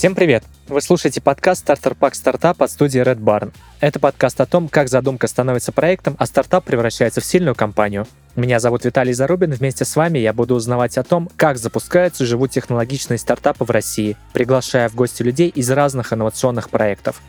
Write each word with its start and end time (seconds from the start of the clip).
Всем 0.00 0.14
привет! 0.14 0.44
Вы 0.66 0.80
слушаете 0.80 1.20
подкаст 1.20 1.60
«Стартер 1.60 1.94
Пак 1.94 2.14
Стартап» 2.14 2.62
от 2.62 2.70
студии 2.70 3.02
Red 3.02 3.18
Barn. 3.18 3.52
Это 3.80 4.00
подкаст 4.00 4.40
о 4.40 4.46
том, 4.46 4.70
как 4.70 4.88
задумка 4.88 5.26
становится 5.26 5.72
проектом, 5.72 6.16
а 6.18 6.24
стартап 6.24 6.64
превращается 6.64 7.20
в 7.20 7.24
сильную 7.26 7.54
компанию. 7.54 8.06
Меня 8.34 8.60
зовут 8.60 8.86
Виталий 8.86 9.12
Зарубин, 9.12 9.52
вместе 9.52 9.84
с 9.84 9.94
вами 9.94 10.18
я 10.18 10.32
буду 10.32 10.54
узнавать 10.54 10.96
о 10.96 11.02
том, 11.02 11.28
как 11.36 11.58
запускаются 11.58 12.24
и 12.24 12.26
живут 12.26 12.50
технологичные 12.50 13.18
стартапы 13.18 13.66
в 13.66 13.70
России, 13.70 14.16
приглашая 14.32 14.88
в 14.88 14.94
гости 14.94 15.22
людей 15.22 15.50
из 15.50 15.70
разных 15.70 16.14
инновационных 16.14 16.70
проектов. 16.70 17.20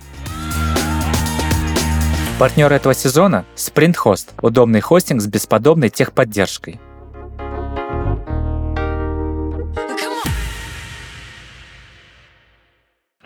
Партнер 2.39 2.71
этого 2.71 2.93
сезона– 2.93 3.43
Sprint 3.57 3.95
Host– 4.05 4.29
удобный 4.41 4.79
хостинг 4.79 5.21
с 5.21 5.27
бесподобной 5.27 5.89
техподдержкой. 5.89 6.79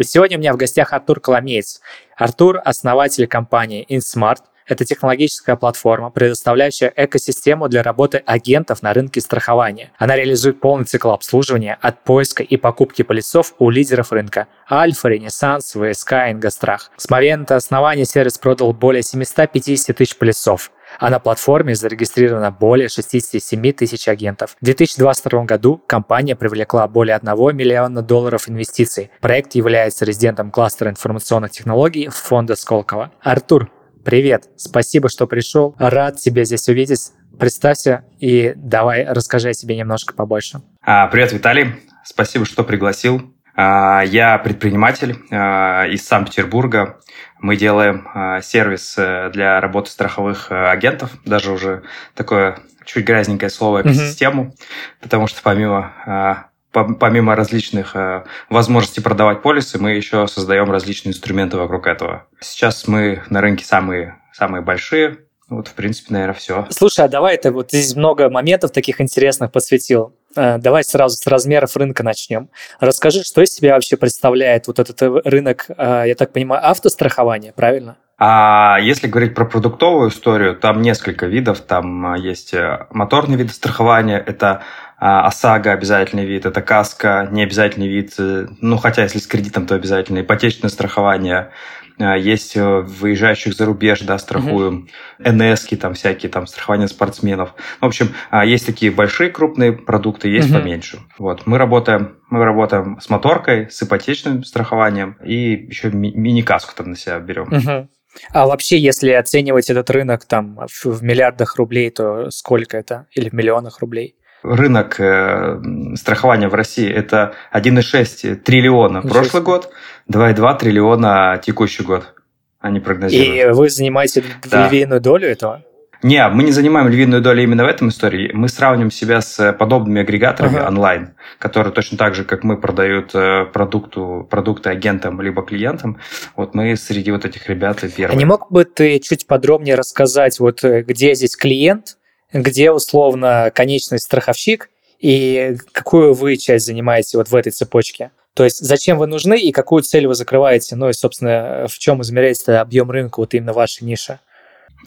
Сегодня 0.04 0.38
у 0.38 0.42
меня 0.42 0.54
в 0.54 0.58
гостях 0.58 0.92
Артур 0.92 1.20
Коломеец. 1.22 1.80
Артур– 2.18 2.60
основатель 2.66 3.28
компании 3.28 3.86
InSmart. 3.90 4.40
Это 4.68 4.84
технологическая 4.84 5.56
платформа, 5.56 6.10
предоставляющая 6.10 6.92
экосистему 6.96 7.70
для 7.70 7.84
работы 7.84 8.18
агентов 8.26 8.82
на 8.82 8.94
рынке 8.94 9.22
страхования. 9.22 9.92
Она 9.98 10.16
реализует 10.16 10.60
полный 10.60 10.86
цикл 10.86 11.12
обслуживания 11.12 11.78
от 11.82 12.04
поиска 12.04 12.42
и 12.42 12.58
покупки 12.58 13.04
полисов 13.04 13.54
у 13.60 13.70
лидеров 13.70 14.12
рынка– 14.12 14.48
Альфа, 14.72 15.10
Ренессанс, 15.10 15.76
ВСК, 15.76 16.14
Ингострах. 16.30 16.92
С 16.98 17.10
момента 17.10 17.56
основания 17.56 18.06
сервис 18.06 18.40
продал 18.40 18.74
более 18.74 19.04
750 19.04 19.96
тысяч 19.96 20.18
полисов 20.18 20.72
а 21.00 21.10
на 21.10 21.20
платформе 21.20 21.76
зарегистрировано 21.76 22.52
более 22.52 22.90
67 22.90 23.72
тысяч 23.74 24.08
агентов. 24.08 24.56
В 24.62 24.66
2022 24.66 25.46
году 25.46 25.82
компания 25.88 26.36
привлекла 26.36 26.88
более 26.88 27.16
1 27.16 27.56
миллиона 27.56 28.02
долларов 28.02 28.50
инвестиций. 28.50 29.12
Проект 29.22 29.56
является 29.56 30.06
резидентом 30.06 30.52
кластера 30.52 30.90
информационных 30.90 31.52
технологий 31.52 32.10
фонда 32.10 32.56
Сколково. 32.56 33.12
Артур, 33.22 33.70
привет, 34.04 34.50
спасибо, 34.56 35.10
что 35.10 35.28
пришел, 35.28 35.76
рад 35.78 36.18
тебя 36.18 36.44
здесь 36.44 36.68
увидеть. 36.68 37.12
Представься 37.38 38.06
и 38.20 38.54
давай 38.56 39.06
расскажи 39.06 39.50
о 39.50 39.54
себе 39.54 39.76
немножко 39.76 40.14
побольше. 40.14 40.62
А, 40.82 41.08
привет, 41.08 41.34
Виталий. 41.34 41.76
Спасибо, 42.04 42.46
что 42.46 42.64
пригласил. 42.64 43.35
А, 43.56 44.04
я 44.04 44.38
предприниматель 44.38 45.18
а, 45.32 45.86
из 45.86 46.06
Санкт-Петербурга. 46.06 47.00
Мы 47.40 47.56
делаем 47.58 48.08
а, 48.14 48.42
сервис 48.42 48.96
э, 48.98 49.30
для 49.32 49.60
работы 49.62 49.92
страховых 49.92 50.52
э, 50.52 50.70
агентов, 50.70 51.12
даже 51.26 51.52
уже 51.52 51.84
такое 52.16 52.58
чуть 52.86 53.06
грязненькое 53.06 53.50
слово 53.50 53.82
экосистему, 53.82 54.46
mm-hmm. 54.46 55.02
потому 55.02 55.28
что 55.28 55.42
помимо 55.44 56.50
помимо 56.84 57.36
различных 57.36 57.96
э, 57.96 58.26
возможностей 58.50 59.02
продавать 59.02 59.42
полисы, 59.42 59.80
мы 59.80 59.92
еще 59.92 60.28
создаем 60.28 60.70
различные 60.72 61.12
инструменты 61.12 61.58
вокруг 61.58 61.88
этого. 61.88 62.28
Сейчас 62.42 62.88
мы 62.88 63.24
на 63.30 63.42
рынке 63.42 63.64
самые, 63.64 64.18
самые 64.34 64.62
большие. 64.62 65.20
Вот, 65.48 65.68
в 65.68 65.74
принципе, 65.74 66.14
наверное, 66.14 66.34
все. 66.34 66.66
Слушай, 66.72 67.06
а 67.06 67.08
давай 67.08 67.36
это 67.36 67.52
вот 67.52 67.70
здесь 67.70 67.96
много 67.96 68.30
моментов 68.30 68.72
таких 68.72 69.00
интересных 69.00 69.52
посвятил. 69.52 70.16
Э, 70.36 70.58
давай 70.58 70.84
сразу 70.84 71.16
с 71.16 71.26
размеров 71.28 71.76
рынка 71.78 72.04
начнем. 72.04 72.50
Расскажи, 72.80 73.24
что 73.24 73.42
из 73.42 73.54
себя 73.54 73.76
вообще 73.76 73.98
представляет 73.98 74.68
вот 74.68 74.80
этот 74.80 75.02
э, 75.02 75.22
рынок, 75.24 75.66
э, 75.70 76.04
я 76.08 76.16
так 76.16 76.34
понимаю, 76.34 76.68
автострахования, 76.68 77.54
правильно? 77.54 77.98
А 78.18 78.78
если 78.82 79.08
говорить 79.08 79.36
про 79.36 79.46
продуктовую 79.46 80.10
историю, 80.10 80.56
там 80.56 80.82
несколько 80.82 81.26
видов. 81.26 81.60
Там 81.60 82.16
есть 82.16 82.56
моторный 82.90 83.36
вид 83.36 83.52
страхования, 83.52 84.24
это 84.26 84.64
ОСАГО 85.00 85.74
обязательный 85.74 86.26
вид, 86.26 86.46
это 86.46 86.62
КАСКО 86.62 87.28
необязательный 87.30 87.90
вид, 87.90 88.14
ну 88.18 88.78
хотя 88.78 89.04
если 89.04 89.20
с 89.20 89.28
кредитом, 89.28 89.68
то 89.68 89.76
обязательно 89.76 90.22
ипотечное 90.22 90.70
страхование, 90.70 91.52
есть 91.98 92.58
э, 92.58 92.82
выезжающих 92.82 93.54
за 93.54 93.66
рубеж, 93.66 94.02
да, 94.02 94.18
страхуем, 94.18 94.90
mm-hmm. 95.20 95.54
НС, 95.54 95.68
там 95.80 95.94
всякие, 95.94 96.30
там, 96.30 96.46
страхование 96.48 96.88
спортсменов. 96.88 97.54
В 97.80 97.86
общем, 97.86 98.10
а, 98.30 98.46
есть 98.46 98.66
такие 98.66 98.92
большие 98.92 99.30
крупные 99.30 99.72
продукты, 99.72 100.28
есть 100.28 100.50
mm-hmm. 100.50 100.60
поменьше. 100.60 101.00
Вот, 101.18 101.46
мы 101.46 101.58
работаем, 101.58 102.18
мы 102.30 102.44
работаем 102.44 103.00
с 103.00 103.10
моторкой, 103.10 103.70
с 103.70 103.82
ипотечным 103.82 104.44
страхованием 104.44 105.18
и 105.24 105.68
еще 105.68 105.90
ми- 105.90 106.14
мини-каску 106.14 106.74
там 106.76 106.90
на 106.90 106.96
себя 106.98 107.20
берем. 107.20 107.46
Mm-hmm. 107.46 107.88
А 108.32 108.48
вообще, 108.48 108.78
если 108.78 109.12
оценивать 109.12 109.70
этот 109.70 109.90
рынок 109.90 110.26
там 110.26 110.60
в 110.68 111.04
миллиардах 111.04 111.56
рублей, 111.58 111.90
то 111.92 112.30
сколько 112.30 112.78
это? 112.78 113.08
Или 113.14 113.30
в 113.30 113.34
миллионах 113.34 113.80
рублей? 113.80 114.16
Рынок 114.46 115.00
э, 115.00 115.60
страхования 115.96 116.48
в 116.48 116.54
России 116.54 116.90
это 116.90 117.34
1,6 117.54 118.36
триллиона 118.36 119.02
прошлый 119.02 119.44
год, 119.44 119.72
2,2 120.12 120.60
триллиона 120.60 121.42
текущий 121.44 121.84
год. 121.84 122.14
Они 122.60 122.80
прогнозируют. 122.80 123.36
И 123.36 123.54
вы 123.54 123.70
занимаете 123.70 124.24
да. 124.50 124.68
львиную 124.68 125.00
долю 125.00 125.28
этого? 125.28 125.64
Не, 126.02 126.28
мы 126.28 126.44
не 126.44 126.52
занимаем 126.52 126.88
львиную 126.88 127.22
долю 127.22 127.44
именно 127.44 127.64
в 127.64 127.68
этом 127.68 127.90
истории. 127.90 128.32
Мы 128.34 128.48
сравниваем 128.48 128.92
себя 128.92 129.22
с 129.22 129.54
подобными 129.54 130.02
агрегаторами 130.02 130.58
ага. 130.58 130.68
онлайн, 130.68 131.16
которые 131.40 131.74
точно 131.74 131.98
так 131.98 132.14
же, 132.16 132.24
как 132.24 132.44
мы, 132.44 132.58
продают 132.58 133.16
э, 133.16 133.46
продукту, 133.46 134.28
продукты 134.30 134.70
агентам 134.70 135.20
либо 135.22 135.42
клиентам. 135.44 136.00
Вот 136.36 136.54
мы 136.54 136.76
среди 136.76 137.12
вот 137.12 137.26
этих 137.26 137.50
ребят 137.50 137.82
первые. 137.82 138.16
А 138.16 138.16
не 138.16 138.26
мог 138.26 138.52
бы 138.52 138.66
ты 138.66 139.00
чуть 139.00 139.26
подробнее 139.26 139.76
рассказать, 139.76 140.40
вот 140.40 140.64
э, 140.64 140.84
где 140.84 141.16
здесь 141.16 141.36
клиент, 141.36 141.98
где 142.42 142.72
условно 142.72 143.50
конечный 143.56 143.98
страховщик 143.98 144.70
и 145.00 145.56
какую 145.72 146.14
вы 146.14 146.36
часть 146.36 146.66
занимаете 146.66 147.18
вот 147.18 147.30
в 147.30 147.36
этой 147.36 147.52
цепочке? 147.52 148.12
То 148.34 148.44
есть 148.44 148.60
зачем 148.60 148.98
вы 148.98 149.08
нужны 149.08 149.40
и 149.40 149.54
какую 149.54 149.84
цель 149.84 150.08
вы 150.08 150.16
закрываете? 150.16 150.76
Ну 150.76 150.90
и, 150.90 150.94
собственно, 150.94 151.68
в 151.70 151.78
чем 151.80 152.02
измеряется 152.02 152.60
объем 152.60 152.92
рынка 152.92 153.22
вот 153.22 153.34
именно 153.34 153.54
вашей 153.54 153.86
ниши? 153.86 154.20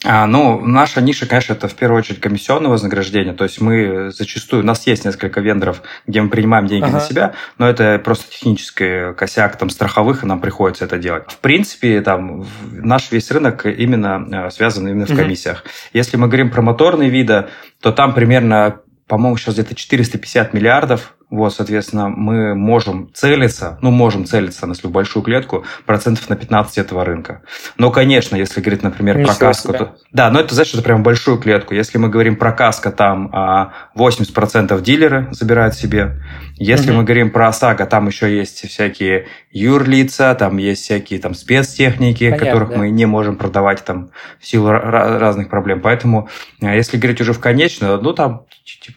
А, 0.05 0.27
ну, 0.27 0.61
наша 0.61 1.01
ниша, 1.01 1.25
конечно, 1.25 1.53
это 1.53 1.67
в 1.67 1.75
первую 1.75 1.99
очередь 1.99 2.21
комиссионное 2.21 2.69
вознаграждение. 2.69 3.33
То 3.33 3.43
есть 3.43 3.59
мы 3.59 4.11
зачастую, 4.11 4.63
у 4.63 4.65
нас 4.65 4.87
есть 4.87 5.03
несколько 5.03 5.41
вендоров, 5.41 5.81
где 6.07 6.21
мы 6.21 6.29
принимаем 6.29 6.67
деньги 6.67 6.85
ага. 6.85 6.93
на 6.93 6.99
себя, 7.01 7.33
но 7.57 7.67
это 7.67 7.99
просто 7.99 8.31
технический 8.31 9.13
косяк 9.13 9.57
там 9.57 9.69
страховых, 9.69 10.23
и 10.23 10.25
нам 10.25 10.39
приходится 10.39 10.85
это 10.85 10.97
делать. 10.97 11.23
В 11.27 11.39
принципе, 11.39 12.01
там 12.01 12.45
наш 12.71 13.11
весь 13.11 13.29
рынок 13.31 13.65
именно 13.65 14.47
э, 14.47 14.51
связан 14.51 14.87
именно 14.87 15.05
в 15.05 15.15
комиссиях. 15.15 15.63
Угу. 15.63 15.69
Если 15.93 16.17
мы 16.17 16.27
говорим 16.27 16.49
про 16.49 16.61
моторные 16.61 17.09
виды, 17.09 17.47
то 17.81 17.91
там 17.91 18.13
примерно 18.13 18.79
по-моему, 19.09 19.37
сейчас 19.37 19.55
где-то 19.55 19.73
450 19.73 20.53
миллиардов. 20.53 21.15
Вот, 21.29 21.53
соответственно, 21.53 22.09
мы 22.09 22.55
можем 22.55 23.11
целиться, 23.13 23.77
ну, 23.83 23.91
можем 23.91 24.25
целиться, 24.25 24.65
если 24.67 24.87
в 24.87 24.91
большую 24.91 25.21
клетку, 25.21 25.63
процентов 25.85 26.27
на 26.27 26.35
15 26.35 26.79
этого 26.79 27.05
рынка. 27.05 27.43
Но, 27.77 27.91
конечно, 27.91 28.35
если 28.35 28.61
говорить, 28.61 28.81
например, 28.81 29.17
Ничего 29.17 29.35
про 29.35 29.39
каску, 29.39 29.73
то... 29.73 29.95
Да, 30.11 30.31
но 30.31 30.39
это, 30.39 30.55
значит, 30.55 30.73
это 30.73 30.83
прям 30.83 31.03
большую 31.03 31.37
клетку. 31.37 31.75
Если 31.75 31.99
мы 31.99 32.09
говорим 32.09 32.35
про 32.35 32.51
каско, 32.51 32.91
там 32.91 33.29
80% 33.95 34.71
а, 34.71 34.81
дилеры 34.81 35.27
забирают 35.31 35.75
себе. 35.75 36.19
Если 36.55 36.89
угу. 36.89 36.99
мы 36.99 37.03
говорим 37.03 37.29
про 37.29 37.49
ОСАГО, 37.49 37.85
там 37.85 38.07
еще 38.07 38.35
есть 38.35 38.67
всякие 38.67 39.27
юрлица, 39.51 40.33
там 40.33 40.57
есть 40.57 40.81
всякие 40.81 41.19
там 41.19 41.35
спецтехники, 41.35 42.25
Понятно, 42.25 42.45
которых 42.45 42.69
да. 42.69 42.77
мы 42.77 42.89
не 42.89 43.05
можем 43.05 43.35
продавать 43.35 43.85
там 43.85 44.09
в 44.39 44.47
силу 44.47 44.71
разных 44.71 45.49
проблем. 45.49 45.79
Поэтому, 45.81 46.27
а, 46.59 46.73
если 46.73 46.97
говорить 46.97 47.21
уже 47.21 47.33
в 47.33 47.39
конечную, 47.39 48.01
ну, 48.01 48.13
там 48.13 48.45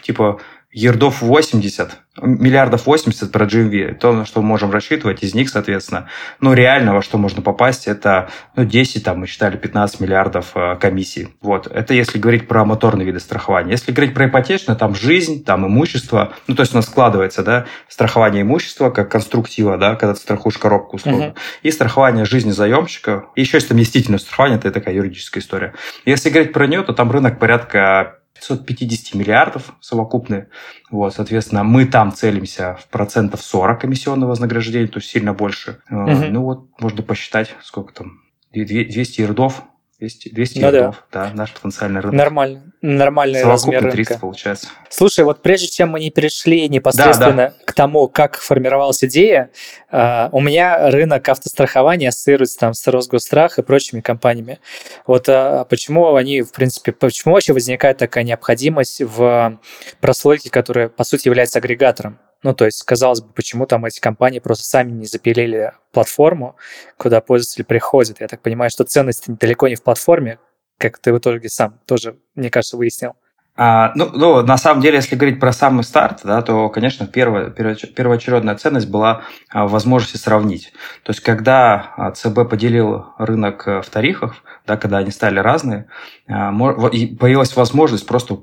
типа 0.02 0.40
ердов 0.72 1.20
80, 1.20 1.98
миллиардов 2.22 2.86
80 2.86 3.30
про 3.30 3.44
GMV, 3.44 3.94
то, 3.94 4.12
на 4.12 4.24
что 4.24 4.40
мы 4.40 4.48
можем 4.48 4.70
рассчитывать, 4.70 5.22
из 5.22 5.34
них, 5.34 5.50
соответственно, 5.50 6.08
ну, 6.40 6.54
реально, 6.54 6.94
во 6.94 7.02
что 7.02 7.18
можно 7.18 7.42
попасть, 7.42 7.86
это, 7.86 8.30
ну, 8.56 8.64
10, 8.64 9.04
там, 9.04 9.20
мы 9.20 9.26
считали, 9.26 9.56
15 9.56 10.00
миллиардов 10.00 10.52
э, 10.54 10.76
комиссий. 10.80 11.28
Вот, 11.42 11.66
это 11.66 11.92
если 11.92 12.18
говорить 12.18 12.48
про 12.48 12.64
моторные 12.64 13.06
виды 13.06 13.20
страхования. 13.20 13.72
Если 13.72 13.92
говорить 13.92 14.14
про 14.14 14.26
ипотечное, 14.26 14.74
там, 14.74 14.94
жизнь, 14.94 15.44
там, 15.44 15.66
имущество, 15.66 16.32
ну, 16.46 16.54
то 16.54 16.62
есть 16.62 16.72
у 16.72 16.76
нас 16.76 16.86
складывается, 16.86 17.42
да, 17.42 17.66
страхование 17.88 18.42
имущества 18.42 18.88
как 18.88 19.10
конструктива, 19.10 19.76
да, 19.76 19.94
когда 19.94 20.14
ты 20.14 20.20
страхуешь 20.20 20.56
коробку, 20.56 20.96
условно, 20.96 21.22
uh-huh. 21.22 21.36
и 21.62 21.70
страхование 21.70 22.24
жизни 22.24 22.50
заемщика, 22.50 23.26
и 23.34 23.42
еще 23.42 23.58
есть 23.58 23.68
совместительное 23.68 24.18
страхование, 24.18 24.58
это 24.58 24.70
такая 24.70 24.94
юридическая 24.94 25.42
история. 25.42 25.74
Если 26.06 26.30
говорить 26.30 26.52
про 26.52 26.66
нее, 26.66 26.82
то 26.82 26.94
там 26.94 27.10
рынок 27.10 27.38
порядка 27.38 28.18
550 28.34 29.14
миллиардов 29.14 29.74
совокупные. 29.80 30.48
Вот, 30.90 31.14
соответственно, 31.14 31.64
мы 31.64 31.86
там 31.86 32.12
целимся 32.12 32.76
в 32.80 32.88
процентов 32.88 33.42
40 33.42 33.80
комиссионного 33.80 34.30
вознаграждения, 34.30 34.88
то 34.88 34.98
есть 34.98 35.10
сильно 35.10 35.32
больше. 35.32 35.80
Угу. 35.90 36.10
Ну 36.30 36.42
вот, 36.42 36.80
можно 36.80 37.02
посчитать, 37.02 37.54
сколько 37.62 37.92
там, 37.94 38.22
200 38.52 39.20
ярдов 39.20 39.64
200, 40.02 40.30
200 40.30 40.58
ну, 40.58 40.66
евров, 40.66 41.04
да. 41.12 41.28
да, 41.28 41.30
наш 41.32 41.52
потенциальный 41.52 42.00
рынок. 42.00 42.16
Нормально, 42.16 42.62
нормальный 42.82 43.44
размер 43.44 43.82
рынка. 43.82 43.96
300 43.96 44.18
получается. 44.18 44.66
Слушай, 44.90 45.24
вот 45.24 45.42
прежде 45.42 45.68
чем 45.68 45.90
мы 45.90 46.00
не 46.00 46.10
перешли 46.10 46.68
непосредственно 46.68 47.36
да, 47.36 47.48
да. 47.50 47.64
к 47.64 47.72
тому, 47.72 48.08
как 48.08 48.36
формировалась 48.36 49.04
идея, 49.04 49.50
uh, 49.92 50.28
у 50.32 50.40
меня 50.40 50.90
рынок 50.90 51.28
автострахования 51.28 52.08
ассоциируется 52.08 52.58
там 52.58 52.74
с 52.74 52.84
Росгосстрах 52.88 53.60
и 53.60 53.62
прочими 53.62 54.00
компаниями. 54.00 54.58
Вот 55.06 55.28
uh, 55.28 55.64
почему 55.66 56.16
они, 56.16 56.42
в 56.42 56.50
принципе, 56.50 56.90
почему 56.90 57.34
вообще 57.34 57.52
возникает 57.52 57.98
такая 57.98 58.24
необходимость 58.24 59.02
в 59.02 59.60
прослойке, 60.00 60.50
которая, 60.50 60.88
по 60.88 61.04
сути, 61.04 61.28
является 61.28 61.60
агрегатором? 61.60 62.18
Ну, 62.42 62.54
то 62.54 62.64
есть, 62.64 62.82
казалось 62.82 63.20
бы, 63.20 63.32
почему 63.32 63.66
там 63.66 63.84
эти 63.84 64.00
компании 64.00 64.40
просто 64.40 64.64
сами 64.64 64.90
не 64.90 65.06
запилили 65.06 65.72
платформу, 65.92 66.56
куда 66.96 67.20
пользователь 67.20 67.64
приходит. 67.64 68.20
Я 68.20 68.28
так 68.28 68.40
понимаю, 68.40 68.70
что 68.70 68.84
ценность 68.84 69.24
далеко 69.28 69.68
не 69.68 69.76
в 69.76 69.82
платформе, 69.82 70.38
как 70.78 70.98
ты 70.98 71.12
в 71.12 71.18
итоге 71.18 71.48
сам 71.48 71.78
тоже, 71.86 72.16
мне 72.34 72.50
кажется, 72.50 72.76
выяснил. 72.76 73.14
А, 73.54 73.92
ну, 73.94 74.08
ну, 74.12 74.42
на 74.42 74.56
самом 74.56 74.80
деле, 74.80 74.96
если 74.96 75.14
говорить 75.14 75.38
про 75.38 75.52
самый 75.52 75.84
старт, 75.84 76.20
да, 76.24 76.40
то, 76.40 76.70
конечно, 76.70 77.06
первая, 77.06 77.50
первоочередная 77.50 78.56
ценность 78.56 78.88
была 78.88 79.22
а, 79.50 79.66
возможности 79.66 80.16
сравнить. 80.16 80.72
То 81.02 81.10
есть, 81.10 81.20
когда 81.20 81.92
а, 81.98 82.12
ЦБ 82.12 82.48
поделил 82.48 83.06
рынок 83.18 83.68
э, 83.68 83.82
в 83.82 83.90
тарифах, 83.90 84.36
да, 84.66 84.78
когда 84.78 84.98
они 84.98 85.10
стали 85.10 85.38
разные, 85.38 85.86
а, 86.28 86.50
появилась 86.50 87.54
возможность 87.54 88.06
просто 88.06 88.38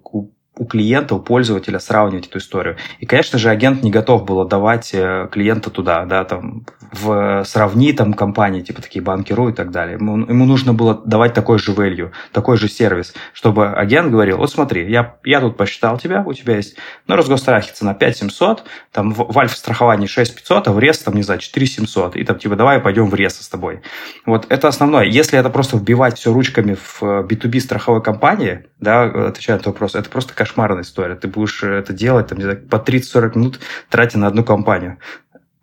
у 0.60 0.66
клиента, 0.66 1.16
у 1.16 1.20
пользователя 1.20 1.80
сравнивать 1.80 2.28
эту 2.28 2.38
историю. 2.38 2.76
И, 3.00 3.06
конечно 3.06 3.40
же, 3.40 3.50
агент 3.50 3.82
не 3.82 3.92
готов 3.92 4.26
был 4.26 4.42
отдавать 4.42 4.92
э, 4.94 5.30
клиента 5.32 5.70
туда, 5.70 6.06
да, 6.06 6.26
там, 6.26 6.66
в 6.92 7.44
сравни 7.46 7.94
там 7.94 8.14
компании, 8.14 8.62
типа 8.62 8.82
такие 8.82 9.02
банки.ру 9.02 9.50
и 9.50 9.54
так 9.54 9.72
далее. 9.72 9.96
Ему, 9.96 10.18
ему 10.18 10.46
нужно 10.46 10.74
было 10.74 11.02
давать 11.06 11.34
такой 11.34 11.60
же 11.60 11.72
value, 11.72 12.12
такой 12.34 12.58
же 12.58 12.68
сервис, 12.68 13.14
чтобы 13.34 13.68
агент 13.68 14.12
говорил, 14.12 14.38
вот 14.38 14.52
смотри, 14.52 14.90
я, 14.92 15.16
я 15.24 15.40
тут 15.40 15.56
посчитал 15.56 15.98
тебя, 15.98 16.24
у 16.26 16.34
тебя 16.34 16.58
есть, 16.58 16.76
ну, 17.08 17.16
Росгострахи 17.16 17.72
цена 17.72 17.94
5700, 17.94 18.66
там 18.92 19.14
в, 19.14 19.32
в 19.32 19.40
Альфа-страховании 19.40 20.08
6500, 20.08 20.68
а 20.68 20.72
в 20.74 20.80
РЕС, 20.80 21.00
там, 21.00 21.16
не 21.16 21.22
знаю, 21.22 21.40
4700, 21.40 22.18
и 22.18 22.24
там, 22.26 22.38
типа, 22.38 22.58
давай 22.58 22.80
пойдем 22.80 23.10
в 23.10 23.16
РЕС 23.16 23.40
с 23.40 23.48
тобой. 23.48 23.82
Вот 24.26 24.46
это 24.50 24.68
основное. 24.68 25.06
Если 25.06 25.40
это 25.40 25.50
просто 25.50 25.78
вбивать 25.78 26.18
все 26.18 26.34
ручками 26.34 26.76
в 26.76 27.02
B2B 27.02 27.58
э, 27.58 27.62
страховой 27.62 28.04
компании, 28.04 28.66
да, 28.80 29.04
отвечая 29.04 29.58
на 29.58 29.64
вопрос, 29.66 29.96
это 29.96 30.10
просто 30.10 30.34
кошмарная 30.50 30.82
история. 30.82 31.16
Ты 31.16 31.28
будешь 31.28 31.64
это 31.64 31.94
делать 31.94 32.28
там, 32.28 32.38
не 32.38 32.44
знаю, 32.44 32.62
по 32.68 32.78
30-40 32.78 33.38
минут, 33.38 33.60
тратя 33.90 34.18
на 34.18 34.28
одну 34.28 34.44
компанию. 34.44 34.98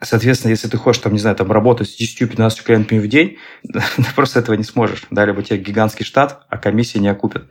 Соответственно, 0.00 0.50
если 0.50 0.68
ты 0.68 0.76
хочешь, 0.76 1.02
там, 1.02 1.14
не 1.14 1.18
знаю, 1.18 1.36
там, 1.36 1.50
работать 1.50 1.88
с 1.88 2.00
10-15 2.00 2.64
клиентами 2.64 2.98
в 2.98 3.08
день, 3.08 3.38
ты 3.62 4.04
просто 4.14 4.40
этого 4.40 4.54
не 4.54 4.64
сможешь. 4.64 5.04
Да, 5.10 5.24
либо 5.24 5.38
у 5.38 5.42
тебя 5.42 5.56
гигантский 5.56 6.04
штат, 6.04 6.44
а 6.48 6.58
комиссии 6.58 6.98
не 6.98 7.08
окупят. 7.08 7.44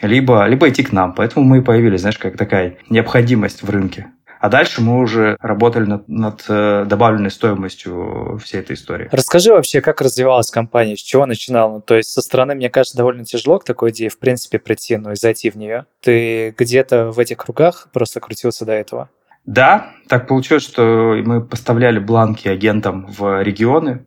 Либо, 0.00 0.46
либо 0.46 0.68
идти 0.68 0.84
к 0.84 0.92
нам. 0.92 1.12
Поэтому 1.14 1.44
мы 1.44 1.58
и 1.58 1.60
появились, 1.60 2.00
знаешь, 2.00 2.18
как 2.18 2.36
такая 2.36 2.78
необходимость 2.88 3.62
в 3.62 3.70
рынке. 3.70 4.06
А 4.40 4.48
дальше 4.48 4.80
мы 4.80 5.00
уже 5.00 5.36
работали 5.40 5.84
над, 5.84 6.08
над 6.08 6.44
э, 6.48 6.84
добавленной 6.86 7.30
стоимостью 7.30 8.38
всей 8.42 8.60
этой 8.60 8.74
истории. 8.74 9.08
Расскажи 9.10 9.52
вообще, 9.52 9.80
как 9.80 10.00
развивалась 10.00 10.50
компания, 10.50 10.96
с 10.96 11.00
чего 11.00 11.26
начинала? 11.26 11.74
Ну, 11.74 11.80
то 11.80 11.96
есть 11.96 12.10
со 12.10 12.22
стороны, 12.22 12.54
мне 12.54 12.70
кажется, 12.70 12.96
довольно 12.96 13.24
тяжело 13.24 13.58
к 13.58 13.64
такой 13.64 13.90
идее, 13.90 14.10
в 14.10 14.18
принципе, 14.18 14.58
прийти, 14.58 14.96
ну 14.96 15.12
и 15.12 15.16
зайти 15.16 15.50
в 15.50 15.56
нее. 15.56 15.86
Ты 16.02 16.54
где-то 16.56 17.10
в 17.10 17.18
этих 17.18 17.38
кругах 17.38 17.88
просто 17.92 18.20
крутился 18.20 18.64
до 18.64 18.72
этого? 18.72 19.08
Да, 19.44 19.92
так 20.08 20.28
получилось, 20.28 20.62
что 20.62 21.16
мы 21.24 21.44
поставляли 21.44 21.98
бланки 21.98 22.48
агентам 22.48 23.06
в 23.06 23.42
регионы. 23.42 24.04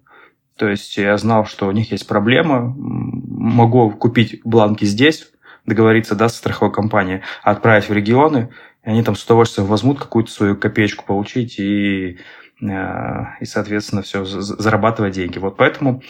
То 0.55 0.69
есть 0.69 0.95
я 0.97 1.17
знал, 1.17 1.45
что 1.45 1.67
у 1.67 1.71
них 1.71 1.91
есть 1.91 2.07
проблема. 2.07 2.73
Могу 2.77 3.89
купить 3.89 4.41
бланки 4.43 4.85
здесь, 4.85 5.27
договориться 5.65 6.15
да, 6.15 6.29
с 6.29 6.35
страховой 6.35 6.73
компанией, 6.73 7.21
отправить 7.43 7.89
в 7.89 7.93
регионы– 7.93 8.49
и 8.83 8.89
они 8.89 9.03
там 9.03 9.15
с 9.15 9.23
удовольствием 9.23 9.67
возьмут 9.67 9.99
какую-то 9.99 10.31
свою 10.31 10.55
копеечку 10.55 11.05
получить 11.05 11.59
и 11.59 12.17
э, 12.61 13.23
и, 13.39 13.45
соответственно, 13.45 14.01
все, 14.01 14.25
зарабатывать 14.25 15.13
деньги. 15.13 15.37
Вот 15.37 15.57
поэтому 15.57 16.01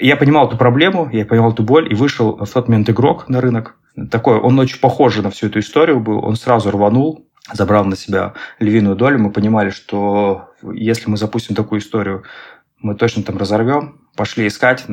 я 0.00 0.16
понимал 0.16 0.48
эту 0.48 0.56
проблему, 0.56 1.08
я 1.12 1.24
понимал 1.24 1.52
эту 1.52 1.62
боль, 1.62 1.90
и 1.90 1.94
вышел 1.94 2.36
в 2.36 2.50
тот 2.50 2.68
момент 2.68 2.90
игрок 2.90 3.28
на 3.28 3.40
рынок. 3.40 3.76
Такой, 4.10 4.38
он 4.38 4.58
очень 4.58 4.80
похож 4.80 5.16
на 5.18 5.30
всю 5.30 5.46
эту 5.46 5.60
историю 5.60 6.00
был, 6.00 6.24
он 6.24 6.36
сразу 6.36 6.70
рванул, 6.70 7.26
забрал 7.52 7.84
на 7.84 7.96
себя 7.96 8.34
львиную 8.58 8.96
долю. 8.96 9.18
Мы 9.18 9.30
понимали, 9.30 9.70
что 9.70 10.50
если 10.74 11.08
мы 11.08 11.16
запустим 11.16 11.54
такую 11.54 11.80
историю, 11.80 12.24
мы 12.78 12.94
точно 12.94 13.22
там 13.22 13.38
разорвем. 13.38 14.00
Пошли 14.16 14.46
искать. 14.46 14.84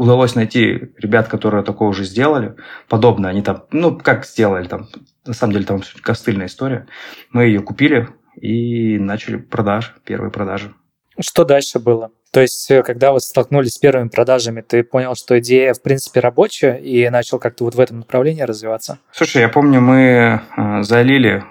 Удалось 0.00 0.34
найти 0.34 0.94
ребят, 0.96 1.28
которые 1.28 1.62
такое 1.62 1.90
уже 1.90 2.04
сделали. 2.04 2.56
Подобное. 2.88 3.28
Они 3.28 3.42
там, 3.42 3.64
ну, 3.70 3.98
как 3.98 4.24
сделали 4.24 4.66
там, 4.66 4.88
на 5.26 5.34
самом 5.34 5.52
деле 5.52 5.66
там 5.66 5.82
костыльная 6.00 6.46
история. 6.46 6.86
Мы 7.32 7.44
ее 7.44 7.60
купили 7.60 8.08
и 8.34 8.98
начали 8.98 9.36
продаж, 9.36 9.94
первые 10.06 10.30
продажи. 10.30 10.72
Что 11.20 11.44
дальше 11.44 11.80
было? 11.80 12.12
То 12.32 12.40
есть, 12.40 12.70
э, 12.70 12.82
когда 12.82 13.12
вы 13.12 13.20
столкнулись 13.20 13.74
с 13.74 13.78
первыми 13.78 14.08
продажами, 14.08 14.62
ты 14.62 14.82
понял, 14.82 15.14
что 15.16 15.38
идея, 15.38 15.74
в 15.74 15.82
принципе, 15.82 16.20
рабочая, 16.20 16.76
и 16.76 17.06
начал 17.10 17.38
как-то 17.38 17.64
вот 17.64 17.74
в 17.74 17.80
этом 17.80 17.98
направлении 17.98 18.40
развиваться? 18.40 19.00
Слушай, 19.12 19.42
я 19.42 19.50
помню, 19.50 19.82
мы 19.82 20.40
э, 20.56 20.82
залили 20.82 21.44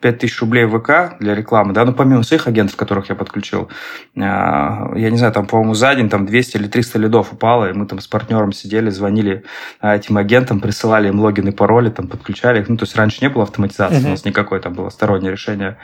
5000 0.00 0.40
рублей 0.40 0.64
в 0.64 0.78
ВК 0.78 1.18
для 1.20 1.34
рекламы, 1.34 1.72
да, 1.72 1.84
ну, 1.84 1.92
помимо 1.92 2.22
своих 2.22 2.46
агентов, 2.46 2.76
которых 2.76 3.08
я 3.08 3.14
подключил, 3.14 3.68
а, 4.16 4.92
я 4.96 5.10
не 5.10 5.16
знаю, 5.16 5.32
там, 5.32 5.46
по-моему, 5.46 5.74
за 5.74 5.94
день 5.94 6.08
там 6.08 6.26
200 6.26 6.56
или 6.56 6.68
300 6.68 6.98
лидов 6.98 7.32
упало, 7.32 7.70
и 7.70 7.72
мы 7.72 7.86
там 7.86 8.00
с 8.00 8.06
партнером 8.06 8.52
сидели, 8.52 8.90
звонили 8.90 9.44
а, 9.80 9.96
этим 9.96 10.16
агентам, 10.16 10.60
присылали 10.60 11.08
им 11.08 11.20
логины, 11.20 11.52
пароли, 11.52 11.90
там, 11.90 12.08
подключали 12.08 12.60
их, 12.60 12.68
ну, 12.68 12.76
то 12.76 12.84
есть 12.84 12.96
раньше 12.96 13.18
не 13.22 13.28
было 13.28 13.44
автоматизации, 13.44 14.02
uh-huh. 14.02 14.06
у 14.06 14.10
нас 14.10 14.24
никакой 14.24 14.60
там 14.60 14.74
было 14.74 14.88
стороннее 14.90 15.32
решение. 15.32 15.78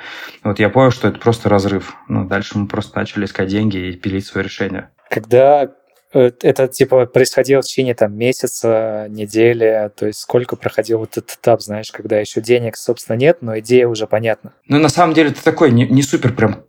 Вот 0.44 0.58
я 0.58 0.68
понял, 0.68 0.90
что 0.90 1.08
это 1.08 1.18
просто 1.18 1.48
разрыв. 1.48 1.94
Ну, 2.08 2.24
дальше 2.24 2.58
мы 2.58 2.66
просто 2.66 2.98
начали 2.98 3.24
искать 3.24 3.48
деньги 3.48 3.76
и 3.76 3.92
пилить 3.96 4.26
свое 4.26 4.44
решение. 4.44 4.90
Когда 5.10 5.68
это 6.12 6.68
типа 6.68 7.06
происходило 7.06 7.62
в 7.62 7.64
течение 7.64 7.94
там 7.94 8.16
месяца, 8.16 9.06
недели, 9.08 9.90
то 9.96 10.06
есть 10.06 10.20
сколько 10.20 10.56
проходил 10.56 10.98
вот 10.98 11.16
этот 11.16 11.30
этап, 11.30 11.62
знаешь, 11.62 11.92
когда 11.92 12.18
еще 12.18 12.40
денег, 12.40 12.76
собственно, 12.76 13.16
нет, 13.16 13.38
но 13.40 13.58
идея 13.60 13.86
уже 13.86 14.06
понятна. 14.06 14.52
Ну, 14.66 14.78
на 14.78 14.88
самом 14.88 15.14
деле, 15.14 15.30
это 15.30 15.42
такой 15.44 15.70
не, 15.70 15.86
не 15.86 16.02
супер 16.02 16.32
прям 16.32 16.64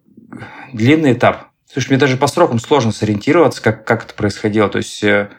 длинный 0.74 1.14
этап. 1.14 1.48
Слушай, 1.72 1.90
мне 1.92 2.00
даже 2.00 2.18
по 2.18 2.28
срокам 2.28 2.60
сложно 2.60 2.92
сориентироваться, 2.92 3.62
как, 3.62 3.86
как 3.86 4.04
это 4.04 4.14
происходило. 4.14 4.70
То 4.70 4.78
есть, 4.78 5.04
э, 5.04 5.30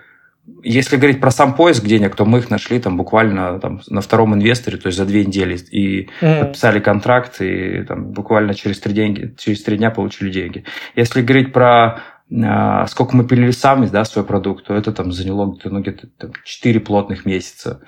если 0.62 0.96
говорить 0.96 1.20
про 1.20 1.30
сам 1.30 1.54
поиск 1.54 1.84
денег, 1.84 2.16
то 2.16 2.24
мы 2.24 2.38
их 2.38 2.50
нашли 2.50 2.80
там 2.80 2.96
буквально 2.96 3.60
там, 3.60 3.82
на 3.88 4.00
втором 4.00 4.34
инвесторе, 4.34 4.78
то 4.78 4.86
есть 4.86 4.98
за 4.98 5.04
две 5.04 5.24
недели, 5.24 5.56
и 5.70 6.08
mm. 6.20 6.40
подписали 6.40 6.80
контракт, 6.80 7.40
и 7.40 7.84
там, 7.84 8.12
буквально 8.12 8.54
через 8.54 8.80
три, 8.80 8.94
деньги, 8.94 9.34
через 9.38 9.62
три 9.62 9.76
дня 9.76 9.90
получили 9.90 10.30
деньги. 10.30 10.64
Если 10.96 11.20
говорить 11.20 11.52
про 11.52 12.00
сколько 12.28 13.16
мы 13.16 13.26
пилили 13.26 13.50
сами, 13.50 13.86
да, 13.86 14.04
свой 14.04 14.24
продукт, 14.24 14.66
то 14.66 14.74
это 14.74 14.92
там 14.92 15.12
заняло 15.12 15.46
где-то, 15.46 15.70
ну, 15.70 15.80
где-то 15.80 16.06
там, 16.18 16.32
4 16.44 16.80
плотных 16.80 17.26
месяца. 17.26 17.82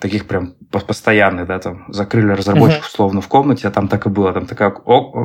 Таких 0.00 0.26
прям 0.26 0.54
постоянных, 0.70 1.46
да, 1.46 1.58
там 1.58 1.84
закрыли 1.88 2.32
разработчиков 2.32 2.86
uh-huh. 2.86 2.96
словно 2.96 3.20
в 3.20 3.28
комнате, 3.28 3.68
а 3.68 3.70
там 3.70 3.88
так 3.88 4.06
и 4.06 4.08
было. 4.08 4.32
Там 4.32 4.46
такая 4.46 4.74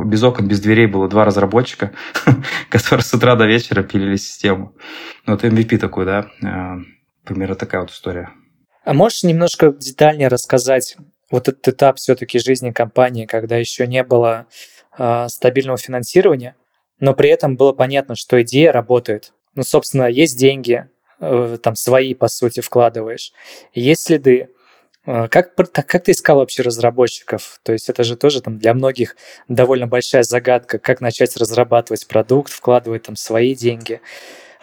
без 0.05 0.23
окон, 0.23 0.47
без 0.47 0.59
дверей 0.59 0.87
было 0.87 1.07
два 1.07 1.23
разработчика, 1.23 1.93
которые 2.69 3.05
с 3.05 3.13
утра 3.13 3.35
до 3.35 3.45
вечера 3.45 3.83
пилили 3.83 4.17
систему. 4.17 4.73
Ну, 5.25 5.33
вот 5.33 5.43
MVP 5.43 5.77
такой, 5.77 6.05
да, 6.05 6.27
а, 6.43 6.77
примерно 7.23 7.55
такая 7.55 7.81
вот 7.81 7.91
история. 7.91 8.31
А 8.83 8.93
можешь 8.93 9.23
немножко 9.23 9.71
детальнее 9.71 10.29
рассказать 10.29 10.97
вот 11.29 11.47
этот 11.47 11.67
этап 11.67 11.97
все-таки 11.97 12.39
жизни 12.39 12.71
компании, 12.71 13.25
когда 13.25 13.57
еще 13.57 13.85
не 13.85 14.03
было 14.03 14.47
э, 14.97 15.27
стабильного 15.27 15.77
финансирования? 15.77 16.55
Но 16.99 17.13
при 17.13 17.29
этом 17.29 17.55
было 17.55 17.73
понятно, 17.73 18.15
что 18.15 18.41
идея 18.41 18.71
работает. 18.71 19.33
Ну, 19.55 19.63
собственно, 19.63 20.05
есть 20.05 20.37
деньги, 20.37 20.87
э, 21.19 21.57
там 21.61 21.75
свои, 21.75 22.13
по 22.13 22.27
сути, 22.27 22.59
вкладываешь, 22.59 23.33
есть 23.73 24.03
следы. 24.03 24.49
Э, 25.05 25.27
как, 25.29 25.55
как 25.55 26.03
ты 26.03 26.11
искал 26.11 26.37
вообще 26.37 26.63
разработчиков? 26.63 27.59
То 27.63 27.73
есть 27.73 27.89
это 27.89 28.03
же 28.03 28.15
тоже 28.15 28.41
там 28.41 28.59
для 28.59 28.73
многих 28.73 29.15
довольно 29.47 29.87
большая 29.87 30.23
загадка, 30.23 30.79
как 30.79 31.01
начать 31.01 31.35
разрабатывать 31.37 32.07
продукт, 32.07 32.51
вкладывать 32.51 33.03
там 33.03 33.15
свои 33.15 33.55
деньги. 33.55 34.01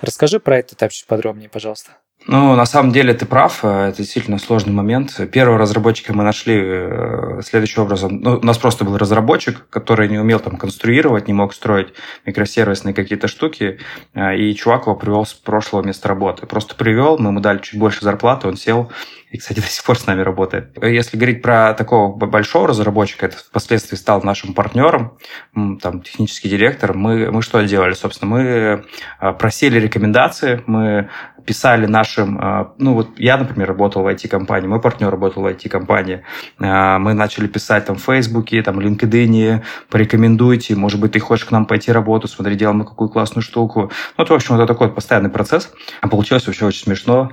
Расскажи 0.00 0.40
про 0.40 0.58
это 0.58 0.88
чуть 0.88 1.06
подробнее, 1.06 1.48
пожалуйста. 1.48 1.92
Ну, 2.26 2.56
на 2.56 2.64
самом 2.64 2.90
деле 2.90 3.12
ты 3.12 3.26
прав, 3.26 3.60
э, 3.64 3.88
это 3.88 3.98
действительно 3.98 4.38
сложный 4.38 4.72
момент. 4.72 5.20
Первого 5.30 5.58
разработчика 5.58 6.14
мы 6.14 6.24
нашли 6.24 6.58
э, 6.58 7.40
следующим 7.44 7.82
образом. 7.82 8.20
Ну, 8.20 8.38
у 8.38 8.46
нас 8.46 8.56
просто 8.56 8.84
был 8.84 8.96
разработчик, 8.96 9.66
который 9.68 10.08
не 10.08 10.18
умел 10.18 10.40
там 10.40 10.56
конструировать, 10.56 11.28
не 11.28 11.34
мог 11.34 11.52
строить 11.52 11.92
микросервисные 12.24 12.94
какие-то 12.94 13.28
штуки, 13.28 13.78
э, 14.14 14.36
и 14.38 14.54
чувак 14.54 14.86
его 14.86 14.96
привел 14.96 15.26
с 15.26 15.34
прошлого 15.34 15.82
места 15.82 16.08
работы. 16.08 16.46
Просто 16.46 16.74
привел, 16.74 17.18
мы 17.18 17.28
ему 17.28 17.40
дали 17.40 17.58
чуть 17.58 17.78
больше 17.78 18.02
зарплаты, 18.02 18.48
он 18.48 18.56
сел, 18.56 18.90
и, 19.30 19.36
кстати, 19.36 19.60
до 19.60 19.66
сих 19.66 19.84
пор 19.84 19.98
с 19.98 20.06
нами 20.06 20.22
работает. 20.22 20.78
Если 20.82 21.18
говорить 21.18 21.42
про 21.42 21.74
такого 21.74 22.16
большого 22.16 22.68
разработчика, 22.68 23.26
это 23.26 23.36
впоследствии 23.36 23.96
стал 23.96 24.22
нашим 24.22 24.54
партнером, 24.54 25.18
там, 25.52 26.00
технический 26.00 26.48
директор, 26.48 26.94
мы, 26.94 27.30
мы 27.30 27.42
что 27.42 27.60
делали? 27.62 27.92
Собственно, 27.92 28.30
мы 28.30 28.84
просили 29.34 29.78
рекомендации, 29.78 30.62
мы 30.66 31.10
писали 31.46 31.86
нашим, 31.86 32.74
ну 32.78 32.94
вот 32.94 33.18
я, 33.18 33.36
например, 33.36 33.68
работал 33.68 34.02
в 34.02 34.06
IT-компании, 34.06 34.66
мой 34.66 34.80
партнер 34.80 35.10
работал 35.10 35.42
в 35.42 35.46
IT-компании, 35.46 36.22
мы 36.58 37.14
начали 37.14 37.46
писать 37.46 37.86
там 37.86 37.96
в 37.96 38.02
Фейсбуке, 38.02 38.62
там, 38.62 38.80
LinkedIn, 38.80 39.62
порекомендуйте, 39.90 40.74
может 40.74 41.00
быть, 41.00 41.12
ты 41.12 41.20
хочешь 41.20 41.44
к 41.44 41.50
нам 41.50 41.66
пойти 41.66 41.92
работать, 41.92 42.30
смотри, 42.30 42.56
делаем 42.56 42.78
мы 42.78 42.84
какую 42.84 43.08
классную 43.08 43.42
штуку. 43.42 43.90
Ну, 44.16 44.24
это, 44.24 44.32
в 44.32 44.36
общем, 44.36 44.54
это 44.56 44.66
такой 44.66 44.90
постоянный 44.90 45.30
процесс. 45.30 45.72
А 46.00 46.08
получилось 46.08 46.46
вообще 46.46 46.66
очень 46.66 46.84
смешно. 46.84 47.30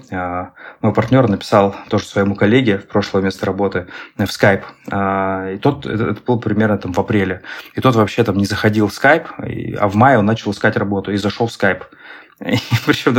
Мой 0.82 0.94
партнер 0.94 1.28
написал 1.28 1.76
тоже 1.90 2.06
своему 2.06 2.36
коллеге 2.36 2.78
в 2.78 2.88
прошлое 2.88 3.24
место 3.24 3.46
работы 3.46 3.88
в 4.18 4.24
Skype. 4.24 4.64
А, 4.92 5.52
и 5.52 5.58
тот, 5.58 5.86
это 5.86 6.22
был 6.26 6.40
примерно 6.40 6.78
там 6.78 6.94
в 6.94 7.00
апреле. 7.00 7.42
И 7.76 7.82
тот 7.82 7.96
вообще 7.96 8.24
там 8.24 8.38
не 8.38 8.46
заходил 8.46 8.88
в 8.88 8.92
Skype, 8.92 9.78
а 9.80 9.88
в 9.88 9.96
мае 9.96 10.18
он 10.20 10.26
начал 10.26 10.52
искать 10.52 10.78
работу 10.78 11.12
и 11.12 11.18
зашел 11.18 11.48
в 11.48 11.52
Skype. 11.52 11.84
И 12.46 12.58
причем 12.86 13.14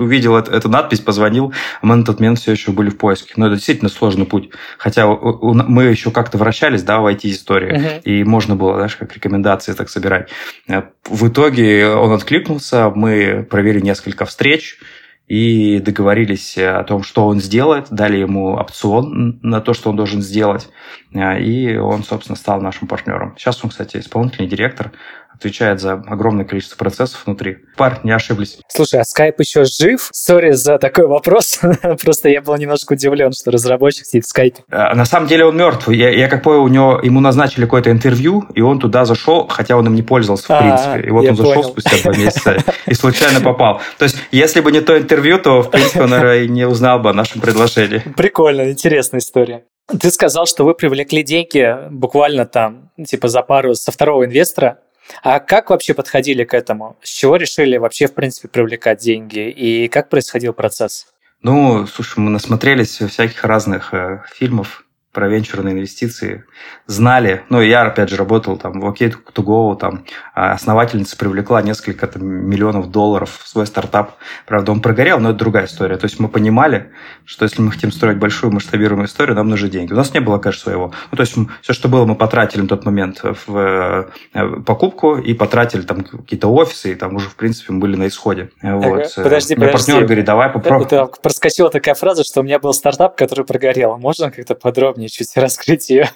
увидел 0.00 0.36
эту, 0.36 0.52
эту 0.52 0.68
надпись, 0.68 1.00
позвонил, 1.00 1.52
а 1.80 1.86
мы 1.86 1.96
на 1.96 2.04
тот 2.04 2.20
момент 2.20 2.38
все 2.38 2.52
еще 2.52 2.72
были 2.72 2.90
в 2.90 2.98
поиске. 2.98 3.34
Но 3.36 3.46
это 3.46 3.56
действительно 3.56 3.88
сложный 3.88 4.26
путь. 4.26 4.50
Хотя 4.78 5.06
мы 5.06 5.84
еще 5.84 6.10
как-то 6.10 6.38
вращались, 6.38 6.82
да, 6.82 7.00
в 7.00 7.06
IT-истории, 7.06 7.76
uh-huh. 7.76 8.02
и 8.02 8.24
можно 8.24 8.56
было, 8.56 8.74
знаешь, 8.74 8.96
как 8.96 9.14
рекомендации 9.14 9.72
так 9.72 9.88
собирать. 9.88 10.30
Э, 10.68 10.82
в 11.04 11.28
итоге 11.28 11.88
он 11.88 12.12
откликнулся, 12.12 12.90
мы 12.94 13.46
провели 13.48 13.82
несколько 13.82 14.24
встреч, 14.24 14.78
и 15.26 15.80
договорились 15.80 16.56
о 16.56 16.84
том, 16.84 17.02
что 17.02 17.26
он 17.26 17.40
сделает, 17.40 17.88
дали 17.90 18.18
ему 18.18 18.54
опцион 18.54 19.40
на 19.42 19.60
то, 19.60 19.74
что 19.74 19.90
он 19.90 19.96
должен 19.96 20.22
сделать, 20.22 20.68
э, 21.12 21.42
и 21.42 21.76
он, 21.76 22.04
собственно, 22.04 22.36
стал 22.36 22.60
нашим 22.60 22.86
партнером. 22.86 23.34
Сейчас 23.36 23.62
он, 23.64 23.70
кстати, 23.70 23.96
исполнительный 23.96 24.48
директор 24.48 24.92
отвечает 25.38 25.80
за 25.80 25.94
огромное 25.94 26.44
количество 26.44 26.76
процессов 26.76 27.22
внутри. 27.26 27.58
Пар, 27.76 28.00
не 28.02 28.12
ошиблись. 28.12 28.58
Слушай, 28.68 29.00
а 29.00 29.02
Skype 29.02 29.34
еще 29.38 29.64
жив? 29.64 30.08
Сори 30.12 30.52
за 30.52 30.78
такой 30.78 31.06
вопрос. 31.06 31.60
Просто 32.02 32.28
я 32.28 32.40
был 32.40 32.56
немножко 32.56 32.94
удивлен, 32.94 33.32
что 33.32 33.50
разработчик 33.50 34.06
сидит 34.06 34.24
в 34.24 34.36
Skype. 34.36 34.56
А, 34.70 34.94
на 34.94 35.04
самом 35.04 35.28
деле 35.28 35.44
он 35.44 35.56
мертв. 35.56 35.88
Я, 35.88 36.10
я 36.10 36.28
как 36.28 36.42
понял, 36.42 36.64
у 36.64 36.68
него, 36.68 37.00
ему 37.02 37.20
назначили 37.20 37.64
какое-то 37.64 37.90
интервью, 37.90 38.44
и 38.54 38.60
он 38.60 38.78
туда 38.78 39.04
зашел, 39.04 39.46
хотя 39.48 39.76
он 39.76 39.86
им 39.86 39.94
не 39.94 40.02
пользовался 40.02 40.46
в 40.46 40.50
а, 40.50 40.60
принципе. 40.60 41.08
И 41.08 41.10
вот 41.10 41.28
он 41.28 41.36
зашел 41.36 41.64
спустя 41.64 41.96
два 42.02 42.16
месяца 42.16 42.56
и 42.86 42.94
случайно 42.94 43.40
попал. 43.40 43.80
То 43.98 44.04
есть, 44.04 44.16
если 44.32 44.60
бы 44.60 44.72
не 44.72 44.80
то 44.80 44.96
интервью, 44.96 45.38
то, 45.38 45.62
в 45.62 45.70
принципе, 45.70 46.02
он, 46.02 46.10
наверное, 46.10 46.46
не 46.46 46.66
узнал 46.66 46.98
бы 46.98 47.10
о 47.10 47.12
нашем 47.12 47.40
предложении. 47.40 48.02
Прикольно, 48.16 48.70
интересная 48.70 49.20
история. 49.20 49.64
Ты 50.00 50.10
сказал, 50.10 50.46
что 50.46 50.64
вы 50.64 50.74
привлекли 50.74 51.22
деньги 51.22 51.76
буквально 51.90 52.44
там, 52.44 52.90
типа 53.06 53.28
за 53.28 53.42
пару 53.42 53.74
со 53.74 53.92
второго 53.92 54.24
инвестора. 54.24 54.80
А 55.22 55.40
как 55.40 55.70
вообще 55.70 55.94
подходили 55.94 56.44
к 56.44 56.54
этому? 56.54 56.96
С 57.02 57.08
чего 57.08 57.36
решили 57.36 57.76
вообще, 57.76 58.06
в 58.06 58.14
принципе, 58.14 58.48
привлекать 58.48 59.00
деньги? 59.00 59.50
И 59.50 59.88
как 59.88 60.08
происходил 60.08 60.52
процесс? 60.52 61.06
Ну, 61.42 61.86
слушай, 61.86 62.18
мы 62.18 62.30
насмотрелись 62.30 62.98
всяких 63.00 63.44
разных 63.44 63.92
э, 63.92 64.22
фильмов 64.34 64.85
про 65.16 65.28
венчурные 65.28 65.72
инвестиции, 65.72 66.44
знали, 66.86 67.42
ну, 67.48 67.62
я, 67.62 67.86
опять 67.86 68.10
же, 68.10 68.16
работал 68.16 68.58
там 68.58 68.80
в 68.80 68.84
OK 68.84 69.14
to 69.34 69.42
go, 69.42 69.74
там, 69.74 70.04
а 70.34 70.52
основательница 70.52 71.16
привлекла 71.16 71.62
несколько 71.62 72.06
там, 72.06 72.22
миллионов 72.22 72.90
долларов 72.90 73.40
в 73.42 73.48
свой 73.48 73.66
стартап. 73.66 74.16
Правда, 74.44 74.72
он 74.72 74.82
прогорел, 74.82 75.18
но 75.18 75.30
это 75.30 75.38
другая 75.38 75.64
история. 75.64 75.96
То 75.96 76.04
есть 76.04 76.20
мы 76.20 76.28
понимали, 76.28 76.90
что 77.24 77.46
если 77.46 77.62
мы 77.62 77.72
хотим 77.72 77.92
строить 77.92 78.18
большую 78.18 78.52
масштабируемую 78.52 79.06
историю, 79.06 79.34
нам 79.36 79.48
нужны 79.48 79.70
деньги. 79.70 79.94
У 79.94 79.96
нас 79.96 80.12
не 80.12 80.20
было, 80.20 80.36
конечно, 80.36 80.64
своего. 80.64 80.92
Ну, 81.10 81.16
то 81.16 81.22
есть 81.22 81.34
все, 81.62 81.72
что 81.72 81.88
было, 81.88 82.04
мы 82.04 82.14
потратили 82.14 82.60
на 82.60 82.68
тот 82.68 82.84
момент 82.84 83.22
в 83.46 84.10
э, 84.34 84.60
покупку 84.66 85.16
и 85.16 85.32
потратили 85.32 85.80
там 85.80 86.04
какие-то 86.04 86.48
офисы, 86.48 86.92
и 86.92 86.94
там 86.94 87.16
уже, 87.16 87.30
в 87.30 87.36
принципе, 87.36 87.72
мы 87.72 87.80
были 87.80 87.96
на 87.96 88.08
исходе. 88.08 88.50
Вот. 88.60 89.14
Подожди, 89.16 89.56
Мне 89.56 89.68
подожди. 89.68 89.92
партнер 89.92 90.04
говорит, 90.04 90.26
давай 90.26 90.50
попробуем. 90.50 91.08
Проскочила 91.22 91.70
такая 91.70 91.94
фраза, 91.94 92.22
что 92.22 92.40
у 92.40 92.42
меня 92.42 92.58
был 92.58 92.74
стартап, 92.74 93.16
который 93.16 93.46
прогорел. 93.46 93.96
Можно 93.96 94.30
как-то 94.30 94.54
подробнее 94.54 95.05
мне 95.06 95.08
чуть 95.08 95.36
раскрыть 95.36 95.88
ее. 95.90 96.08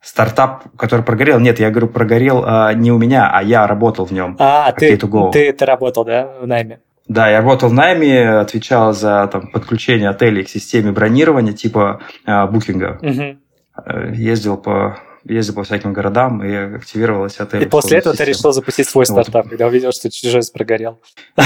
Стартап, 0.00 0.64
который 0.76 1.04
прогорел, 1.04 1.38
нет, 1.40 1.60
я 1.60 1.70
говорю, 1.70 1.88
прогорел 1.88 2.42
а, 2.46 2.72
не 2.72 2.90
у 2.90 2.96
меня, 2.96 3.30
а 3.30 3.42
я 3.42 3.66
работал 3.66 4.06
в 4.06 4.12
нем. 4.12 4.34
А, 4.38 4.72
ты, 4.72 4.96
ты, 4.96 5.52
ты 5.52 5.64
работал, 5.66 6.06
да, 6.06 6.36
в 6.40 6.46
найме? 6.46 6.80
Да, 7.06 7.28
я 7.28 7.38
работал 7.38 7.68
в 7.68 7.74
найме, 7.74 8.38
отвечал 8.38 8.94
за 8.94 9.28
там, 9.30 9.48
подключение 9.48 10.08
отелей 10.08 10.44
к 10.44 10.48
системе 10.48 10.92
бронирования 10.92 11.52
типа 11.52 12.00
букинга. 12.24 12.98
Угу. 13.02 14.14
Ездил 14.14 14.56
по 14.56 14.98
ездил 15.24 15.54
по 15.54 15.64
всяким 15.64 15.92
городам 15.92 16.42
и 16.44 16.76
активировалась 16.76 17.38
отель. 17.38 17.62
И 17.62 17.66
после 17.66 17.98
этого 17.98 18.14
ты 18.14 18.24
решил 18.24 18.52
запустить 18.52 18.88
свой 18.88 19.06
стартап, 19.06 19.48
когда 19.48 19.66
увидел, 19.66 19.92
что 19.92 20.10
чужой 20.10 20.42
прогорел. 20.52 21.00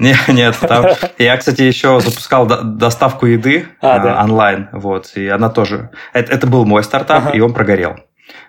Нет, 0.00 0.18
нет. 0.28 0.56
Я, 1.18 1.36
кстати, 1.36 1.62
еще 1.62 2.00
запускал 2.00 2.46
доставку 2.46 3.26
еды 3.26 3.66
а, 3.80 4.20
а, 4.20 4.24
онлайн, 4.24 4.68
вот, 4.72 5.12
и 5.14 5.28
она 5.28 5.48
тоже... 5.48 5.90
Это 6.12 6.46
был 6.48 6.64
мой 6.64 6.82
стартап, 6.82 7.34
и 7.34 7.40
он 7.40 7.54
прогорел. 7.54 7.94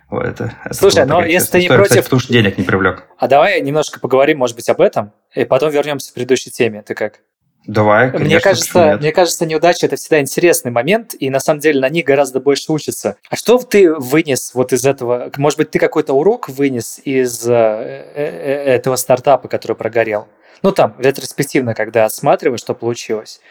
Это, 0.09 0.53
это 0.63 0.73
Слушай, 0.73 1.05
но 1.05 1.23
если 1.23 1.51
ты 1.51 1.59
не 1.59 1.67
против... 1.67 1.83
Кстати, 1.89 2.03
потому 2.03 2.19
что 2.21 2.33
денег 2.33 2.57
не 2.57 2.63
привлек. 2.63 3.03
А 3.17 3.27
давай 3.27 3.61
немножко 3.61 3.99
поговорим, 3.99 4.39
может 4.39 4.55
быть, 4.55 4.69
об 4.69 4.81
этом, 4.81 5.11
и 5.35 5.43
потом 5.45 5.69
вернемся 5.69 6.11
к 6.11 6.15
предыдущей 6.15 6.49
теме. 6.49 6.81
Ты 6.81 6.95
как? 6.95 7.19
Давай, 7.67 8.11
конечно, 8.11 8.25
мне 8.25 8.39
кажется, 8.39 8.97
мне 9.01 9.11
кажется, 9.11 9.45
неудача 9.45 9.87
это 9.87 9.97
всегда 9.97 10.21
интересный 10.21 10.71
момент, 10.71 11.13
и 11.19 11.29
на 11.29 11.41
самом 11.41 11.59
деле 11.59 11.81
на 11.81 11.89
них 11.89 12.05
гораздо 12.05 12.39
больше 12.39 12.71
учатся. 12.71 13.17
А 13.29 13.35
что 13.35 13.57
ты 13.57 13.93
вынес 13.93 14.51
вот 14.53 14.71
из 14.71 14.85
этого? 14.85 15.29
Может 15.35 15.59
быть, 15.59 15.71
ты 15.71 15.77
какой-то 15.77 16.13
урок 16.13 16.47
вынес 16.47 17.01
из 17.03 17.45
э, 17.45 17.53
э, 17.53 18.03
э, 18.15 18.73
этого 18.75 18.95
стартапа, 18.95 19.49
который 19.49 19.75
прогорел? 19.75 20.29
Ну 20.63 20.71
там, 20.71 20.95
ретроспективно, 20.97 21.75
когда 21.75 22.05
осматриваешь, 22.05 22.61
что 22.61 22.73
получилось. 22.73 23.41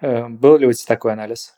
Был 0.00 0.56
ли 0.56 0.66
у 0.66 0.72
тебя 0.72 0.86
такой 0.88 1.12
анализ? 1.12 1.52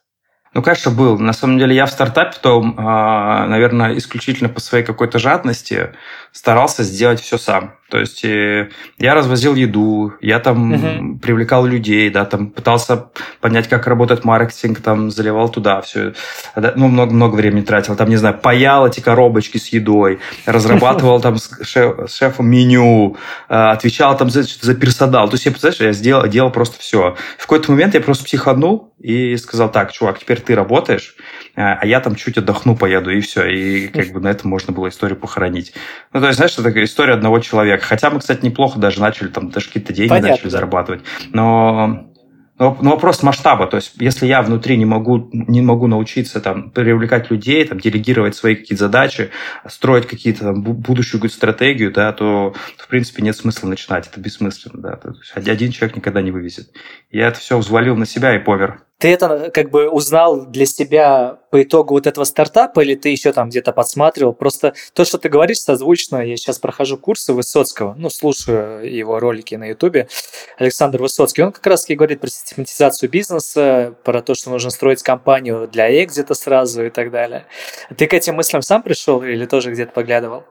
Ну, 0.54 0.62
конечно, 0.62 0.90
был. 0.90 1.18
На 1.18 1.32
самом 1.32 1.58
деле 1.58 1.74
я 1.74 1.86
в 1.86 1.90
стартапе, 1.90 2.36
то, 2.42 2.62
а, 2.76 3.46
наверное, 3.46 3.96
исключительно 3.96 4.50
по 4.50 4.60
своей 4.60 4.84
какой-то 4.84 5.18
жадности 5.18 5.94
старался 6.30 6.82
сделать 6.82 7.20
все 7.20 7.38
сам. 7.38 7.78
То 7.92 8.00
есть 8.00 8.24
э, 8.24 8.70
я 8.96 9.14
развозил 9.14 9.54
еду, 9.54 10.14
я 10.22 10.40
там 10.40 10.72
uh-huh. 10.72 11.18
привлекал 11.18 11.66
людей, 11.66 12.08
да, 12.08 12.24
там 12.24 12.46
пытался 12.46 13.10
понять, 13.42 13.68
как 13.68 13.86
работает 13.86 14.24
маркетинг, 14.24 14.80
там 14.80 15.10
заливал 15.10 15.50
туда 15.50 15.82
все, 15.82 16.14
ну 16.56 16.88
много-много 16.88 17.34
времени 17.34 17.60
тратил, 17.60 17.94
там 17.94 18.08
не 18.08 18.16
знаю, 18.16 18.38
паял 18.38 18.86
эти 18.86 19.00
коробочки 19.00 19.58
с 19.58 19.68
едой, 19.74 20.20
разрабатывал 20.46 21.20
там 21.20 21.36
с, 21.36 21.50
шеф, 21.64 22.10
с 22.10 22.16
шефом 22.16 22.48
меню, 22.48 23.18
э, 23.50 23.54
отвечал 23.54 24.16
там 24.16 24.30
за, 24.30 24.44
за 24.44 24.74
персонал. 24.74 25.28
То 25.28 25.34
есть 25.34 25.44
я, 25.44 25.50
представляешь, 25.50 25.82
я 25.82 25.92
сделал, 25.92 26.26
делал 26.26 26.50
просто 26.50 26.78
все. 26.78 27.14
В 27.36 27.42
какой-то 27.42 27.72
момент 27.72 27.92
я 27.92 28.00
просто 28.00 28.24
психанул 28.24 28.94
и 29.00 29.36
сказал, 29.36 29.70
так, 29.70 29.92
чувак, 29.92 30.18
теперь 30.18 30.40
ты 30.40 30.54
работаешь, 30.54 31.14
а, 31.54 31.74
а 31.80 31.86
я 31.86 32.00
там 32.00 32.14
чуть 32.14 32.38
отдохну, 32.38 32.76
поеду, 32.76 33.10
и 33.10 33.20
все. 33.20 33.46
И 33.46 33.88
как 33.88 34.12
бы 34.12 34.20
на 34.20 34.28
этом 34.28 34.50
можно 34.50 34.72
было 34.72 34.88
историю 34.88 35.18
похоронить. 35.18 35.74
Ну, 36.12 36.20
то 36.20 36.26
есть, 36.26 36.36
знаешь, 36.36 36.56
это 36.58 36.84
история 36.84 37.14
одного 37.14 37.40
человека. 37.40 37.84
Хотя 37.84 38.10
мы, 38.10 38.20
кстати, 38.20 38.44
неплохо 38.44 38.78
даже 38.78 39.00
начали, 39.00 39.28
там, 39.28 39.50
даже 39.50 39.66
какие-то 39.66 39.92
деньги 39.92 40.10
Понятно, 40.10 40.30
начали 40.30 40.48
зарабатывать. 40.48 41.02
Но 41.32 42.08
но, 42.62 42.78
но 42.80 42.90
вопрос 42.90 43.24
масштаба, 43.24 43.66
то 43.66 43.76
есть 43.76 43.94
если 43.98 44.26
я 44.26 44.40
внутри 44.40 44.76
не 44.76 44.84
могу, 44.84 45.28
не 45.32 45.62
могу 45.62 45.88
научиться 45.88 46.40
там, 46.40 46.70
привлекать 46.70 47.28
людей, 47.28 47.64
там, 47.64 47.80
делегировать 47.80 48.36
свои 48.36 48.54
какие-то 48.54 48.84
задачи, 48.84 49.30
строить 49.66 50.06
какие-то 50.06 50.44
там, 50.44 50.62
будущую 50.62 51.18
какую-то 51.18 51.34
стратегию, 51.34 51.90
да, 51.90 52.12
то, 52.12 52.54
то, 52.76 52.84
в 52.84 52.86
принципе, 52.88 53.22
нет 53.22 53.34
смысла 53.34 53.66
начинать, 53.66 54.06
это 54.06 54.20
бессмысленно. 54.20 54.80
Да, 54.80 54.96
то 54.96 55.08
есть 55.08 55.48
один 55.48 55.72
человек 55.72 55.96
никогда 55.96 56.22
не 56.22 56.30
вывезет. 56.30 56.70
Я 57.10 57.26
это 57.26 57.40
все 57.40 57.58
взвалил 57.58 57.96
на 57.96 58.06
себя 58.06 58.36
и 58.36 58.38
помер. 58.38 58.82
Ты 59.02 59.08
это 59.08 59.50
как 59.52 59.70
бы 59.70 59.88
узнал 59.88 60.46
для 60.46 60.64
себя 60.64 61.40
по 61.50 61.60
итогу 61.60 61.94
вот 61.94 62.06
этого 62.06 62.22
стартапа, 62.22 62.84
или 62.84 62.94
ты 62.94 63.08
еще 63.08 63.32
там 63.32 63.48
где-то 63.48 63.72
подсматривал? 63.72 64.32
Просто 64.32 64.74
то, 64.92 65.04
что 65.04 65.18
ты 65.18 65.28
говоришь, 65.28 65.58
созвучно. 65.58 66.24
Я 66.24 66.36
сейчас 66.36 66.60
прохожу 66.60 66.96
курсы 66.96 67.32
Высоцкого, 67.32 67.96
ну, 67.98 68.10
слушаю 68.10 68.88
его 68.88 69.18
ролики 69.18 69.56
на 69.56 69.64
Ютубе. 69.70 70.06
Александр 70.56 71.02
Высоцкий, 71.02 71.42
он 71.42 71.50
как 71.50 71.66
раз 71.66 71.82
таки 71.82 71.96
говорит 71.96 72.20
про 72.20 72.28
систематизацию 72.28 73.10
бизнеса, 73.10 73.96
про 74.04 74.22
то, 74.22 74.36
что 74.36 74.50
нужно 74.50 74.70
строить 74.70 75.02
компанию 75.02 75.66
для 75.66 76.04
экзита 76.04 76.34
сразу 76.34 76.84
и 76.84 76.90
так 76.90 77.10
далее. 77.10 77.46
Ты 77.98 78.06
к 78.06 78.14
этим 78.14 78.36
мыслям 78.36 78.62
сам 78.62 78.84
пришел 78.84 79.20
или 79.24 79.46
тоже 79.46 79.72
где-то 79.72 79.90
поглядывал? 79.90 80.44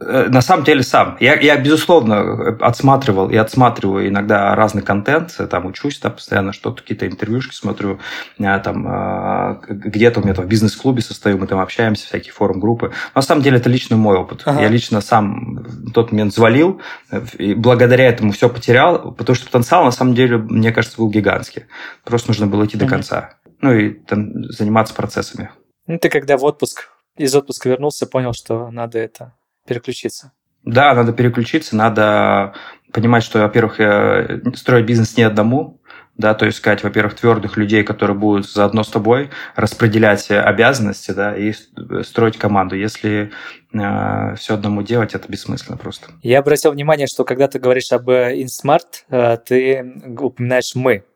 Э, 0.00 0.28
на 0.28 0.40
самом 0.40 0.64
деле 0.64 0.82
сам. 0.82 1.16
Я, 1.20 1.38
я, 1.38 1.56
безусловно, 1.56 2.56
отсматривал 2.60 3.30
и 3.30 3.36
отсматриваю 3.36 4.08
иногда 4.08 4.54
разный 4.54 4.82
контент, 4.82 5.36
там 5.50 5.66
учусь 5.66 5.98
там 5.98 6.12
постоянно 6.12 6.52
что-то, 6.52 6.82
какие-то 6.82 7.06
интервьюшки 7.06 7.54
смотрю, 7.54 8.00
э, 8.38 8.58
там 8.58 8.86
э, 8.88 9.60
где-то 9.68 10.20
у 10.20 10.24
меня 10.24 10.34
там 10.34 10.46
в 10.46 10.48
бизнес-клубе 10.48 11.00
состою, 11.00 11.38
мы 11.38 11.46
там 11.46 11.60
общаемся, 11.60 12.06
всякие 12.06 12.32
форум-группы. 12.32 12.88
Но 12.88 13.18
на 13.18 13.22
самом 13.22 13.42
деле 13.42 13.58
это 13.58 13.70
лично 13.70 13.96
мой 13.96 14.16
опыт. 14.16 14.42
Ага. 14.44 14.62
Я 14.62 14.68
лично 14.68 15.00
сам 15.00 15.62
в 15.62 15.92
тот 15.92 16.10
момент 16.10 16.32
взвалил, 16.32 16.80
и 17.38 17.54
благодаря 17.54 18.08
этому 18.08 18.32
все 18.32 18.48
потерял, 18.48 19.12
потому 19.12 19.36
что 19.36 19.46
потенциал, 19.46 19.84
на 19.84 19.92
самом 19.92 20.14
деле, 20.14 20.38
мне 20.38 20.72
кажется, 20.72 20.98
был 20.98 21.08
гигантский. 21.08 21.66
Просто 22.04 22.30
нужно 22.30 22.46
было 22.48 22.64
идти 22.64 22.76
ага. 22.76 22.86
до 22.86 22.90
конца. 22.90 23.30
Ну 23.60 23.72
и 23.72 23.90
там 23.90 24.44
заниматься 24.44 24.92
процессами. 24.94 25.50
Ну, 25.86 25.98
ты 25.98 26.08
когда 26.08 26.36
в 26.36 26.44
отпуск, 26.44 26.88
из 27.16 27.34
отпуска 27.36 27.68
вернулся, 27.68 28.06
понял, 28.06 28.32
что 28.32 28.70
надо 28.70 28.98
это 28.98 29.34
переключиться? 29.66 30.32
Да, 30.64 30.94
надо 30.94 31.12
переключиться, 31.12 31.76
надо 31.76 32.54
понимать, 32.92 33.22
что, 33.22 33.40
во-первых, 33.40 33.80
э, 33.80 34.40
строить 34.54 34.86
бизнес 34.86 35.16
не 35.16 35.24
одному, 35.24 35.80
да, 36.16 36.32
то 36.34 36.46
есть 36.46 36.58
искать, 36.58 36.82
во-первых, 36.84 37.14
твердых 37.14 37.56
людей, 37.56 37.82
которые 37.82 38.16
будут 38.16 38.48
заодно 38.48 38.84
с 38.84 38.88
тобой 38.88 39.30
распределять 39.56 40.30
обязанности, 40.30 41.10
да, 41.10 41.36
и 41.36 41.52
строить 42.02 42.38
команду. 42.38 42.76
Если 42.76 43.32
э, 43.72 44.34
все 44.36 44.54
одному 44.54 44.82
делать, 44.82 45.14
это 45.14 45.28
бессмысленно 45.28 45.76
просто. 45.76 46.12
Я 46.22 46.38
обратил 46.38 46.70
внимание, 46.70 47.08
что 47.08 47.24
когда 47.24 47.48
ты 47.48 47.58
говоришь 47.58 47.90
об 47.92 48.08
InSmart, 48.08 49.04
э, 49.10 49.36
ты 49.44 50.02
упоминаешь 50.18 50.74
«мы», 50.74 50.94
Э, 50.98 51.13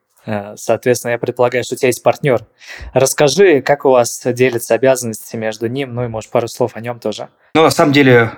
соответственно, 0.56 1.12
я 1.12 1.18
предполагаю, 1.18 1.64
что 1.64 1.74
у 1.74 1.78
тебя 1.78 1.88
есть 1.88 2.02
партнер. 2.02 2.46
Расскажи, 2.92 3.62
как 3.62 3.84
у 3.84 3.90
вас 3.90 4.22
делятся 4.24 4.74
обязанности 4.74 5.36
между 5.36 5.68
ним, 5.68 5.94
ну 5.94 6.04
и, 6.04 6.08
может, 6.08 6.30
пару 6.30 6.48
слов 6.48 6.72
о 6.74 6.80
нем 6.80 6.98
тоже. 7.00 7.28
Ну, 7.54 7.62
на 7.62 7.70
самом 7.70 7.92
деле, 7.92 8.32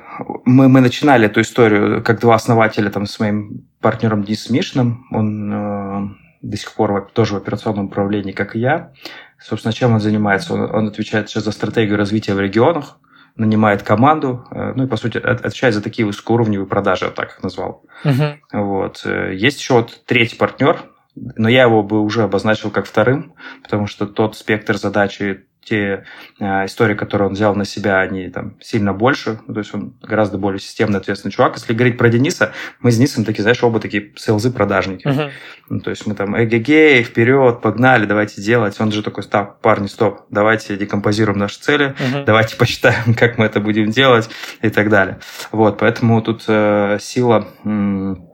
мы, 0.44 0.68
мы 0.68 0.80
начинали 0.80 1.26
эту 1.26 1.40
историю 1.40 2.02
как 2.02 2.20
два 2.20 2.36
основателя 2.36 2.90
там, 2.90 3.06
с 3.06 3.18
моим 3.18 3.68
партнером 3.80 4.24
Денисом 4.24 4.54
Мишиным. 4.54 5.06
Он 5.10 5.52
э, 5.52 6.08
до 6.42 6.56
сих 6.56 6.72
пор 6.72 7.10
тоже 7.12 7.34
в 7.34 7.38
операционном 7.38 7.86
управлении, 7.86 8.32
как 8.32 8.56
и 8.56 8.60
я. 8.60 8.92
Собственно, 9.38 9.72
чем 9.72 9.92
он 9.92 10.00
занимается? 10.00 10.54
Он, 10.54 10.62
он 10.74 10.88
отвечает 10.88 11.28
сейчас 11.28 11.44
за 11.44 11.52
стратегию 11.52 11.96
развития 11.96 12.34
в 12.34 12.40
регионах, 12.40 12.98
нанимает 13.36 13.82
команду, 13.82 14.46
э, 14.50 14.72
ну 14.76 14.84
и, 14.84 14.86
по 14.86 14.96
сути, 14.96 15.18
отвечает 15.18 15.74
за 15.74 15.82
такие 15.82 16.06
высокоуровневые 16.06 16.66
продажи, 16.66 17.06
я 17.06 17.10
так 17.10 17.30
их 17.30 17.42
назвал. 17.42 17.84
Uh-huh. 18.04 18.36
Вот. 18.52 19.02
Э, 19.04 19.34
есть 19.34 19.58
еще 19.58 19.74
вот 19.74 20.04
третий 20.06 20.36
партнер, 20.36 20.78
но 21.14 21.48
я 21.48 21.62
его 21.62 21.82
бы 21.82 22.00
уже 22.00 22.22
обозначил 22.22 22.70
как 22.70 22.86
вторым, 22.86 23.34
потому 23.62 23.86
что 23.86 24.06
тот 24.06 24.36
спектр 24.36 24.76
задачи 24.76 25.44
те 25.62 26.04
э, 26.38 26.64
истории, 26.64 26.94
которые 26.94 27.28
он 27.28 27.34
взял 27.34 27.54
на 27.54 27.64
себя, 27.64 28.00
они 28.00 28.28
там 28.30 28.56
сильно 28.60 28.92
больше, 28.92 29.40
ну, 29.46 29.54
то 29.54 29.60
есть 29.60 29.74
он 29.74 29.94
гораздо 30.02 30.38
более 30.38 30.58
системный, 30.58 30.98
ответственный 30.98 31.32
чувак. 31.32 31.54
Если 31.54 31.74
говорить 31.74 31.98
про 31.98 32.08
Дениса, 32.08 32.52
мы 32.80 32.90
с 32.90 32.96
Денисом 32.96 33.24
такие, 33.24 33.42
знаешь, 33.42 33.62
оба 33.62 33.78
такие 33.78 34.12
селзы-продажники. 34.16 35.06
Uh-huh. 35.06 35.30
Ну, 35.68 35.80
то 35.80 35.90
есть 35.90 36.06
мы 36.06 36.14
там 36.14 36.42
эгегей, 36.42 37.02
вперед, 37.02 37.60
погнали, 37.60 38.06
давайте 38.06 38.40
делать. 38.40 38.80
Он 38.80 38.90
же 38.90 39.02
такой, 39.02 39.24
так, 39.24 39.60
парни, 39.60 39.86
стоп, 39.86 40.22
давайте 40.30 40.76
декомпозируем 40.76 41.38
наши 41.38 41.60
цели, 41.60 41.94
uh-huh. 41.98 42.24
давайте 42.24 42.56
посчитаем, 42.56 43.14
как 43.18 43.36
мы 43.38 43.44
это 43.44 43.60
будем 43.60 43.90
делать 43.90 44.30
и 44.62 44.70
так 44.70 44.88
далее. 44.88 45.20
Вот, 45.52 45.78
поэтому 45.78 46.22
тут 46.22 46.44
э, 46.48 46.98
сила... 47.00 47.48
М- 47.64 48.29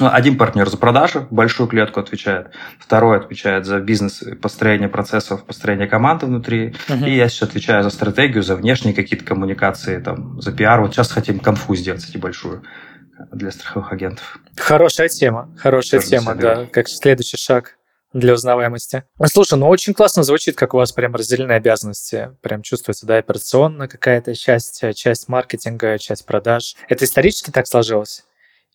один 0.00 0.38
партнер 0.38 0.68
за 0.68 0.76
продажи, 0.78 1.26
большую 1.30 1.68
клетку 1.68 2.00
отвечает, 2.00 2.52
второй 2.78 3.18
отвечает 3.18 3.66
за 3.66 3.80
бизнес, 3.80 4.22
построение 4.40 4.88
процессов, 4.88 5.44
построение 5.44 5.86
команды 5.86 6.26
внутри, 6.26 6.74
uh-huh. 6.88 7.08
и 7.08 7.14
я 7.14 7.28
сейчас 7.28 7.50
отвечаю 7.50 7.82
за 7.82 7.90
стратегию, 7.90 8.42
за 8.42 8.56
внешние 8.56 8.94
какие-то 8.94 9.24
коммуникации, 9.24 9.98
там, 9.98 10.40
за 10.40 10.52
пиар. 10.52 10.80
Вот 10.80 10.94
сейчас 10.94 11.12
хотим 11.12 11.38
конфу 11.38 11.74
сделать, 11.74 12.00
кстати, 12.00 12.16
большую 12.16 12.62
для 13.30 13.50
страховых 13.50 13.92
агентов. 13.92 14.38
Хорошая 14.56 15.08
тема, 15.08 15.54
хорошая 15.58 16.00
Тоже 16.00 16.10
тема, 16.10 16.34
да, 16.34 16.66
как 16.66 16.88
следующий 16.88 17.36
шаг 17.36 17.76
для 18.12 18.34
узнаваемости. 18.34 19.04
Слушай, 19.24 19.58
ну 19.58 19.68
очень 19.68 19.94
классно 19.94 20.22
звучит, 20.22 20.56
как 20.56 20.74
у 20.74 20.76
вас 20.76 20.92
прям 20.92 21.14
разделены 21.14 21.52
обязанности. 21.52 22.30
Прям 22.42 22.62
чувствуется, 22.62 23.06
да, 23.06 23.16
операционная 23.16 23.88
какая-то 23.88 24.34
часть, 24.34 24.82
часть 24.94 25.28
маркетинга, 25.28 25.98
часть 25.98 26.26
продаж. 26.26 26.76
Это 26.88 27.04
исторически 27.04 27.50
так 27.50 27.66
сложилось? 27.66 28.24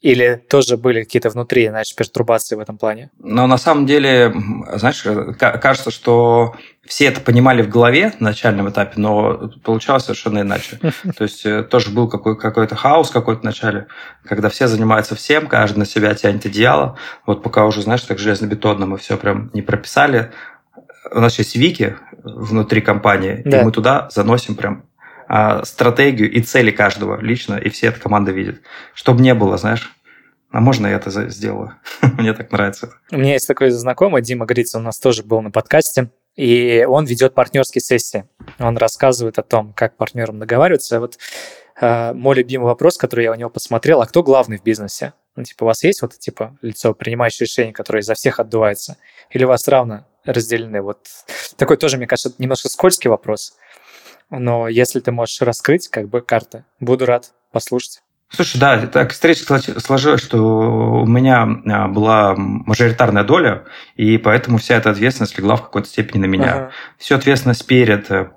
Или 0.02 0.36
тоже 0.48 0.78
были 0.78 1.04
какие-то 1.04 1.30
внутри, 1.30 1.70
значит, 1.70 1.96
пертурбации 1.96 2.56
в 2.56 2.60
этом 2.60 2.78
плане? 2.78 3.10
Но 3.18 3.48
на 3.48 3.58
самом 3.58 3.88
деле, 3.88 4.32
знаешь, 4.76 5.04
кажется, 5.40 5.90
что 5.90 6.56
все 6.86 7.06
это 7.06 7.20
понимали 7.20 7.64
в 7.64 7.70
голове 7.70 8.14
на 8.20 8.30
начальном 8.30 8.70
этапе, 8.70 8.94
но 8.98 9.52
получалось 9.64 10.04
совершенно 10.04 10.42
иначе. 10.42 10.80
То 11.18 11.24
есть 11.24 11.46
э, 11.46 11.64
тоже 11.64 11.90
был 11.90 12.08
какой- 12.08 12.38
какой-то 12.38 12.76
хаос 12.76 13.10
какой-то 13.10 13.42
в 13.42 13.44
начале, 13.44 13.88
когда 14.24 14.50
все 14.50 14.68
занимаются 14.68 15.16
всем, 15.16 15.48
каждый 15.48 15.80
на 15.80 15.86
себя 15.86 16.14
тянет 16.14 16.46
одеяло. 16.46 16.98
Вот 17.26 17.42
пока 17.42 17.66
уже, 17.66 17.82
знаешь, 17.82 18.02
так 18.02 18.20
железнобетонно 18.20 18.86
мы 18.86 18.98
все 18.98 19.18
прям 19.18 19.50
не 19.54 19.64
прописали. 19.64 20.32
У 21.12 21.20
нас 21.20 21.40
есть 21.40 21.56
вики 21.56 21.96
внутри 22.24 22.82
компании, 22.82 23.42
да. 23.46 23.62
и 23.62 23.64
мы 23.64 23.72
туда 23.72 24.10
заносим 24.12 24.56
прям 24.56 24.84
а, 25.28 25.66
стратегию 25.66 26.32
и 26.32 26.42
цели 26.42 26.72
каждого 26.72 27.20
лично, 27.20 27.56
и 27.56 27.70
все 27.70 27.88
это 27.88 28.00
команда 28.00 28.32
видит. 28.32 28.62
Чтобы 28.94 29.22
не 29.22 29.34
было, 29.34 29.58
знаешь, 29.58 29.94
а 30.52 30.62
можно 30.62 30.88
я 30.88 30.96
это 30.96 31.30
сделаю? 31.30 31.76
Мне 32.18 32.34
так 32.34 32.52
нравится. 32.52 32.94
У 33.12 33.18
меня 33.18 33.34
есть 33.34 33.48
такой 33.48 33.70
знакомый, 33.72 34.22
Дима 34.22 34.46
Грицын, 34.46 34.80
у 34.82 34.84
нас 34.84 35.00
тоже 35.00 35.24
был 35.24 35.42
на 35.42 35.52
подкасте, 35.52 36.10
и 36.36 36.86
он 36.88 37.06
ведет 37.06 37.34
партнерские 37.34 37.82
сессии. 37.82 38.26
Он 38.60 38.78
рассказывает 38.78 39.38
о 39.40 39.44
том, 39.44 39.74
как 39.74 39.98
партнерам 39.98 40.40
договариваться. 40.40 41.00
Вот 41.00 41.18
э, 41.82 42.14
мой 42.14 42.36
любимый 42.36 42.66
вопрос, 42.66 42.98
который 42.98 43.26
я 43.26 43.32
у 43.32 43.36
него 43.36 43.50
посмотрел, 43.50 44.02
а 44.02 44.06
кто 44.06 44.24
главный 44.24 44.58
в 44.58 44.64
бизнесе? 44.64 45.14
Ну, 45.36 45.44
типа, 45.44 45.66
у 45.66 45.68
вас 45.68 45.84
есть 45.84 46.02
вот, 46.02 46.18
типа, 46.18 46.58
лицо, 46.62 46.94
принимающее 46.94 47.46
решение, 47.46 47.74
которое 47.74 48.02
за 48.02 48.14
всех 48.14 48.40
отдувается? 48.40 48.98
Или 49.32 49.44
у 49.44 49.50
вас 49.50 49.68
равно 49.68 50.06
разделены? 50.24 50.82
Вот 50.82 51.08
такой 51.58 51.78
тоже, 51.78 51.98
мне 51.98 52.08
кажется, 52.08 52.34
немножко 52.38 52.70
скользкий 52.70 53.10
вопрос. 53.10 53.58
Но 54.30 54.68
если 54.68 55.00
ты 55.00 55.12
можешь 55.12 55.42
раскрыть 55.42 55.88
как 55.88 56.10
бы 56.10 56.22
карты, 56.22 56.66
буду 56.80 57.06
рад 57.06 57.34
послушать. 57.52 58.02
Слушай, 58.30 58.60
да, 58.60 58.88
так 58.88 59.14
встреча 59.14 59.46
сложилось, 59.80 60.22
что 60.22 61.02
у 61.02 61.08
меня 61.08 61.48
а, 61.66 61.88
была 61.88 62.36
мажоритарная 62.36 63.24
доля, 63.24 63.64
и 63.96 64.18
поэтому 64.18 64.58
вся 64.58 64.76
эта 64.76 64.90
ответственность 64.90 65.38
легла 65.38 65.56
в 65.56 65.64
какой-то 65.64 65.88
степени 65.88 66.22
на 66.22 66.26
меня. 66.26 66.54
Ага. 66.54 66.72
Всю 66.98 67.16
ответственность 67.16 67.66
перед 67.66 68.12
э, 68.12 68.32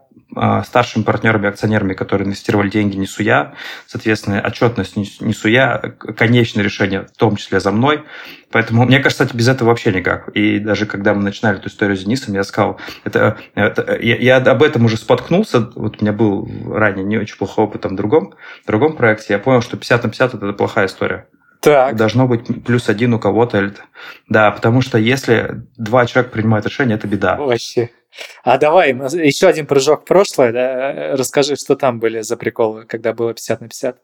старшими 0.64 1.02
партнерами, 1.02 1.48
акционерами, 1.48 1.94
которые 1.94 2.26
инвестировали 2.26 2.70
деньги, 2.70 2.96
несу 2.96 3.22
я. 3.22 3.54
Соответственно, 3.86 4.40
отчетность 4.40 4.96
несу 4.96 5.48
я, 5.48 5.78
конечное 5.78 6.62
решение 6.62 7.02
в 7.02 7.16
том 7.16 7.36
числе 7.36 7.60
за 7.60 7.72
мной. 7.72 8.04
Поэтому, 8.52 8.84
мне 8.84 8.98
кажется, 8.98 9.28
без 9.32 9.48
этого 9.48 9.68
вообще 9.68 9.92
никак. 9.92 10.28
И 10.30 10.58
даже 10.58 10.86
когда 10.86 11.14
мы 11.14 11.22
начинали 11.22 11.58
эту 11.58 11.68
историю 11.68 11.96
с 11.96 12.00
Денисом, 12.00 12.34
я 12.34 12.42
сказал, 12.42 12.80
это, 13.04 13.38
это, 13.54 13.96
я, 14.00 14.16
я 14.16 14.36
об 14.36 14.62
этом 14.62 14.84
уже 14.84 14.96
споткнулся. 14.96 15.70
Вот 15.74 16.00
у 16.00 16.04
меня 16.04 16.12
был 16.12 16.48
ранее 16.72 17.04
не 17.04 17.18
очень 17.18 17.36
плохой 17.36 17.64
опыт 17.64 17.84
в 17.84 17.94
другом, 17.94 18.34
в 18.64 18.66
другом 18.66 18.96
проекте. 18.96 19.34
Я 19.34 19.38
понял, 19.38 19.62
что 19.62 19.76
50 19.76 20.04
на 20.04 20.10
50– 20.10 20.34
это 20.36 20.52
плохая 20.52 20.86
история. 20.86 21.26
Так. 21.60 21.94
Должно 21.94 22.26
быть 22.26 22.64
плюс 22.64 22.88
один 22.88 23.14
у 23.14 23.18
кого-то. 23.18 23.72
Да, 24.28 24.50
потому 24.50 24.80
что 24.80 24.98
если 24.98 25.62
два 25.76 26.06
человека 26.06 26.32
принимают 26.32 26.66
решение, 26.66 26.96
это 26.96 27.06
беда. 27.06 27.36
Вообще. 27.36 27.90
А 28.42 28.58
давай, 28.58 28.90
еще 28.90 29.46
один 29.46 29.66
прыжок 29.66 30.02
в 30.02 30.04
прошлое. 30.04 30.52
Да? 30.52 31.16
Расскажи, 31.16 31.56
что 31.56 31.76
там 31.76 32.00
были 32.00 32.20
за 32.20 32.36
приколы, 32.36 32.84
когда 32.84 33.12
было 33.12 33.32
50 33.34 33.60
на 33.60 33.68
50. 33.68 33.96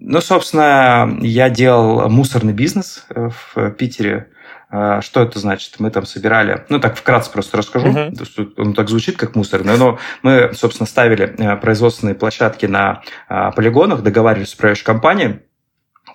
Ну, 0.00 0.20
собственно, 0.20 1.18
я 1.20 1.50
делал 1.50 2.08
мусорный 2.08 2.52
бизнес 2.52 3.04
э, 3.10 3.30
в 3.54 3.70
Питере. 3.72 4.28
А, 4.70 5.00
что 5.00 5.22
это 5.22 5.38
значит? 5.38 5.76
Мы 5.78 5.90
там 5.90 6.04
собирали, 6.04 6.64
ну 6.68 6.78
так 6.78 6.96
вкратце 6.96 7.32
просто 7.32 7.56
расскажу, 7.56 7.88
uh-huh. 7.88 8.52
он 8.58 8.74
так 8.74 8.90
звучит 8.90 9.16
как 9.16 9.34
мусорный, 9.34 9.78
но 9.78 9.98
мы, 10.22 10.52
собственно, 10.52 10.86
ставили 10.86 11.34
э, 11.38 11.56
производственные 11.56 12.14
площадки 12.14 12.66
на 12.66 13.02
а, 13.28 13.50
полигонах, 13.52 14.02
договаривались 14.02 14.50
с 14.50 14.54
управляющей 14.54 14.84
компанией, 14.84 15.40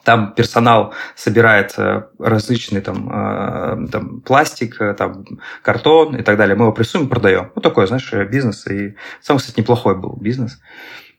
там 0.03 0.33
персонал 0.33 0.93
собирает 1.15 1.73
э, 1.77 2.03
различный 2.19 2.81
там, 2.81 3.09
э, 3.09 3.87
там 3.91 4.21
пластик, 4.21 4.81
э, 4.81 4.93
там, 4.93 5.25
картон 5.61 6.15
и 6.15 6.21
так 6.23 6.37
далее. 6.37 6.55
Мы 6.55 6.65
его 6.65 6.73
прессуем 6.73 7.05
и 7.05 7.09
продаем. 7.09 7.51
Ну, 7.55 7.61
такой, 7.61 7.87
знаешь, 7.87 8.11
бизнес. 8.29 8.67
И 8.67 8.95
сам, 9.21 9.37
кстати, 9.37 9.59
неплохой 9.59 9.95
был 9.95 10.17
бизнес. 10.19 10.59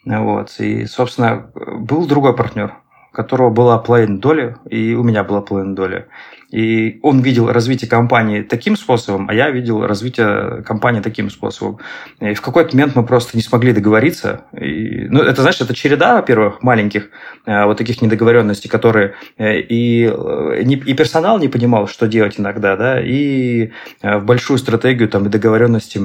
Вот. 0.04 0.54
И, 0.58 0.84
собственно, 0.86 1.50
был 1.54 2.06
другой 2.06 2.36
партнер, 2.36 2.74
которого 3.14 3.50
была 3.50 3.78
половина 3.78 4.18
доли, 4.18 4.56
и 4.68 4.94
у 4.94 5.02
меня 5.02 5.24
была 5.24 5.40
половина 5.40 5.74
доли. 5.74 6.06
И 6.54 7.00
он 7.02 7.20
видел 7.20 7.50
развитие 7.50 7.90
компании 7.90 8.42
таким 8.42 8.76
способом, 8.76 9.28
а 9.28 9.34
я 9.34 9.50
видел 9.50 9.84
развитие 9.84 10.62
компании 10.62 11.00
таким 11.00 11.28
способом. 11.28 11.78
И 12.20 12.34
в 12.34 12.40
какой-то 12.40 12.76
момент 12.76 12.94
мы 12.94 13.04
просто 13.04 13.36
не 13.36 13.42
смогли 13.42 13.72
договориться. 13.72 14.44
И, 14.52 15.08
ну, 15.08 15.20
это, 15.20 15.40
знаешь, 15.40 15.60
это 15.60 15.74
череда, 15.74 16.14
во-первых, 16.14 16.62
маленьких 16.62 17.10
э, 17.46 17.64
вот 17.64 17.76
таких 17.76 18.02
недоговоренностей, 18.02 18.70
которые 18.70 19.14
э, 19.36 19.58
и, 19.58 20.06
э, 20.06 20.62
и 20.62 20.94
персонал 20.94 21.40
не 21.40 21.48
понимал, 21.48 21.88
что 21.88 22.06
делать 22.06 22.38
иногда, 22.38 22.76
да, 22.76 23.00
и 23.00 23.72
в 24.02 24.20
большую 24.20 24.58
стратегию 24.58 25.08
там, 25.08 25.26
и 25.26 25.28
договоренности 25.28 26.00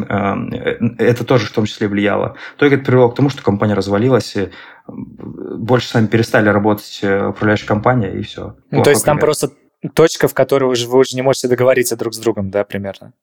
это 0.97 1.23
тоже 1.25 1.45
в 1.45 1.51
том 1.51 1.65
числе 1.65 1.87
влияло. 1.87 2.35
То 2.57 2.65
это 2.65 2.77
привело 2.77 3.09
к 3.09 3.15
тому, 3.15 3.29
что 3.29 3.43
компания 3.43 3.75
развалилась, 3.75 4.35
и 4.35 4.49
больше 4.91 5.87
с 5.87 5.93
вами 5.93 6.07
перестали 6.07 6.49
работать 6.49 6.99
управляющая 7.03 7.67
компания, 7.67 8.11
и 8.11 8.21
все. 8.23 8.55
Ну, 8.71 8.83
то 8.83 8.89
есть 8.89 9.05
там 9.05 9.19
просто 9.19 9.51
точка, 9.93 10.27
в 10.27 10.33
которой 10.33 10.65
уже, 10.65 10.87
вы 10.87 10.99
уже 10.99 11.15
не 11.15 11.21
можете 11.21 11.47
договориться 11.47 11.95
друг 11.95 12.13
с 12.13 12.17
другом, 12.17 12.49
да, 12.49 12.63
примерно? 12.63 13.13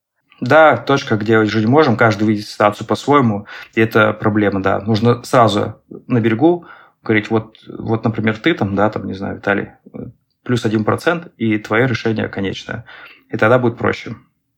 Да, 0.41 0.77
точка, 0.77 1.17
где 1.17 1.39
не 1.39 1.67
можем, 1.67 1.97
каждый 1.97 2.29
видит 2.29 2.47
ситуацию 2.47 2.87
по-своему, 2.87 3.47
и 3.75 3.81
это 3.81 4.13
проблема, 4.13 4.63
да. 4.63 4.81
Нужно 4.81 5.23
сразу 5.23 5.81
на 6.07 6.21
берегу 6.21 6.67
говорить, 7.03 7.31
вот, 7.31 7.57
вот 7.67 8.05
например, 8.05 8.37
ты 8.37 8.53
там, 8.53 8.75
да, 8.75 8.91
там, 8.91 9.07
не 9.07 9.15
знаю, 9.15 9.37
Виталий, 9.37 9.71
плюс 10.43 10.65
один 10.65 10.85
процент, 10.85 11.33
и 11.39 11.59
твое 11.59 11.87
решение 11.87 12.29
конечное. 12.29 12.85
И 13.31 13.37
тогда 13.37 13.59
будет 13.59 13.79
проще. 13.79 14.17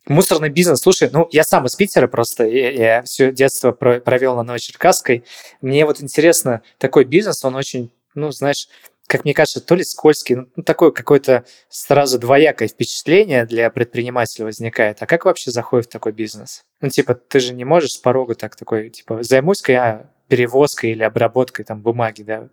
Мусорный 0.09 0.49
бизнес, 0.49 0.81
слушай, 0.81 1.11
ну, 1.13 1.29
я 1.31 1.45
сам 1.45 1.67
из 1.67 1.77
Питера 1.77 2.09
просто, 2.09 2.45
я, 2.45 2.71
я 2.71 3.03
все 3.03 3.31
детство 3.31 3.73
провел 3.73 4.37
на 4.37 4.43
Новочеркасской. 4.43 5.25
Мне 5.61 5.85
вот 5.85 6.03
интересно, 6.03 6.63
такой 6.79 7.05
бизнес, 7.05 7.45
он 7.45 7.55
очень, 7.55 7.93
ну, 8.15 8.31
знаешь, 8.31 8.69
как 9.07 9.25
мне 9.25 9.35
кажется, 9.35 9.61
то 9.61 9.75
ли 9.75 9.85
скользкий, 9.85 10.37
ну, 10.57 10.63
такое 10.63 10.93
какое-то 10.93 11.45
сразу 11.69 12.19
двоякое 12.19 12.69
впечатление 12.69 13.47
для 13.47 13.71
предпринимателя 13.71 14.45
возникает. 14.45 15.03
А 15.03 15.07
как 15.07 15.25
вообще 15.25 15.51
заходит 15.51 15.87
в 15.87 15.93
такой 15.93 16.13
бизнес? 16.13 16.63
Ну, 16.81 16.89
типа, 16.89 17.15
ты 17.15 17.41
же 17.41 17.55
не 17.55 17.65
можешь 17.65 17.93
с 17.93 17.99
порога 17.99 18.35
так 18.35 18.57
такой, 18.57 18.91
типа, 18.91 19.23
займусь-ка 19.23 19.73
я 19.73 20.11
перевозкой 20.29 20.93
или 20.93 21.03
обработкой 21.03 21.65
там 21.65 21.81
бумаги, 21.81 22.23
да? 22.23 22.49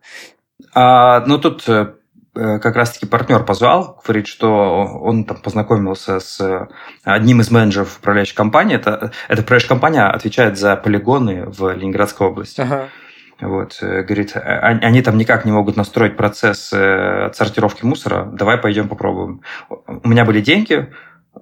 А, 0.74 1.26
ну, 1.26 1.38
тут 1.38 1.68
э, 1.68 1.94
как 2.36 2.76
раз-таки 2.76 3.06
партнер 3.06 3.44
позвал, 3.44 4.02
говорит, 4.06 4.28
что 4.28 4.86
он 5.02 5.24
там 5.24 5.38
познакомился 5.38 6.20
с 6.20 6.68
одним 7.04 7.42
из 7.42 7.50
менеджеров 7.50 7.98
управляющей 8.00 8.36
компании. 8.36 8.76
Это, 8.76 9.12
эта 9.30 9.42
управляющая 9.42 9.70
компания 9.70 10.04
отвечает 10.04 10.58
за 10.58 10.76
полигоны 10.76 11.46
в 11.48 11.72
Ленинградской 11.74 12.28
области. 12.28 12.62
Ага. 12.62 12.90
Вот, 13.42 13.80
э, 13.82 14.04
говорит, 14.04 14.32
«А, 14.36 14.40
а, 14.40 14.68
они 14.68 15.02
там 15.02 15.18
никак 15.18 15.44
не 15.46 15.52
могут 15.52 15.76
настроить 15.76 16.16
процесс 16.16 16.72
э, 16.72 17.26
отсортировки 17.26 17.84
мусора, 17.84 18.26
давай 18.32 18.58
пойдем 18.58 18.88
попробуем. 18.88 19.42
У 19.70 20.08
меня 20.08 20.24
были 20.24 20.40
деньги, 20.40 20.94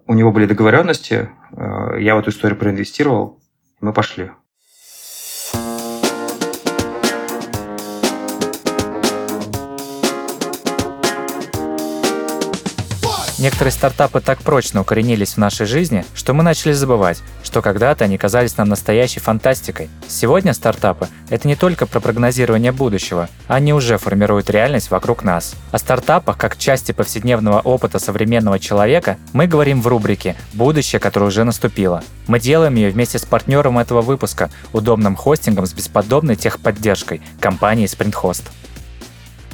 у 0.08 0.14
него 0.14 0.32
были 0.32 0.48
договоренности, 0.48 1.30
э, 1.52 2.02
я 2.02 2.16
в 2.16 2.20
эту 2.20 2.32
историю 2.32 2.58
проинвестировал, 2.58 3.40
мы 3.80 3.94
пошли. 3.94 4.32
Некоторые 13.44 13.74
стартапы 13.74 14.22
так 14.22 14.40
прочно 14.40 14.80
укоренились 14.80 15.34
в 15.34 15.38
нашей 15.38 15.66
жизни, 15.66 16.06
что 16.16 16.34
мы 16.34 16.44
начали 16.44 16.72
забывать, 16.72 17.22
что 17.44 17.62
когда-то 17.62 18.06
они 18.06 18.18
казались 18.18 18.56
нам 18.56 18.70
настоящей 18.70 19.20
фантастикой. 19.20 19.90
Сегодня 20.08 20.54
стартапы– 20.54 21.10
это 21.30 21.46
не 21.50 21.58
только 21.58 21.86
про 21.86 22.00
прогнозирование 22.00 22.72
будущего, 22.72 23.28
они 23.50 23.74
уже 23.74 23.98
формируют 23.98 24.50
реальность 24.50 24.92
вокруг 24.92 25.26
нас. 25.26 25.56
О 25.74 25.78
стартапах, 25.78 26.38
как 26.38 26.58
части 26.58 26.94
повседневного 26.94 27.60
опыта 27.60 28.00
современного 28.00 28.60
человека, 28.60 29.18
мы 29.34 29.46
говорим 29.46 29.82
в 29.82 29.88
рубрике 29.88 30.38
«Будущее, 30.54 31.02
которое 31.02 31.26
уже 31.26 31.44
наступило». 31.44 32.02
Мы 32.28 32.40
делаем 32.40 32.76
ее 32.76 32.92
вместе 32.92 33.20
с 33.20 33.26
партнером 33.26 33.78
этого 33.78 34.02
выпуска, 34.02 34.52
удобным 34.72 35.18
хостингом 35.18 35.66
с 35.66 35.74
бесподобной 35.74 36.38
техподдержкой– 36.38 37.22
компанией 37.42 37.88
SprintHost. 37.88 38.44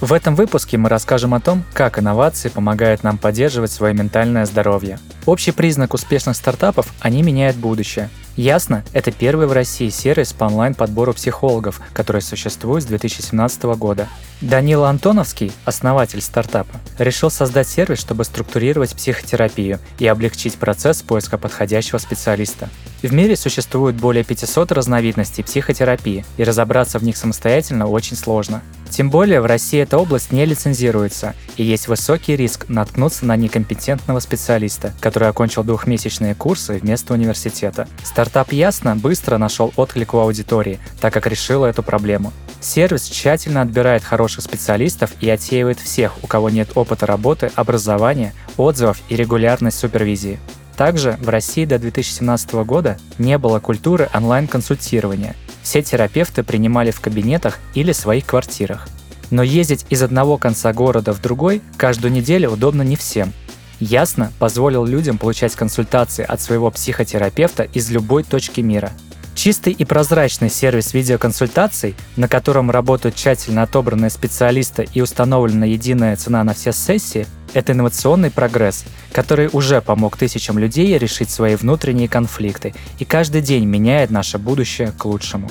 В 0.01 0.13
этом 0.13 0.33
выпуске 0.33 0.77
мы 0.77 0.87
расскажем 0.87 1.33
о 1.33 1.41
том, 1.41 1.65
как 1.73 1.99
инновации 1.99 2.47
помогают 2.47 3.03
нам 3.03 3.17
поддерживать 3.17 3.69
свое 3.69 3.93
ментальное 3.93 4.45
здоровье. 4.45 4.97
Общий 5.25 5.51
признак 5.51 5.93
успешных 5.93 6.37
стартапов– 6.37 6.93
они 7.01 7.21
меняют 7.21 7.57
будущее. 7.57 8.09
Ясно, 8.37 8.85
это 8.93 9.11
первый 9.11 9.47
в 9.47 9.51
России 9.51 9.89
сервис 9.89 10.31
по 10.31 10.45
онлайн-подбору 10.45 11.11
психологов, 11.13 11.81
который 11.91 12.21
существует 12.21 12.83
с 12.83 12.87
2017 12.87 13.63
года. 13.75 14.07
Данила 14.39 14.87
Антоновский, 14.87 15.51
основатель 15.65 16.21
стартапа, 16.21 16.79
решил 16.97 17.29
создать 17.29 17.67
сервис, 17.67 17.99
чтобы 17.99 18.23
структурировать 18.23 18.95
психотерапию 18.95 19.79
и 19.97 20.07
облегчить 20.07 20.55
процесс 20.55 21.01
поиска 21.01 21.37
подходящего 21.37 21.97
специалиста. 21.97 22.69
В 23.01 23.13
мире 23.13 23.37
существует 23.37 23.95
более 23.95 24.25
500 24.25 24.73
разновидностей 24.73 25.41
психотерапии, 25.41 26.25
и 26.35 26.43
разобраться 26.43 26.99
в 26.99 27.03
них 27.03 27.15
самостоятельно 27.15 27.87
очень 27.87 28.17
сложно. 28.17 28.61
Тем 28.89 29.09
более 29.09 29.39
в 29.39 29.45
России 29.45 29.79
эта 29.79 29.97
область 29.97 30.33
не 30.33 30.45
лицензируется, 30.45 31.33
и 31.55 31.63
есть 31.63 31.87
высокий 31.87 32.35
риск 32.35 32.65
наткнуться 32.67 33.25
на 33.25 33.37
некомпетентного 33.37 34.19
специалиста, 34.19 34.93
который 34.99 35.29
окончил 35.29 35.63
двухмесячные 35.63 36.35
курсы 36.35 36.73
вместо 36.73 37.13
университета. 37.13 37.87
Стартап 38.03 38.51
Ясно 38.51 38.97
быстро 38.97 39.37
нашел 39.37 39.71
отклик 39.77 40.13
у 40.13 40.17
аудитории, 40.17 40.79
так 40.99 41.13
как 41.13 41.27
решил 41.27 41.63
эту 41.63 41.83
проблему. 41.83 42.33
Сервис 42.59 43.07
тщательно 43.07 43.61
отбирает 43.61 44.03
хороших 44.03 44.43
специалистов 44.43 45.11
и 45.21 45.29
отсеивает 45.29 45.79
всех, 45.79 46.21
у 46.21 46.27
кого 46.27 46.49
нет 46.49 46.71
опыта 46.75 47.05
работы, 47.05 47.49
образования, 47.55 48.33
отзывов 48.57 48.99
и 49.07 49.15
регулярной 49.15 49.71
супервизии. 49.71 50.37
Также 50.79 51.17
в 51.19 51.27
России 51.27 51.65
до 51.65 51.77
2017 51.77 52.53
года 52.63 52.97
не 53.17 53.37
было 53.37 53.59
культуры 53.59 54.09
онлайн-консультирования. 54.13 55.35
Все 55.61 55.81
терапевты 55.81 56.41
принимали 56.41 56.91
в 56.91 57.01
кабинетах 57.01 57.59
или 57.73 57.91
своих 57.91 58.25
квартирах. 58.25 58.87
Но 59.29 59.43
ездить 59.43 59.85
из 59.89 60.01
одного 60.01 60.37
конца 60.37 60.71
города 60.71 61.11
в 61.11 61.21
другой 61.21 61.61
каждую 61.75 62.13
неделю 62.13 62.51
удобно 62.51 62.81
не 62.81 62.95
всем. 62.95 63.33
Ясно 63.81 64.31
позволил 64.39 64.85
людям 64.85 65.17
получать 65.17 65.53
консультации 65.53 66.23
от 66.23 66.39
своего 66.39 66.71
психотерапевта 66.71 67.63
из 67.63 67.91
любой 67.91 68.23
точки 68.23 68.61
мира– 68.61 68.93
Чистый 69.41 69.71
и 69.71 69.85
прозрачный 69.85 70.49
сервис 70.49 70.93
видеоконсультаций, 70.93 71.95
на 72.17 72.27
котором 72.27 72.69
работают 72.69 73.15
тщательно 73.15 73.63
отобранные 73.63 74.09
специалисты 74.09 74.85
и 74.93 74.99
установлена 74.99 75.65
единая 75.65 76.17
цена 76.17 76.43
на 76.43 76.53
все 76.53 76.73
сессии, 76.73 77.25
это 77.53 77.71
инновационный 77.71 78.31
прогресс, 78.31 78.83
который 79.13 79.49
уже 79.53 79.79
помог 79.79 80.17
тысячам 80.17 80.59
людей 80.59 80.97
решить 80.97 81.29
свои 81.29 81.55
внутренние 81.55 82.09
конфликты 82.09 82.75
и 82.99 83.05
каждый 83.05 83.39
день 83.39 83.63
меняет 83.63 84.11
наше 84.11 84.37
будущее 84.39 84.91
к 84.91 85.05
лучшему. 85.05 85.49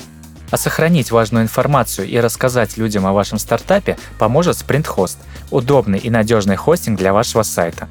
А 0.51 0.57
сохранить 0.57 1.09
важную 1.09 1.45
информацию 1.45 2.07
и 2.07 2.19
рассказать 2.19 2.77
людям 2.77 3.07
о 3.07 3.13
вашем 3.13 3.39
стартапе 3.39 3.97
поможет 4.19 4.55
SprintHost– 4.55 5.17
удобный 5.49 5.97
и 5.97 6.11
надежный 6.11 6.57
хостинг 6.57 6.99
для 6.99 7.11
вашего 7.11 7.41
сайта. 7.41 7.89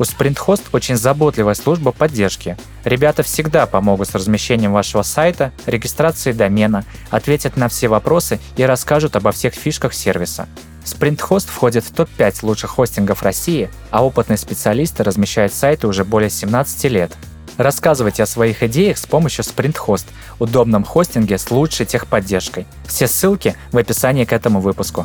У 0.00 0.02
SprintHost 0.02 0.62
очень 0.72 0.96
заботливая 0.96 1.52
служба 1.52 1.92
поддержки. 1.92 2.56
Ребята 2.84 3.22
всегда 3.22 3.66
помогут 3.66 4.08
с 4.08 4.14
размещением 4.14 4.72
вашего 4.72 5.02
сайта, 5.02 5.52
регистрацией 5.66 6.34
домена, 6.34 6.86
ответят 7.10 7.58
на 7.58 7.68
все 7.68 7.88
вопросы 7.88 8.40
и 8.56 8.62
расскажут 8.62 9.14
обо 9.16 9.30
всех 9.30 9.52
фишках 9.52 9.92
сервиса. 9.92 10.48
SprintHost 10.86 11.48
входит 11.48 11.84
в 11.84 11.92
топ-5 11.92 12.38
лучших 12.46 12.70
хостингов 12.70 13.22
России, 13.22 13.68
а 13.90 14.02
опытные 14.02 14.38
специалисты 14.38 15.02
размещают 15.04 15.52
сайты 15.52 15.86
уже 15.86 16.06
более 16.06 16.30
17 16.30 16.84
лет. 16.84 17.12
Рассказывайте 17.58 18.22
о 18.22 18.26
своих 18.26 18.62
идеях 18.62 18.96
с 18.96 19.04
помощью 19.04 19.44
SprintHost, 19.44 20.06
удобном 20.38 20.82
хостинге 20.82 21.36
с 21.36 21.50
лучшей 21.50 21.84
техподдержкой. 21.84 22.66
Все 22.86 23.06
ссылки 23.06 23.54
в 23.70 23.76
описании 23.76 24.24
к 24.24 24.32
этому 24.32 24.60
выпуску. 24.60 25.04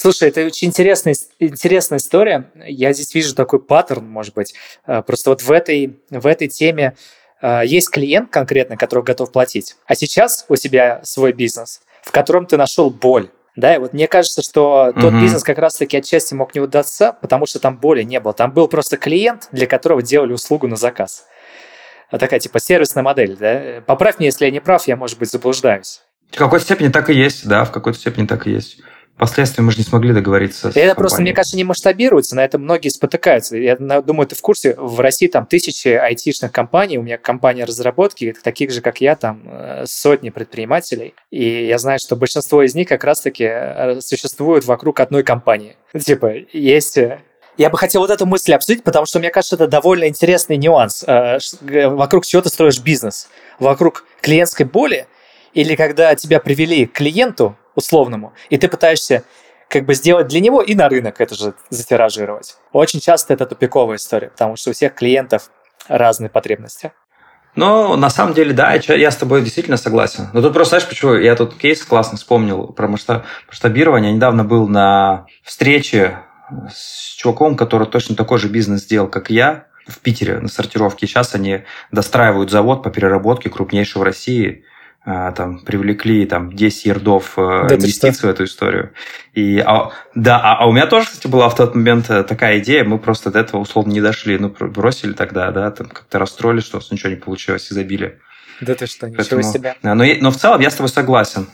Слушай, 0.00 0.30
это 0.30 0.46
очень 0.46 0.68
интересная, 0.68 1.14
интересная 1.38 1.98
история. 1.98 2.50
Я 2.54 2.94
здесь 2.94 3.14
вижу 3.14 3.34
такой 3.34 3.60
паттерн, 3.60 4.08
может 4.08 4.32
быть. 4.32 4.54
Э, 4.86 5.02
просто 5.02 5.28
вот 5.28 5.42
в 5.42 5.52
этой, 5.52 6.00
в 6.08 6.26
этой 6.26 6.48
теме 6.48 6.96
э, 7.42 7.60
есть 7.66 7.90
клиент 7.90 8.30
конкретно, 8.30 8.78
который 8.78 9.04
готов 9.04 9.30
платить. 9.30 9.76
А 9.84 9.94
сейчас 9.94 10.46
у 10.48 10.56
тебя 10.56 11.02
свой 11.04 11.34
бизнес, 11.34 11.82
в 12.00 12.12
котором 12.12 12.46
ты 12.46 12.56
нашел 12.56 12.88
боль. 12.88 13.28
Да, 13.56 13.74
и 13.74 13.78
вот 13.78 13.92
мне 13.92 14.08
кажется, 14.08 14.40
что 14.40 14.90
тот 14.94 15.12
угу. 15.12 15.20
бизнес 15.20 15.42
как 15.42 15.58
раз-таки 15.58 15.98
отчасти 15.98 16.32
мог 16.32 16.54
не 16.54 16.62
удаться, 16.62 17.14
потому 17.20 17.44
что 17.44 17.58
там 17.58 17.76
боли 17.76 18.02
не 18.02 18.20
было. 18.20 18.32
Там 18.32 18.52
был 18.52 18.68
просто 18.68 18.96
клиент, 18.96 19.48
для 19.52 19.66
которого 19.66 20.00
делали 20.00 20.32
услугу 20.32 20.66
на 20.66 20.76
заказ. 20.76 21.26
Такая 22.10 22.40
типа 22.40 22.58
сервисная 22.58 23.02
модель, 23.02 23.36
да? 23.36 23.82
Поправь 23.84 24.18
меня, 24.18 24.28
если 24.28 24.46
я 24.46 24.50
не 24.50 24.60
прав, 24.60 24.88
я, 24.88 24.96
может 24.96 25.18
быть, 25.18 25.30
заблуждаюсь. 25.30 26.00
В 26.30 26.38
какой-то 26.38 26.64
степени 26.64 26.88
так 26.88 27.10
и 27.10 27.14
есть, 27.14 27.46
да, 27.46 27.66
в 27.66 27.70
какой-то 27.70 27.98
степени 27.98 28.26
так 28.26 28.46
и 28.46 28.52
есть. 28.52 28.78
Впоследствии 29.20 29.60
мы 29.60 29.70
же 29.70 29.76
не 29.76 29.84
смогли 29.84 30.14
договориться. 30.14 30.68
Это 30.68 30.74
компанией. 30.74 30.94
просто, 30.94 31.20
мне 31.20 31.32
кажется, 31.34 31.54
не 31.58 31.64
масштабируется, 31.64 32.34
на 32.36 32.42
это 32.42 32.58
многие 32.58 32.88
спотыкаются. 32.88 33.54
Я 33.54 33.76
думаю, 33.76 34.26
ты 34.26 34.34
в 34.34 34.40
курсе, 34.40 34.74
в 34.78 34.98
России 34.98 35.26
там 35.26 35.44
тысячи 35.44 35.88
айтишных 35.88 36.50
компаний, 36.52 36.96
у 36.96 37.02
меня 37.02 37.18
компания 37.18 37.66
разработки, 37.66 38.34
таких 38.42 38.70
же, 38.70 38.80
как 38.80 39.02
я, 39.02 39.16
там 39.16 39.42
э, 39.44 39.84
сотни 39.86 40.30
предпринимателей. 40.30 41.12
И 41.30 41.66
я 41.66 41.76
знаю, 41.76 41.98
что 41.98 42.16
большинство 42.16 42.62
из 42.62 42.74
них 42.74 42.88
как 42.88 43.04
раз-таки 43.04 43.44
э, 43.44 44.00
существуют 44.00 44.64
вокруг 44.64 45.00
одной 45.00 45.22
компании. 45.22 45.76
Типа, 46.02 46.32
есть 46.54 46.96
э, 46.96 47.20
я 47.58 47.68
бы 47.68 47.76
хотел 47.76 48.00
вот 48.00 48.10
эту 48.10 48.24
мысль 48.24 48.54
обсудить, 48.54 48.82
потому 48.84 49.04
что 49.04 49.18
мне 49.18 49.28
кажется, 49.28 49.56
это 49.56 49.66
довольно 49.66 50.08
интересный 50.08 50.56
нюанс. 50.56 51.04
Вокруг 51.60 52.24
чего 52.24 52.40
ты 52.40 52.48
строишь 52.48 52.80
бизнес? 52.80 53.28
Вокруг 53.58 54.06
клиентской 54.22 54.64
боли 54.64 55.06
или 55.52 55.74
когда 55.74 56.14
тебя 56.14 56.40
привели 56.40 56.86
к 56.86 56.92
клиенту, 56.92 57.56
условному, 57.80 58.32
и 58.48 58.56
ты 58.56 58.68
пытаешься 58.68 59.24
как 59.68 59.84
бы 59.84 59.94
сделать 59.94 60.28
для 60.28 60.40
него 60.40 60.62
и 60.62 60.74
на 60.74 60.88
рынок 60.88 61.20
это 61.20 61.34
же 61.34 61.54
затиражировать. 61.68 62.56
Очень 62.72 63.00
часто 63.00 63.34
это 63.34 63.46
тупиковая 63.46 63.96
история, 63.96 64.28
потому 64.28 64.56
что 64.56 64.70
у 64.70 64.72
всех 64.72 64.94
клиентов 64.94 65.50
разные 65.88 66.30
потребности. 66.30 66.92
Ну, 67.56 67.96
на 67.96 68.10
самом 68.10 68.34
деле, 68.34 68.52
да, 68.52 68.74
я 68.74 69.10
с 69.10 69.16
тобой 69.16 69.42
действительно 69.42 69.76
согласен. 69.76 70.28
Но 70.32 70.40
тут 70.40 70.52
просто, 70.54 70.76
знаешь, 70.78 70.88
почему 70.88 71.14
я 71.14 71.34
тут 71.34 71.56
кейс 71.56 71.84
классно 71.84 72.16
вспомнил 72.16 72.68
про 72.68 72.86
масштабирование. 72.86 74.10
Я 74.10 74.16
недавно 74.16 74.44
был 74.44 74.68
на 74.68 75.26
встрече 75.42 76.18
с 76.72 77.14
чуваком, 77.16 77.56
который 77.56 77.88
точно 77.88 78.14
такой 78.14 78.38
же 78.38 78.48
бизнес 78.48 78.82
сделал, 78.82 79.08
как 79.08 79.30
я, 79.30 79.66
в 79.86 79.98
Питере 79.98 80.38
на 80.38 80.48
сортировке. 80.48 81.06
Сейчас 81.06 81.34
они 81.34 81.64
достраивают 81.90 82.50
завод 82.50 82.82
по 82.84 82.90
переработке 82.90 83.50
крупнейший 83.50 84.00
в 84.00 84.04
России 84.04 84.64
там 85.04 85.60
привлекли 85.60 86.26
там 86.26 86.54
10 86.54 86.86
ярдов 86.86 87.38
э, 87.38 87.68
да, 87.68 87.74
инвестиций 87.74 88.28
в 88.28 88.30
эту 88.30 88.44
историю. 88.44 88.92
И, 89.32 89.58
а, 89.58 89.92
да, 90.14 90.38
а, 90.38 90.62
а 90.62 90.66
у 90.66 90.72
меня 90.72 90.86
тоже, 90.86 91.06
кстати, 91.06 91.26
была 91.26 91.48
в 91.48 91.54
тот 91.54 91.74
момент 91.74 92.10
э, 92.10 92.22
такая 92.22 92.58
идея, 92.58 92.84
мы 92.84 92.98
просто 92.98 93.30
до 93.30 93.38
этого 93.38 93.60
условно 93.60 93.92
не 93.92 94.02
дошли, 94.02 94.38
ну, 94.38 94.50
бросили 94.50 95.12
тогда, 95.14 95.50
да, 95.52 95.70
там 95.70 95.88
как-то 95.88 96.18
расстроились, 96.18 96.64
что 96.64 96.76
у 96.76 96.80
нас 96.80 96.90
ничего 96.90 97.10
не 97.10 97.16
получилось, 97.16 97.72
изобилие. 97.72 98.18
Да 98.60 98.74
ты 98.74 98.86
что, 98.86 99.08
ничего 99.08 99.22
Поэтому, 99.22 99.42
себе. 99.42 99.74
Но, 99.82 99.94
но 99.94 100.30
в 100.30 100.36
целом 100.36 100.60
я 100.60 100.70
с 100.70 100.74
тобой 100.74 100.90
согласен. 100.90 101.46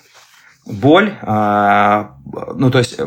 Боль, 0.66 1.14
а, 1.22 2.16
ну, 2.54 2.70
то 2.70 2.78
есть 2.78 3.00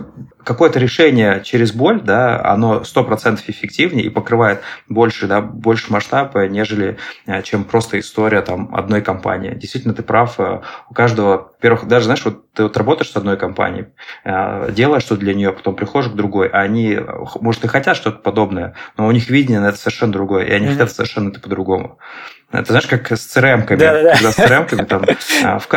какое-то 0.43 0.79
решение 0.79 1.41
через 1.43 1.73
боль, 1.73 2.01
да, 2.01 2.43
оно 2.43 2.81
100% 2.81 3.41
эффективнее 3.47 4.05
и 4.05 4.09
покрывает 4.09 4.61
больше, 4.87 5.27
да, 5.27 5.41
больше 5.41 5.91
масштаба, 5.91 6.47
нежели 6.47 6.97
а, 7.27 7.41
чем 7.41 7.65
просто 7.65 7.99
история 7.99 8.41
там 8.41 8.73
одной 8.73 9.01
компании. 9.01 9.53
Действительно, 9.53 9.93
ты 9.93 10.03
прав, 10.03 10.39
э, 10.39 10.61
у 10.89 10.93
каждого, 10.93 11.51
во-первых, 11.53 11.87
даже, 11.87 12.05
знаешь, 12.05 12.23
вот 12.23 12.51
ты 12.53 12.63
вот 12.63 12.77
работаешь 12.77 13.11
с 13.11 13.15
одной 13.17 13.37
компанией, 13.37 13.87
э, 14.23 14.71
делаешь 14.71 15.03
что 15.03 15.17
для 15.17 15.33
нее, 15.33 15.51
потом 15.51 15.75
приходишь 15.75 16.09
к 16.09 16.15
другой, 16.15 16.47
а 16.47 16.59
они, 16.59 16.97
может, 17.41 17.65
и 17.65 17.67
хотят 17.67 17.97
что-то 17.97 18.19
подобное, 18.19 18.73
но 18.97 19.05
у 19.07 19.11
них 19.11 19.29
видение 19.29 19.59
на 19.59 19.67
это 19.67 19.77
совершенно 19.77 20.13
другое, 20.13 20.45
и 20.45 20.51
они 20.51 20.67
mm-hmm. 20.67 20.71
хотят 20.71 20.91
совершенно 20.91 21.29
это 21.29 21.41
по-другому. 21.41 21.99
Это 22.51 22.65
знаешь, 22.69 22.87
как 22.87 23.11
с 23.11 23.37
CRM-ками. 23.37 23.77
Да-да-да. 23.77 24.13
Когда 24.15 24.31
с 24.31 24.39
CRM-ками 24.39 24.85
там 24.85 25.05
а, 25.43 25.59
в, 25.59 25.67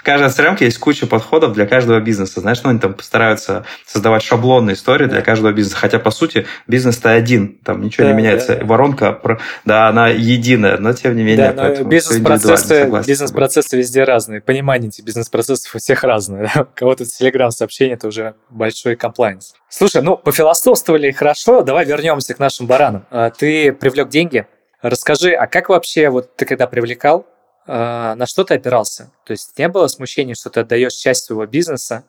в 0.00 0.02
каждой 0.02 0.28
CRM 0.28 0.56
есть 0.60 0.78
куча 0.78 1.06
подходов 1.06 1.52
для 1.52 1.66
каждого 1.66 2.00
бизнеса. 2.00 2.40
Знаешь, 2.40 2.62
ну, 2.62 2.70
они 2.70 2.78
там 2.78 2.94
постараются 2.94 3.66
создавать 3.84 4.22
шаблонные 4.22 4.72
истории 4.72 5.04
для 5.04 5.20
каждого 5.20 5.52
бизнеса. 5.52 5.76
Хотя, 5.76 5.98
по 5.98 6.10
сути, 6.10 6.46
бизнес-то 6.66 7.10
один, 7.10 7.58
там 7.62 7.82
ничего 7.82 8.04
да, 8.04 8.12
не 8.12 8.16
меняется. 8.16 8.54
Да, 8.54 8.60
да. 8.60 8.64
Воронка, 8.64 9.20
да, 9.66 9.88
она 9.88 10.08
единая, 10.08 10.78
но 10.78 10.94
тем 10.94 11.16
не 11.16 11.22
менее. 11.22 11.52
Да, 11.52 11.82
бизнес-процессы, 11.82 12.90
бизнес-процессы 13.06 13.76
везде 13.76 14.04
разные. 14.04 14.40
Понимание 14.40 14.88
этих 14.88 15.04
бизнес-процессов 15.04 15.74
у 15.74 15.78
всех 15.78 16.02
разное. 16.02 16.50
Да? 16.54 16.62
У 16.62 16.66
кого-то 16.74 17.04
телеграм-сообщение– 17.04 17.94
это 17.96 18.08
уже 18.08 18.36
большой 18.48 18.96
комплайнс. 18.96 19.52
Слушай, 19.68 20.00
ну, 20.00 20.16
пофилософствовали 20.16 21.10
хорошо, 21.10 21.60
давай 21.60 21.84
вернемся 21.84 22.32
к 22.32 22.38
нашим 22.38 22.66
баранам. 22.66 23.04
А, 23.10 23.28
ты 23.28 23.70
привлек 23.74 24.08
деньги. 24.08 24.46
Расскажи, 24.80 25.32
а 25.32 25.46
как 25.46 25.68
вообще, 25.68 26.08
вот 26.08 26.36
ты 26.36 26.46
когда 26.46 26.66
привлекал, 26.66 27.26
на 27.66 28.26
что 28.26 28.44
ты 28.44 28.54
опирался? 28.54 29.12
То 29.24 29.32
есть 29.32 29.58
не 29.58 29.68
было 29.68 29.86
смущения, 29.86 30.34
что 30.34 30.50
ты 30.50 30.60
отдаешь 30.60 30.94
часть 30.94 31.24
своего 31.24 31.46
бизнеса 31.46 32.04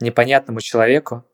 непонятному 0.00 0.60
человеку, 0.60 1.24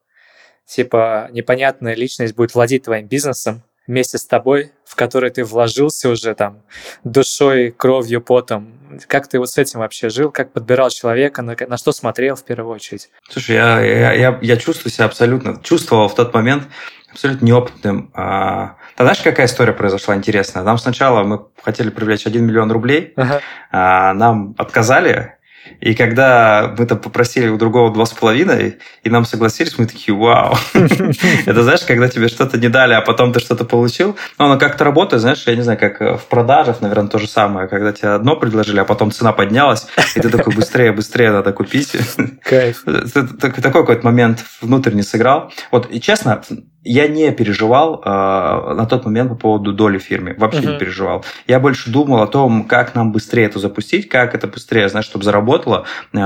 типа 0.67 1.29
непонятная 1.33 1.95
личность 1.95 2.35
будет 2.35 2.55
владеть 2.55 2.85
твоим 2.85 3.07
бизнесом 3.07 3.63
вместе 3.87 4.19
с 4.19 4.25
тобой, 4.25 4.73
в 4.85 4.95
который 4.95 5.31
ты 5.31 5.45
вложился 5.45 6.09
уже 6.09 6.35
там 6.35 6.63
душой, 7.05 7.71
кровью, 7.71 8.21
потом. 8.21 8.73
Как 9.09 9.27
ты 9.27 9.39
вот 9.39 9.51
с 9.51 9.59
этим 9.59 9.81
вообще 9.81 10.09
жил? 10.09 10.31
Как 10.31 10.53
подбирал 10.53 10.91
человека? 10.91 11.43
На, 11.43 11.57
на 11.67 11.77
что 11.77 11.93
смотрел 11.93 12.37
в 12.37 12.45
первую 12.45 12.75
очередь? 12.75 13.11
Слушай, 13.29 13.57
я, 13.57 13.81
я, 13.81 14.13
я, 14.13 14.39
я 14.41 14.57
чувствую 14.57 14.93
себя 14.93 15.07
абсолютно, 15.07 15.61
чувствовал 15.63 16.09
в 16.09 16.15
тот 16.15 16.33
момент 16.35 16.65
абсолютно 17.13 17.47
неопытным. 17.47 18.11
А, 18.15 18.77
ты 18.97 19.05
знаешь, 19.05 19.21
какая 19.21 19.47
история 19.47 19.73
произошла 19.73 20.17
интересная? 20.17 20.63
Нам 20.63 20.79
сначала 20.79 21.23
мы 21.23 21.47
хотели 21.63 21.91
привлечь 21.91 22.27
1 22.27 22.45
миллион 22.45 22.73
рублей, 22.73 23.13
ага. 23.17 23.41
а, 23.71 24.15
нам 24.15 24.55
отказали, 24.59 25.37
и 25.81 25.95
когда 25.95 26.75
мы 26.77 26.87
там 26.87 26.99
попросили 26.99 27.49
у 27.49 27.57
другого 27.57 27.93
два 27.93 28.05
с 28.07 28.13
половиной, 28.13 28.79
и 29.03 29.11
нам 29.11 29.25
согласились, 29.25 29.79
мы 29.79 29.87
такие, 29.87 30.17
вау. 30.17 30.57
Это 30.75 31.63
знаешь, 31.63 31.83
когда 31.83 32.09
тебе 32.09 32.29
что-то 32.29 32.59
не 32.59 32.69
дали, 32.69 32.95
а 32.95 33.01
потом 33.01 33.33
ты 33.33 33.41
что-то 33.41 33.65
получил. 33.65 34.17
Но 34.39 34.47
оно 34.47 34.59
как-то 34.59 34.85
работает, 34.85 35.23
знаешь, 35.23 35.43
я 35.47 35.55
не 35.55 35.63
знаю, 35.63 35.79
как 35.79 36.01
в 36.01 36.27
продажах, 36.29 36.81
наверное, 36.81 37.09
то 37.09 37.19
же 37.19 37.29
самое. 37.29 37.69
Когда 37.69 37.93
тебе 37.93 38.09
одно 38.09 38.37
предложили, 38.37 38.81
а 38.81 38.85
потом 38.85 39.11
цена 39.13 39.33
поднялась, 39.33 39.87
и 40.15 40.21
ты 40.21 40.31
такой, 40.31 40.55
быстрее, 40.55 40.93
быстрее 40.93 41.31
надо 41.31 41.53
купить. 41.53 41.97
Кайф. 42.43 42.85
Такой 43.41 43.83
какой-то 43.83 44.05
момент 44.05 44.45
внутренне 44.61 45.03
сыграл. 45.03 45.53
Вот, 45.71 45.89
и 45.91 46.01
честно, 46.01 46.43
я 46.85 47.09
не 47.09 47.31
переживал 47.33 48.03
э, 48.05 48.09
на 48.09 48.87
тот 48.87 49.05
момент 49.05 49.31
по 49.31 49.37
поводу 49.37 49.73
доли 49.73 49.99
в 49.99 50.03
фирме. 50.03 50.35
Вообще 50.37 50.61
uh-huh. 50.61 50.73
не 50.73 50.79
переживал. 50.79 51.25
Я 51.47 51.61
больше 51.61 51.91
думал 51.91 52.23
о 52.23 52.27
том, 52.27 52.65
как 52.65 52.95
нам 52.95 53.13
быстрее 53.13 53.45
это 53.47 53.59
запустить, 53.59 54.09
как 54.09 54.35
это 54.35 54.47
быстрее, 54.47 54.89
знаешь, 54.89 55.07
чтобы 55.07 55.25
заработало. 55.25 55.85
Э, 56.13 56.19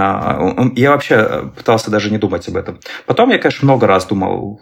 я 0.75 0.91
вообще 0.91 1.51
пытался 1.57 1.91
даже 1.91 2.11
не 2.11 2.19
думать 2.19 2.49
об 2.49 2.57
этом. 2.57 2.79
Потом 3.07 3.31
я, 3.31 3.39
конечно, 3.39 3.67
много 3.67 3.87
раз 3.87 4.07
думал, 4.07 4.61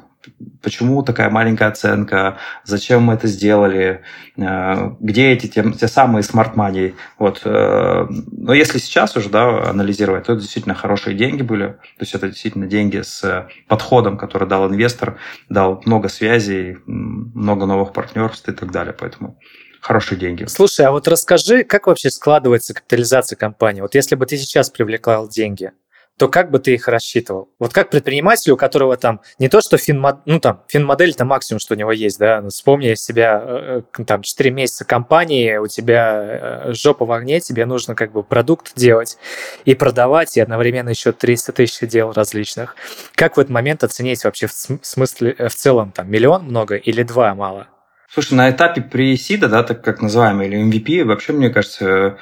почему 0.62 1.02
такая 1.02 1.30
маленькая 1.30 1.68
оценка, 1.68 2.38
зачем 2.64 3.02
мы 3.02 3.14
это 3.14 3.26
сделали, 3.26 4.02
э, 4.36 4.90
где 5.00 5.32
эти 5.32 5.46
те, 5.46 5.64
те 5.72 5.88
самые 5.88 6.22
смарт 6.22 6.56
money. 6.56 6.94
Вот. 7.18 7.42
Э, 7.44 8.06
но 8.08 8.52
если 8.54 8.78
сейчас 8.78 9.16
уже 9.16 9.28
да, 9.28 9.70
анализировать, 9.70 10.24
то 10.26 10.32
это 10.32 10.42
действительно 10.42 10.74
хорошие 10.74 11.16
деньги 11.16 11.42
были. 11.42 11.68
То 11.68 12.00
есть 12.00 12.14
это 12.14 12.28
действительно 12.28 12.66
деньги 12.66 13.00
с 13.00 13.48
подходом, 13.68 14.16
который 14.18 14.48
дал 14.48 14.68
инвестор, 14.68 15.18
дал 15.48 15.82
много 15.84 16.08
связей, 16.08 16.78
много 16.86 17.66
новых 17.66 17.92
партнерств 17.92 18.48
и 18.48 18.52
так 18.52 18.70
далее. 18.70 18.94
Поэтому 18.98 19.38
хорошие 19.84 20.18
деньги. 20.18 20.46
Слушай, 20.46 20.86
а 20.86 20.92
вот 20.92 21.06
расскажи, 21.08 21.62
как 21.62 21.86
вообще 21.86 22.10
складывается 22.10 22.72
капитализация 22.72 23.36
компании? 23.36 23.82
Вот 23.82 23.94
если 23.94 24.14
бы 24.14 24.24
ты 24.24 24.38
сейчас 24.38 24.70
привлекал 24.70 25.28
деньги, 25.28 25.72
то 26.18 26.28
как 26.28 26.50
бы 26.50 26.58
ты 26.58 26.74
их 26.74 26.88
рассчитывал? 26.88 27.50
Вот 27.58 27.72
как 27.72 27.90
предприниматель, 27.90 28.52
у 28.52 28.56
которого 28.56 28.96
там 28.96 29.20
не 29.38 29.48
то, 29.48 29.60
что 29.60 29.76
финмодель, 29.76 30.22
ну 30.26 30.40
там 30.40 30.62
финмодель 30.68 31.10
это 31.10 31.24
максимум, 31.24 31.60
что 31.60 31.74
у 31.74 31.76
него 31.76 31.92
есть, 31.92 32.18
да, 32.18 32.40
ну, 32.40 32.50
вспомни 32.50 32.94
себя, 32.94 33.42
э, 33.44 33.82
э, 33.98 34.04
там 34.04 34.22
4 34.22 34.50
месяца 34.50 34.84
компании, 34.84 35.56
у 35.56 35.66
тебя 35.66 36.20
э, 36.66 36.72
жопа 36.72 37.04
в 37.04 37.12
огне, 37.12 37.40
тебе 37.40 37.66
нужно 37.66 37.94
как 37.94 38.12
бы 38.12 38.22
продукт 38.22 38.72
делать 38.76 39.18
и 39.64 39.74
продавать, 39.74 40.36
и 40.36 40.40
одновременно 40.40 40.90
еще 40.90 41.12
300 41.12 41.52
тысяч 41.52 41.88
дел 41.88 42.12
различных. 42.12 42.76
Как 43.14 43.36
в 43.36 43.40
этот 43.40 43.50
момент 43.50 43.84
оценить 43.84 44.24
вообще 44.24 44.46
в 44.46 44.52
смысле, 44.52 45.34
в 45.34 45.54
целом, 45.54 45.92
там, 45.92 46.10
миллион 46.10 46.44
много 46.44 46.76
или 46.76 47.02
два 47.02 47.34
мало? 47.34 47.68
Слушай, 48.08 48.34
на 48.34 48.50
этапе 48.50 48.80
пресида, 48.80 49.48
да, 49.48 49.62
так 49.62 49.82
как 49.82 50.00
называемый, 50.00 50.46
или 50.46 50.62
MVP, 50.62 51.04
вообще, 51.04 51.32
мне 51.32 51.50
кажется, 51.50 52.18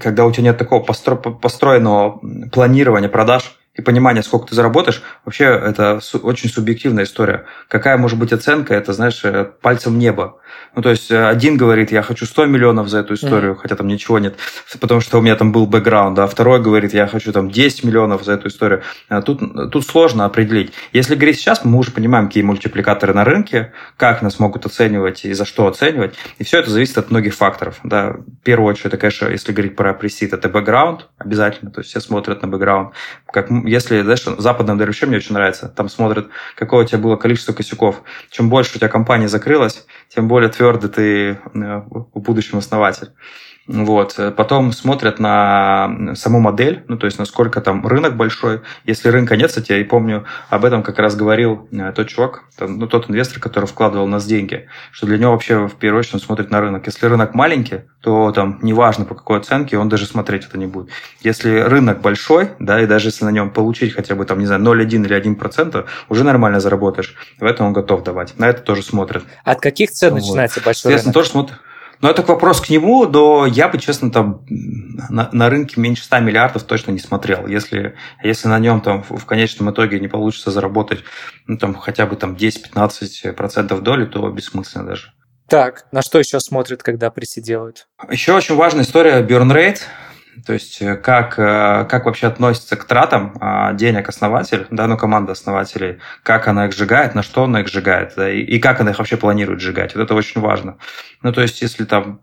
когда 0.00 0.26
у 0.26 0.32
тебя 0.32 0.44
нет 0.44 0.58
такого 0.58 0.84
постро- 0.84 1.38
построенного 1.38 2.20
планирования 2.50 3.08
продаж, 3.08 3.56
и 3.74 3.80
понимание, 3.80 4.22
сколько 4.22 4.48
ты 4.48 4.54
заработаешь, 4.54 5.02
вообще 5.24 5.44
это 5.44 6.00
очень 6.22 6.50
субъективная 6.50 7.04
история. 7.04 7.46
Какая 7.68 7.96
может 7.96 8.18
быть 8.18 8.32
оценка, 8.32 8.74
это, 8.74 8.92
знаешь, 8.92 9.24
э, 9.24 9.44
пальцем 9.62 9.94
в 9.94 9.96
небо. 9.96 10.38
Ну, 10.74 10.82
то 10.82 10.90
есть 10.90 11.10
э, 11.10 11.26
один 11.26 11.56
говорит, 11.56 11.90
я 11.90 12.02
хочу 12.02 12.26
100 12.26 12.46
миллионов 12.46 12.88
за 12.88 12.98
эту 12.98 13.14
историю, 13.14 13.52
mm-hmm. 13.52 13.58
хотя 13.62 13.76
там 13.76 13.88
ничего 13.88 14.18
нет, 14.18 14.36
потому 14.78 15.00
что 15.00 15.18
у 15.18 15.22
меня 15.22 15.36
там 15.36 15.52
был 15.52 15.66
бэкграунд, 15.66 16.18
а 16.18 16.26
второй 16.26 16.60
говорит, 16.60 16.92
я 16.92 17.06
хочу 17.06 17.32
там 17.32 17.50
10 17.50 17.84
миллионов 17.84 18.24
за 18.24 18.32
эту 18.32 18.48
историю. 18.48 18.82
А 19.08 19.22
тут, 19.22 19.40
тут 19.70 19.86
сложно 19.86 20.26
определить. 20.26 20.74
Если 20.92 21.14
говорить 21.14 21.38
сейчас, 21.38 21.64
мы 21.64 21.78
уже 21.78 21.92
понимаем, 21.92 22.26
какие 22.26 22.42
мультипликаторы 22.42 23.14
на 23.14 23.24
рынке, 23.24 23.72
как 23.96 24.20
нас 24.20 24.38
могут 24.38 24.66
оценивать 24.66 25.24
и 25.24 25.32
за 25.32 25.46
что 25.46 25.66
оценивать, 25.66 26.14
и 26.38 26.44
все 26.44 26.58
это 26.58 26.70
зависит 26.70 26.98
от 26.98 27.10
многих 27.10 27.34
факторов. 27.34 27.80
Да. 27.84 28.12
В 28.12 28.44
первую 28.44 28.68
очередь, 28.68 28.86
это, 28.86 28.98
конечно, 28.98 29.28
если 29.28 29.52
говорить 29.52 29.76
про 29.76 29.94
пресид, 29.94 30.34
это 30.34 30.50
бэкграунд 30.50 31.08
обязательно, 31.16 31.70
то 31.70 31.80
есть 31.80 31.90
все 31.90 32.00
смотрят 32.00 32.42
на 32.42 32.48
бэкграунд, 32.48 32.92
как 33.26 33.48
если, 33.66 34.02
знаешь, 34.02 34.24
модель 34.74 34.86
вообще 34.86 35.06
мне 35.06 35.16
очень 35.16 35.34
нравится, 35.34 35.68
там 35.68 35.88
смотрят, 35.88 36.28
какое 36.56 36.84
у 36.84 36.86
тебя 36.86 36.98
было 36.98 37.16
количество 37.16 37.52
косяков. 37.52 38.02
Чем 38.30 38.48
больше 38.48 38.72
у 38.74 38.78
тебя 38.78 38.88
компания 38.88 39.28
закрылась, 39.28 39.86
тем 40.08 40.28
более 40.28 40.50
твердый 40.50 40.90
ты 40.90 41.30
э, 41.30 41.38
в 41.54 42.20
будущем 42.20 42.58
основатель. 42.58 43.10
Вот. 43.66 44.18
Потом 44.36 44.72
смотрят 44.72 45.18
на 45.18 46.14
саму 46.14 46.40
модель, 46.40 46.84
ну, 46.88 46.96
то 46.96 47.06
есть 47.06 47.18
насколько 47.18 47.60
там 47.60 47.86
рынок 47.86 48.16
большой. 48.16 48.60
Если 48.84 49.08
рынка 49.08 49.36
нет, 49.36 49.48
кстати, 49.48 49.72
я 49.72 49.78
и 49.78 49.84
помню, 49.84 50.24
об 50.50 50.64
этом 50.64 50.82
как 50.82 50.98
раз 50.98 51.14
говорил 51.14 51.68
э, 51.70 51.92
тот 51.94 52.08
чувак, 52.08 52.42
ну, 52.58 52.86
тот 52.86 53.08
инвестор, 53.08 53.40
который 53.40 53.66
вкладывал 53.66 54.06
в 54.06 54.08
нас 54.08 54.24
деньги, 54.24 54.68
что 54.90 55.06
для 55.06 55.18
него 55.18 55.32
вообще 55.32 55.68
в 55.68 55.76
первую 55.76 56.00
очередь 56.00 56.14
он 56.14 56.20
смотрит 56.20 56.50
на 56.50 56.60
рынок. 56.60 56.86
Если 56.86 57.06
рынок 57.06 57.34
маленький, 57.34 57.82
то 58.00 58.32
там 58.32 58.58
неважно 58.62 59.04
по 59.04 59.14
какой 59.14 59.38
оценке, 59.38 59.78
он 59.78 59.88
даже 59.88 60.06
смотреть 60.06 60.46
это 60.46 60.58
не 60.58 60.66
будет. 60.66 60.90
Если 61.20 61.60
рынок 61.60 62.00
большой, 62.00 62.50
да, 62.58 62.80
и 62.80 62.86
даже 62.86 63.08
если 63.08 63.24
на 63.24 63.30
нем 63.30 63.50
получить 63.50 63.94
хотя 63.94 64.14
бы 64.16 64.24
там, 64.24 64.40
не 64.40 64.46
знаю, 64.46 64.62
0,1 64.62 65.04
или 65.04 65.36
1%, 65.36 65.86
уже 66.08 66.24
нормально 66.24 66.58
заработаешь. 66.60 67.14
В 67.38 67.44
этом 67.44 67.66
он 67.66 67.72
готов 67.72 68.02
давать. 68.02 68.36
На 68.38 68.48
это 68.48 68.62
тоже 68.62 68.82
смотрят. 68.82 69.22
От 69.44 69.60
каких 69.60 69.92
цен 69.92 70.14
вот. 70.14 70.20
начинается 70.20 70.60
большой 70.60 70.96
рынок? 70.96 71.14
тоже 71.14 71.28
смотрят. 71.30 71.58
Но 72.02 72.10
это 72.10 72.22
вопрос 72.22 72.60
к 72.60 72.68
нему, 72.68 73.06
но 73.06 73.46
я 73.46 73.68
бы, 73.68 73.78
честно, 73.78 74.10
там 74.10 74.44
на, 74.48 75.30
на 75.32 75.48
рынке 75.48 75.80
меньше 75.80 76.02
100 76.02 76.18
миллиардов 76.18 76.64
точно 76.64 76.90
не 76.90 76.98
смотрел. 76.98 77.46
Если, 77.46 77.94
если 78.24 78.48
на 78.48 78.58
нем 78.58 78.80
там 78.80 79.04
в 79.04 79.24
конечном 79.24 79.70
итоге 79.70 80.00
не 80.00 80.08
получится 80.08 80.50
заработать 80.50 81.04
ну, 81.46 81.56
там, 81.56 81.76
хотя 81.76 82.06
бы 82.06 82.16
там 82.16 82.34
10-15% 82.34 83.80
доли, 83.80 84.06
то 84.06 84.28
бессмысленно 84.30 84.86
даже. 84.86 85.12
Так, 85.48 85.86
на 85.92 86.02
что 86.02 86.18
еще 86.18 86.40
смотрят, 86.40 86.82
когда 86.82 87.08
пресси 87.10 87.40
делают? 87.40 87.86
Еще 88.10 88.32
очень 88.32 88.56
важная 88.56 88.82
история 88.82 89.22
burn 89.22 89.52
rate. 89.52 89.82
То 90.46 90.54
есть 90.54 90.80
э, 90.80 90.96
как, 90.96 91.38
э, 91.38 91.84
как 91.88 92.06
вообще 92.06 92.26
относится 92.26 92.76
к 92.76 92.84
тратам 92.84 93.34
а, 93.40 93.72
денег 93.74 94.08
основатель, 94.08 94.66
да, 94.70 94.86
ну, 94.86 94.96
команда 94.96 95.32
основателей, 95.32 95.98
как 96.22 96.48
она 96.48 96.66
их 96.66 96.72
сжигает, 96.72 97.14
на 97.14 97.22
что 97.22 97.44
она 97.44 97.60
их 97.60 97.68
сжигает, 97.68 98.14
да, 98.16 98.30
и, 98.30 98.40
и 98.40 98.58
как 98.58 98.80
она 98.80 98.92
их 98.92 98.98
вообще 98.98 99.16
планирует 99.16 99.60
сжигать. 99.60 99.94
Вот 99.94 100.02
это 100.02 100.14
очень 100.14 100.40
важно. 100.40 100.78
Ну, 101.22 101.32
то 101.32 101.42
есть 101.42 101.60
если 101.60 101.84
там 101.84 102.20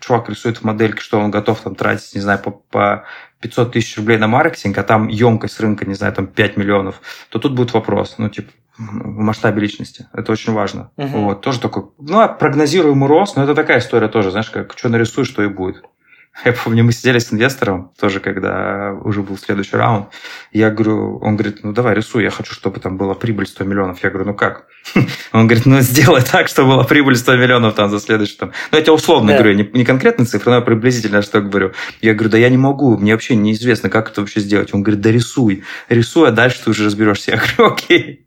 чувак 0.00 0.28
рисует 0.28 0.58
в 0.58 0.64
модельке, 0.64 1.00
что 1.00 1.20
он 1.20 1.30
готов 1.30 1.60
там 1.60 1.74
тратить, 1.76 2.14
не 2.14 2.20
знаю, 2.20 2.40
по, 2.40 2.50
по 2.50 3.04
500 3.40 3.72
тысяч 3.72 3.96
рублей 3.96 4.18
на 4.18 4.26
маркетинг, 4.26 4.76
а 4.78 4.82
там 4.82 5.08
емкость 5.08 5.60
рынка, 5.60 5.86
не 5.86 5.94
знаю, 5.94 6.12
там 6.12 6.26
5 6.26 6.56
миллионов, 6.56 7.00
то 7.30 7.38
тут 7.38 7.54
будет 7.54 7.72
вопрос, 7.72 8.16
ну, 8.18 8.28
типа, 8.28 8.50
в 8.76 9.20
масштабе 9.20 9.60
личности. 9.60 10.08
Это 10.12 10.32
очень 10.32 10.52
важно. 10.52 10.90
Угу. 10.96 11.18
Вот, 11.20 11.40
тоже 11.42 11.60
такой, 11.60 11.84
ну, 11.98 12.28
прогнозируемый 12.38 13.08
рост, 13.08 13.36
но 13.36 13.44
это 13.44 13.54
такая 13.54 13.78
история 13.78 14.08
тоже, 14.08 14.30
знаешь, 14.30 14.50
как 14.50 14.76
что 14.76 14.88
нарисуешь, 14.88 15.28
что 15.28 15.42
и 15.42 15.48
будет. 15.48 15.84
Я 16.44 16.52
помню, 16.52 16.84
мы 16.84 16.92
сидели 16.92 17.18
с 17.18 17.32
инвестором, 17.32 17.92
тоже 17.98 18.20
когда 18.20 18.92
уже 19.04 19.22
был 19.22 19.36
следующий 19.36 19.76
раунд. 19.76 20.08
Я 20.52 20.70
говорю, 20.70 21.18
он 21.18 21.36
говорит, 21.36 21.60
ну 21.62 21.72
давай 21.72 21.94
рисуй, 21.94 22.22
я 22.22 22.30
хочу, 22.30 22.54
чтобы 22.54 22.80
там 22.80 22.96
была 22.96 23.14
прибыль 23.14 23.46
100 23.46 23.64
миллионов. 23.64 24.02
Я 24.02 24.10
говорю, 24.10 24.26
ну 24.26 24.34
как? 24.34 24.66
Он 25.32 25.46
говорит, 25.46 25.66
ну 25.66 25.80
сделай 25.80 26.22
так, 26.22 26.48
чтобы 26.48 26.70
была 26.70 26.84
прибыль 26.84 27.16
100 27.16 27.36
миллионов 27.36 27.74
там 27.74 27.90
за 27.90 28.00
следующий 28.00 28.36
там. 28.36 28.52
Ну 28.70 28.78
я 28.78 28.82
тебе 28.82 28.92
условно 28.92 29.32
говорю, 29.32 29.54
не, 29.54 29.68
не 29.74 29.84
конкретные 29.84 30.26
цифры, 30.26 30.52
но 30.52 30.62
приблизительно 30.62 31.22
что 31.22 31.40
говорю. 31.40 31.72
Я 32.00 32.14
говорю, 32.14 32.30
да 32.30 32.38
я 32.38 32.48
не 32.48 32.56
могу, 32.56 32.96
мне 32.96 33.12
вообще 33.12 33.36
неизвестно, 33.36 33.90
как 33.90 34.10
это 34.10 34.20
вообще 34.20 34.40
сделать. 34.40 34.72
Он 34.72 34.82
говорит, 34.82 35.00
да 35.00 35.10
рисуй, 35.10 35.64
рисуй, 35.88 36.28
а 36.28 36.32
дальше 36.32 36.62
ты 36.64 36.70
уже 36.70 36.86
разберешься. 36.86 37.32
Я 37.32 37.36
говорю, 37.36 37.74
окей. 37.74 38.26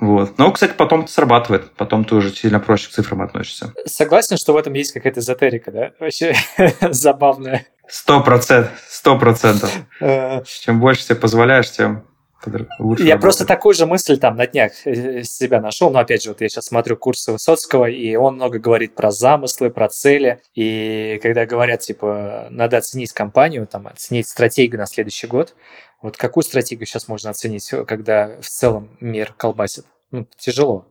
Вот. 0.00 0.38
Но, 0.38 0.50
кстати, 0.50 0.72
потом 0.72 1.02
это 1.02 1.12
срабатывает. 1.12 1.72
Потом 1.76 2.04
ты 2.04 2.14
уже 2.14 2.30
сильно 2.30 2.60
проще 2.60 2.88
к 2.88 2.92
цифрам 2.92 3.22
относишься. 3.22 3.72
Согласен, 3.86 4.36
что 4.36 4.52
в 4.52 4.56
этом 4.56 4.72
есть 4.74 4.92
какая-то 4.92 5.20
эзотерика, 5.20 5.70
да? 5.70 5.92
Вообще 6.00 6.34
забавная. 6.90 7.66
Сто 7.88 8.20
процентов. 8.20 8.72
Сто 8.88 9.18
процентов. 9.18 9.72
Э. 10.00 10.42
Чем 10.44 10.80
больше 10.80 11.02
себе 11.02 11.16
позволяешь, 11.16 11.70
тем 11.70 12.04
лучше 12.46 13.02
Я 13.02 13.14
работает. 13.14 13.20
просто 13.20 13.44
такую 13.46 13.74
же 13.74 13.86
мысль 13.86 14.18
там 14.18 14.36
на 14.36 14.46
днях 14.46 14.72
э, 14.84 15.22
себя 15.22 15.60
нашел. 15.60 15.90
Но 15.90 15.98
опять 15.98 16.22
же, 16.22 16.30
вот 16.30 16.40
я 16.40 16.48
сейчас 16.48 16.66
смотрю 16.66 16.96
курсы 16.96 17.32
Высоцкого, 17.32 17.86
и 17.86 18.14
он 18.16 18.34
много 18.34 18.58
говорит 18.58 18.94
про 18.94 19.10
замыслы, 19.10 19.70
про 19.70 19.88
цели. 19.88 20.40
И 20.54 21.18
когда 21.22 21.46
говорят, 21.46 21.80
типа, 21.80 22.48
надо 22.50 22.78
оценить 22.78 23.12
компанию, 23.12 23.66
там, 23.66 23.86
оценить 23.86 24.28
стратегию 24.28 24.78
на 24.78 24.86
следующий 24.86 25.26
год, 25.26 25.54
вот 26.02 26.16
какую 26.16 26.44
стратегию 26.44 26.86
сейчас 26.86 27.08
можно 27.08 27.30
оценить, 27.30 27.68
когда 27.86 28.40
в 28.40 28.48
целом 28.48 28.96
мир 29.00 29.34
колбасит? 29.36 29.84
Ну, 30.10 30.26
тяжело. 30.38 30.86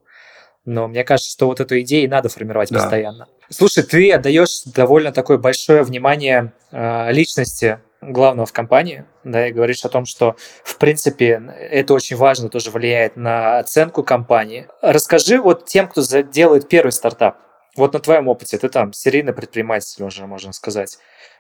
Но 0.66 0.88
мне 0.88 1.04
кажется, 1.04 1.32
что 1.32 1.48
вот 1.48 1.60
эту 1.60 1.80
идею 1.82 2.10
надо 2.10 2.30
формировать 2.30 2.70
да. 2.70 2.80
постоянно. 2.80 3.28
Слушай, 3.50 3.84
ты 3.84 4.12
отдаешь 4.12 4.64
довольно 4.66 5.12
такое 5.12 5.38
большое 5.38 5.84
внимание 5.84 6.54
э, 6.72 7.12
личности 7.12 7.80
главного 8.02 8.46
в 8.46 8.54
компании, 8.54 9.06
да, 9.24 9.48
и 9.48 9.52
говоришь 9.52 9.84
о 9.86 9.90
том, 9.90 10.06
что, 10.06 10.36
в 10.64 10.78
принципе, 10.78 11.42
это 11.58 11.94
очень 11.94 12.16
важно, 12.16 12.50
тоже 12.50 12.72
влияет 12.72 13.16
на 13.16 13.60
оценку 13.60 14.04
компании. 14.04 14.68
Расскажи 14.82 15.42
вот 15.42 15.66
тем, 15.66 15.88
кто 15.88 16.02
делает 16.22 16.70
первый 16.70 16.92
стартап, 16.92 17.38
вот 17.76 17.94
на 17.94 18.00
твоем 18.00 18.28
опыте, 18.28 18.58
ты 18.58 18.68
там 18.68 18.94
серийный 18.94 19.34
предприниматель 19.34 20.04
уже, 20.04 20.26
можно 20.26 20.52
сказать. 20.54 20.98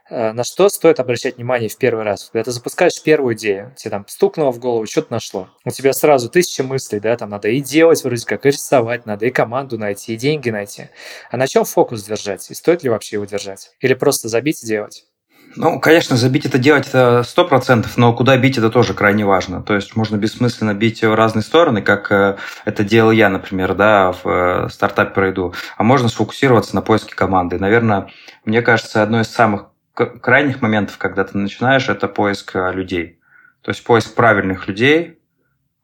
Э, 0.09 0.31
на 0.31 0.43
что 0.43 0.69
стоит 0.69 0.99
обращать 0.99 1.37
внимание 1.37 1.69
в 1.69 1.77
первый 1.77 2.03
раз? 2.03 2.29
Когда 2.31 2.45
ты 2.45 2.51
запускаешь 2.51 3.01
первую 3.01 3.35
идею, 3.35 3.73
тебе 3.75 3.91
там 3.91 4.05
стукнуло 4.07 4.51
в 4.51 4.59
голову, 4.59 4.85
что-то 4.85 5.11
нашло. 5.11 5.49
У 5.65 5.71
тебя 5.71 5.91
сразу 5.91 6.29
тысяча 6.29 6.63
мыслей, 6.63 6.99
да, 6.99 7.17
там 7.17 7.29
надо 7.29 7.49
и 7.49 7.59
делать 7.59 8.03
вроде 8.03 8.25
как, 8.25 8.45
и 8.45 8.49
рисовать, 8.49 9.05
надо 9.05 9.25
и 9.25 9.31
команду 9.31 9.77
найти, 9.77 10.13
и 10.13 10.17
деньги 10.17 10.49
найти. 10.49 10.89
А 11.29 11.37
на 11.37 11.47
чем 11.47 11.65
фокус 11.65 12.03
держать? 12.03 12.49
И 12.49 12.53
стоит 12.53 12.83
ли 12.83 12.89
вообще 12.89 13.17
его 13.17 13.25
держать? 13.25 13.71
Или 13.81 13.93
просто 13.93 14.29
забить 14.29 14.63
и 14.63 14.67
делать? 14.67 15.08
Ну, 15.55 15.79
конечно, 15.79 16.15
забить 16.15 16.45
это 16.45 16.57
делать 16.57 16.87
это 16.87 17.23
сто 17.23 17.43
процентов, 17.43 17.97
но 17.97 18.13
куда 18.13 18.37
бить 18.37 18.57
это 18.57 18.69
тоже 18.69 18.93
крайне 18.93 19.25
важно. 19.25 19.63
То 19.63 19.75
есть 19.75 19.95
можно 19.95 20.15
бессмысленно 20.15 20.73
бить 20.73 21.01
в 21.01 21.13
разные 21.13 21.43
стороны, 21.43 21.81
как 21.81 22.11
э, 22.11 22.37
это 22.65 22.83
делал 22.83 23.11
я, 23.11 23.29
например, 23.29 23.73
да, 23.73 24.11
в 24.11 24.25
э, 24.25 24.69
стартапе 24.69 25.13
пройду. 25.13 25.53
А 25.77 25.83
можно 25.83 26.07
сфокусироваться 26.07 26.75
на 26.75 26.81
поиске 26.81 27.15
команды. 27.15 27.57
Наверное, 27.57 28.09
мне 28.45 28.61
кажется, 28.61 29.01
одно 29.01 29.21
из 29.21 29.27
самых 29.27 29.65
крайних 29.93 30.61
моментов, 30.61 30.97
когда 30.97 31.23
ты 31.23 31.37
начинаешь, 31.37 31.89
это 31.89 32.07
поиск 32.07 32.55
э, 32.55 32.71
людей. 32.71 33.19
То 33.61 33.71
есть 33.71 33.83
поиск 33.83 34.13
правильных 34.13 34.67
людей, 34.67 35.19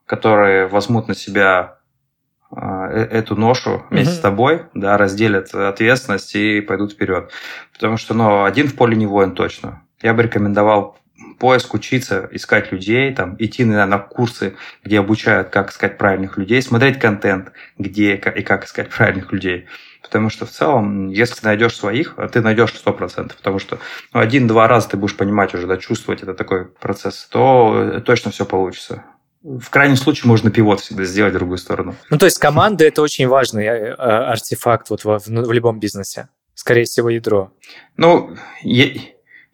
которые 0.05 0.67
возьмут 0.67 1.07
на 1.07 1.15
себя 1.15 1.79
эту 2.95 3.35
ношу 3.35 3.83
вместе 3.89 4.13
mm-hmm. 4.13 4.17
с 4.17 4.19
тобой, 4.19 4.63
да, 4.73 4.97
разделят 4.97 5.53
ответственность 5.53 6.35
и 6.35 6.61
пойдут 6.61 6.93
вперед. 6.93 7.31
Потому 7.73 7.97
что, 7.97 8.13
ну, 8.13 8.43
один 8.43 8.67
в 8.67 8.75
поле 8.75 8.95
не 8.95 9.05
воин 9.05 9.33
точно. 9.33 9.83
Я 10.01 10.13
бы 10.13 10.23
рекомендовал 10.23 10.97
поиск 11.39 11.73
учиться, 11.73 12.27
искать 12.31 12.71
людей, 12.71 13.13
там, 13.13 13.35
идти 13.39 13.65
на, 13.65 13.85
на 13.85 13.99
курсы, 13.99 14.55
где 14.83 14.99
обучают, 14.99 15.49
как 15.49 15.71
искать 15.71 15.97
правильных 15.97 16.37
людей, 16.37 16.61
смотреть 16.61 16.99
контент, 16.99 17.51
где 17.77 18.15
и 18.15 18.41
как 18.41 18.65
искать 18.65 18.89
правильных 18.89 19.31
людей. 19.31 19.67
Потому 20.01 20.29
что 20.29 20.45
в 20.45 20.51
целом, 20.51 21.09
если 21.09 21.35
ты 21.35 21.45
найдешь 21.47 21.75
своих, 21.75 22.13
а 22.17 22.27
ты 22.27 22.41
найдешь 22.41 22.73
100%, 22.73 23.33
потому 23.35 23.59
что 23.59 23.79
ну, 24.13 24.19
один-два 24.19 24.67
раза 24.67 24.89
ты 24.89 24.97
будешь 24.97 25.17
понимать 25.17 25.53
уже, 25.55 25.65
да, 25.65 25.77
чувствовать 25.77 26.21
это 26.21 26.33
такой 26.33 26.65
процесс, 26.65 27.27
то 27.31 28.01
точно 28.05 28.31
все 28.31 28.45
получится. 28.45 29.03
В 29.45 29.69
крайнем 29.69 29.95
случае 29.95 30.27
можно 30.27 30.49
пивот 30.49 30.79
всегда 30.79 31.03
сделать 31.03 31.33
в 31.33 31.37
другую 31.37 31.59
сторону. 31.59 31.95
Ну, 32.09 32.17
то 32.17 32.25
есть 32.25 32.39
команда– 32.39 32.83
это 32.85 33.03
очень 33.03 33.27
важный 33.27 33.65
э, 33.65 33.93
артефакт 33.93 34.89
вот 34.89 35.05
в, 35.05 35.19
в 35.19 35.51
любом 35.51 35.79
бизнесе. 35.79 36.29
Скорее 36.55 36.85
всего, 36.85 37.09
ядро. 37.09 37.51
Ну, 37.95 38.35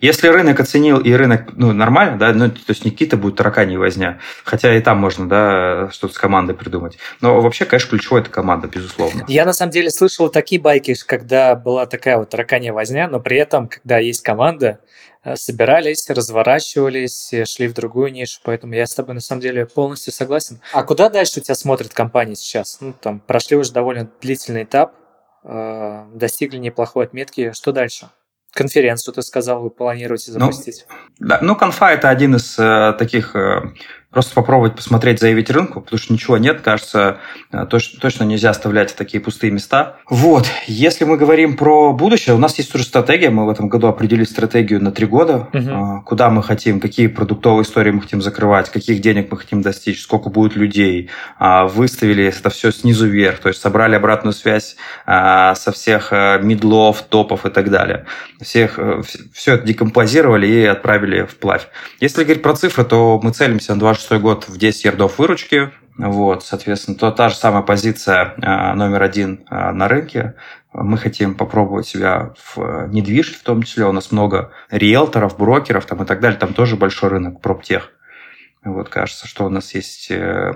если 0.01 0.27
рынок 0.27 0.59
оценил 0.59 0.99
и 0.99 1.13
рынок 1.13 1.51
ну, 1.55 1.73
нормально, 1.73 2.17
да, 2.17 2.33
ну, 2.33 2.49
то 2.49 2.59
есть 2.67 2.83
не 2.83 2.91
какие-то 2.91 3.17
будут 3.17 3.37
таракани 3.37 3.77
возня, 3.77 4.19
хотя 4.43 4.75
и 4.75 4.81
там 4.81 4.97
можно, 4.97 5.29
да, 5.29 5.89
что-то 5.91 6.15
с 6.15 6.17
командой 6.17 6.53
придумать. 6.53 6.97
Но 7.21 7.39
вообще, 7.39 7.65
конечно, 7.65 7.89
ключевой 7.91 8.21
это 8.21 8.31
команда, 8.31 8.67
безусловно. 8.67 9.23
Я 9.27 9.45
на 9.45 9.53
самом 9.53 9.71
деле 9.71 9.91
слышал 9.91 10.29
такие 10.29 10.59
байки, 10.59 10.95
когда 11.05 11.55
была 11.55 11.85
такая 11.85 12.17
вот 12.17 12.29
тараканья 12.29 12.73
возня, 12.73 13.07
но 13.07 13.19
при 13.19 13.37
этом, 13.37 13.67
когда 13.67 13.99
есть 13.99 14.23
команда, 14.23 14.79
э, 15.23 15.35
собирались, 15.35 16.09
разворачивались, 16.09 17.31
шли 17.45 17.67
в 17.67 17.73
другую 17.73 18.11
нишу, 18.11 18.39
поэтому 18.43 18.73
я 18.73 18.87
с 18.87 18.95
тобой 18.95 19.13
на 19.13 19.21
самом 19.21 19.41
деле 19.41 19.67
полностью 19.67 20.11
согласен. 20.11 20.59
А 20.73 20.83
куда 20.83 21.09
дальше 21.09 21.39
у 21.39 21.43
тебя 21.43 21.53
смотрят 21.55 21.93
компании 21.93 22.33
сейчас? 22.33 22.79
Ну, 22.81 22.93
там, 22.99 23.19
прошли 23.19 23.55
уже 23.55 23.71
довольно 23.71 24.09
длительный 24.19 24.63
этап, 24.63 24.95
э, 25.43 26.05
достигли 26.15 26.57
неплохой 26.57 27.05
отметки, 27.05 27.51
что 27.53 27.71
дальше? 27.71 28.09
Конференцию, 28.51 29.13
ты 29.13 29.21
сказал, 29.21 29.61
вы 29.61 29.69
планируете 29.69 30.31
ну, 30.33 30.39
запустить. 30.39 30.85
Ну, 31.19 31.27
да, 31.27 31.39
ну, 31.41 31.55
конфа– 31.55 31.91
это 31.93 32.09
один 32.09 32.35
из 32.35 32.57
э, 32.59 32.93
таких 32.97 33.35
э, 33.35 33.61
Просто 34.12 34.36
попробовать 34.36 34.76
посмотреть, 34.76 35.21
заявить 35.21 35.50
рынку, 35.50 35.80
потому 35.80 35.97
что 35.97 36.12
ничего 36.12 36.38
нет, 36.38 36.60
кажется, 36.60 37.19
э, 37.54 37.65
точно 37.65 38.26
нельзя 38.26 38.50
оставлять 38.50 38.93
такие 38.93 39.24
пустые 39.24 39.52
места. 39.52 39.95
Вот, 40.10 40.47
если 40.67 41.06
мы 41.06 41.15
говорим 41.15 41.56
про 41.56 41.93
будущее, 41.93 42.36
у 42.36 42.38
нас 42.38 42.58
есть 42.58 42.76
уже 42.76 42.84
стратегия, 42.84 43.30
мы 43.30 43.45
в 43.45 43.50
этом 43.50 43.69
году 43.69 43.88
определили 43.88 44.26
стратегию 44.26 44.84
на 44.84 44.91
три 44.91 45.06
года, 45.06 45.47
угу. 45.54 46.02
куда 46.06 46.30
мы 46.30 46.43
хотим, 46.43 46.82
какие 46.82 47.08
продуктовые 47.08 47.63
истории 47.63 47.91
мы 47.91 48.02
хотим 48.02 48.21
закрывать, 48.21 48.69
каких 48.69 49.00
денег 49.00 49.32
мы 49.32 49.38
хотим 49.38 49.62
достичь, 49.62 50.02
сколько 50.02 50.30
будет 50.30 50.58
людей, 50.58 51.10
а, 51.39 51.65
выставили 51.65 52.26
это 52.26 52.50
все 52.50 52.71
снизу 52.71 53.08
вверх, 53.08 53.39
то 53.39 53.47
есть 53.47 53.62
собрали 53.62 53.95
обратную 53.95 54.34
связь 54.34 54.76
а, 55.06 55.56
со 55.56 55.71
всех 55.71 56.12
медлов, 56.12 57.02
топов 57.04 57.45
и 57.45 57.50
так 57.50 57.69
далее. 57.69 58.06
Всех, 58.41 58.78
все 59.34 59.54
это 59.54 59.65
декомпозировали 59.65 60.47
и 60.47 60.65
отправили 60.65 61.24
вплавь. 61.24 61.67
Если 62.02 62.26
говорить 62.26 62.43
про 62.43 62.56
цифры, 62.56 62.84
то 62.84 63.17
мы 63.24 63.32
целимся 63.32 63.74
на 63.74 63.80
2 63.80 64.00
2026 64.07 64.21
год 64.21 64.47
в 64.47 64.57
10 64.57 64.85
ярдов 64.85 65.19
выручки. 65.19 65.71
Вот, 65.97 66.43
соответственно, 66.43 66.97
то 66.97 67.11
та 67.11 67.29
же 67.29 67.35
самая 67.35 67.63
позиция 67.63 68.33
а, 68.41 68.73
номер 68.75 69.03
один 69.03 69.45
а, 69.49 69.71
на 69.71 69.87
рынке. 69.87 70.35
Мы 70.73 70.97
хотим 70.97 71.35
попробовать 71.35 71.87
себя 71.87 72.33
в 72.55 72.87
недвижке, 72.87 73.37
в 73.37 73.43
том 73.43 73.63
числе. 73.63 73.85
У 73.85 73.91
нас 73.91 74.11
много 74.11 74.51
риэлторов, 74.69 75.37
брокеров 75.37 75.85
там, 75.85 76.01
и 76.01 76.05
так 76.05 76.19
далее. 76.21 76.39
Там 76.39 76.53
тоже 76.53 76.77
большой 76.77 77.09
рынок 77.09 77.41
проптех. 77.41 77.91
Вот, 78.63 78.89
кажется, 78.89 79.27
что 79.27 79.45
у 79.45 79.49
нас 79.49 79.73
есть 79.73 80.09
э, 80.11 80.53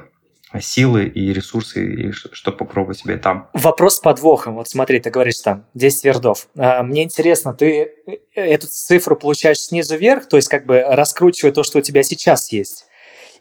силы 0.62 1.06
и 1.06 1.34
ресурсы, 1.34 1.86
и 1.86 2.12
что 2.12 2.52
попробовать 2.52 3.00
себе 3.00 3.18
там. 3.18 3.50
Вопрос 3.54 3.98
с 3.98 4.00
подвохом. 4.00 4.56
Вот 4.56 4.70
смотри, 4.70 5.00
ты 5.00 5.10
говоришь 5.10 5.40
там 5.40 5.66
10 5.74 6.04
вердов. 6.06 6.48
А, 6.58 6.84
мне 6.84 7.04
интересно, 7.04 7.54
ты 7.54 7.92
э, 8.08 8.18
эту 8.36 8.68
цифру 8.68 9.16
получаешь 9.16 9.60
снизу 9.60 9.98
вверх, 9.98 10.28
то 10.28 10.38
есть 10.38 10.48
как 10.48 10.66
бы 10.66 10.82
раскручивая 10.82 11.52
то, 11.52 11.64
что 11.64 11.80
у 11.80 11.82
тебя 11.82 12.04
сейчас 12.04 12.52
есть? 12.52 12.86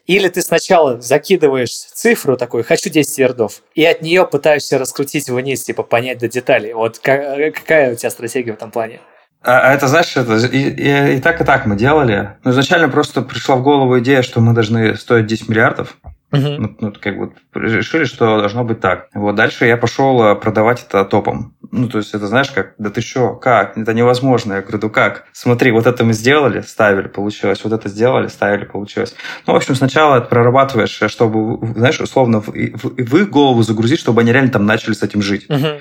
Или 0.05 0.27
ты 0.27 0.41
сначала 0.41 1.01
закидываешь 1.01 1.71
цифру 1.71 2.37
такой, 2.37 2.63
хочу 2.63 2.89
10 2.89 3.17
вердов, 3.17 3.63
и 3.73 3.83
от 3.85 4.01
нее 4.01 4.25
пытаешься 4.25 4.77
раскрутить 4.77 5.29
вниз, 5.29 5.63
типа 5.63 5.83
понять 5.83 6.19
до 6.19 6.27
деталей. 6.27 6.73
Вот 6.73 6.99
какая 6.99 7.93
у 7.93 7.95
тебя 7.95 8.09
стратегия 8.09 8.51
в 8.51 8.55
этом 8.55 8.71
плане? 8.71 8.99
А, 9.41 9.69
а 9.69 9.73
это, 9.73 9.87
знаешь, 9.87 10.15
это 10.15 10.35
и, 10.47 10.69
и, 10.69 11.17
и 11.17 11.21
так, 11.21 11.41
и 11.41 11.43
так 11.43 11.65
мы 11.65 11.75
делали. 11.75 12.31
Но 12.43 12.51
изначально 12.51 12.89
просто 12.89 13.21
пришла 13.21 13.55
в 13.55 13.63
голову 13.63 13.99
идея, 13.99 14.21
что 14.21 14.41
мы 14.41 14.53
должны 14.53 14.95
стоить 14.95 15.27
10 15.27 15.49
миллиардов. 15.49 15.97
Uh-huh. 16.31 16.57
Ну, 16.57 16.75
ну, 16.79 16.93
как 16.99 17.17
бы 17.17 17.33
решили, 17.53 18.05
что 18.05 18.39
должно 18.39 18.63
быть 18.63 18.81
так. 18.81 19.07
Вот 19.13 19.35
дальше 19.35 19.65
я 19.65 19.77
пошел 19.77 20.21
э, 20.23 20.35
продавать 20.35 20.83
это 20.87 21.05
топом. 21.05 21.54
Ну, 21.71 21.87
то 21.87 21.97
есть 21.97 22.13
это 22.13 22.27
знаешь, 22.27 22.49
как, 22.51 22.73
да 22.77 22.89
ты 22.89 23.01
что, 23.01 23.35
как? 23.35 23.77
Это 23.77 23.93
невозможно. 23.93 24.53
Я 24.53 24.61
говорю, 24.61 24.79
ну 24.81 24.89
как? 24.89 25.25
Смотри, 25.33 25.71
вот 25.71 25.87
это 25.87 26.03
мы 26.03 26.13
сделали, 26.13 26.61
ставили, 26.61 27.07
получилось. 27.07 27.63
Вот 27.63 27.73
это 27.73 27.89
сделали, 27.89 28.27
ставили, 28.27 28.65
получилось. 28.65 29.15
Ну, 29.45 29.53
в 29.53 29.55
общем, 29.55 29.75
сначала 29.75 30.17
это 30.17 30.27
прорабатываешь, 30.27 31.01
э, 31.01 31.07
чтобы, 31.07 31.65
знаешь, 31.73 31.99
условно 31.99 32.41
в, 32.41 32.47
в, 32.47 32.95
в 32.95 33.17
их 33.17 33.29
голову 33.29 33.63
загрузить, 33.63 33.99
чтобы 33.99 34.21
они 34.21 34.31
реально 34.31 34.51
там 34.51 34.65
начали 34.65 34.93
с 34.93 35.03
этим 35.03 35.21
жить. 35.21 35.45
Uh-huh. 35.49 35.79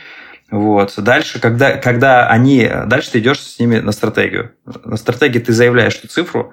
Вот. 0.51 0.95
Дальше, 0.99 1.41
когда, 1.41 1.77
когда 1.77 2.29
они... 2.29 2.71
Дальше 2.87 3.13
ты 3.13 3.19
идешь 3.19 3.41
с 3.41 3.59
ними 3.59 3.79
на 3.79 3.93
стратегию. 3.93 4.53
На 4.85 4.97
стратегии 4.97 5.39
ты 5.39 5.53
заявляешь 5.53 5.97
эту 5.97 6.09
цифру, 6.09 6.53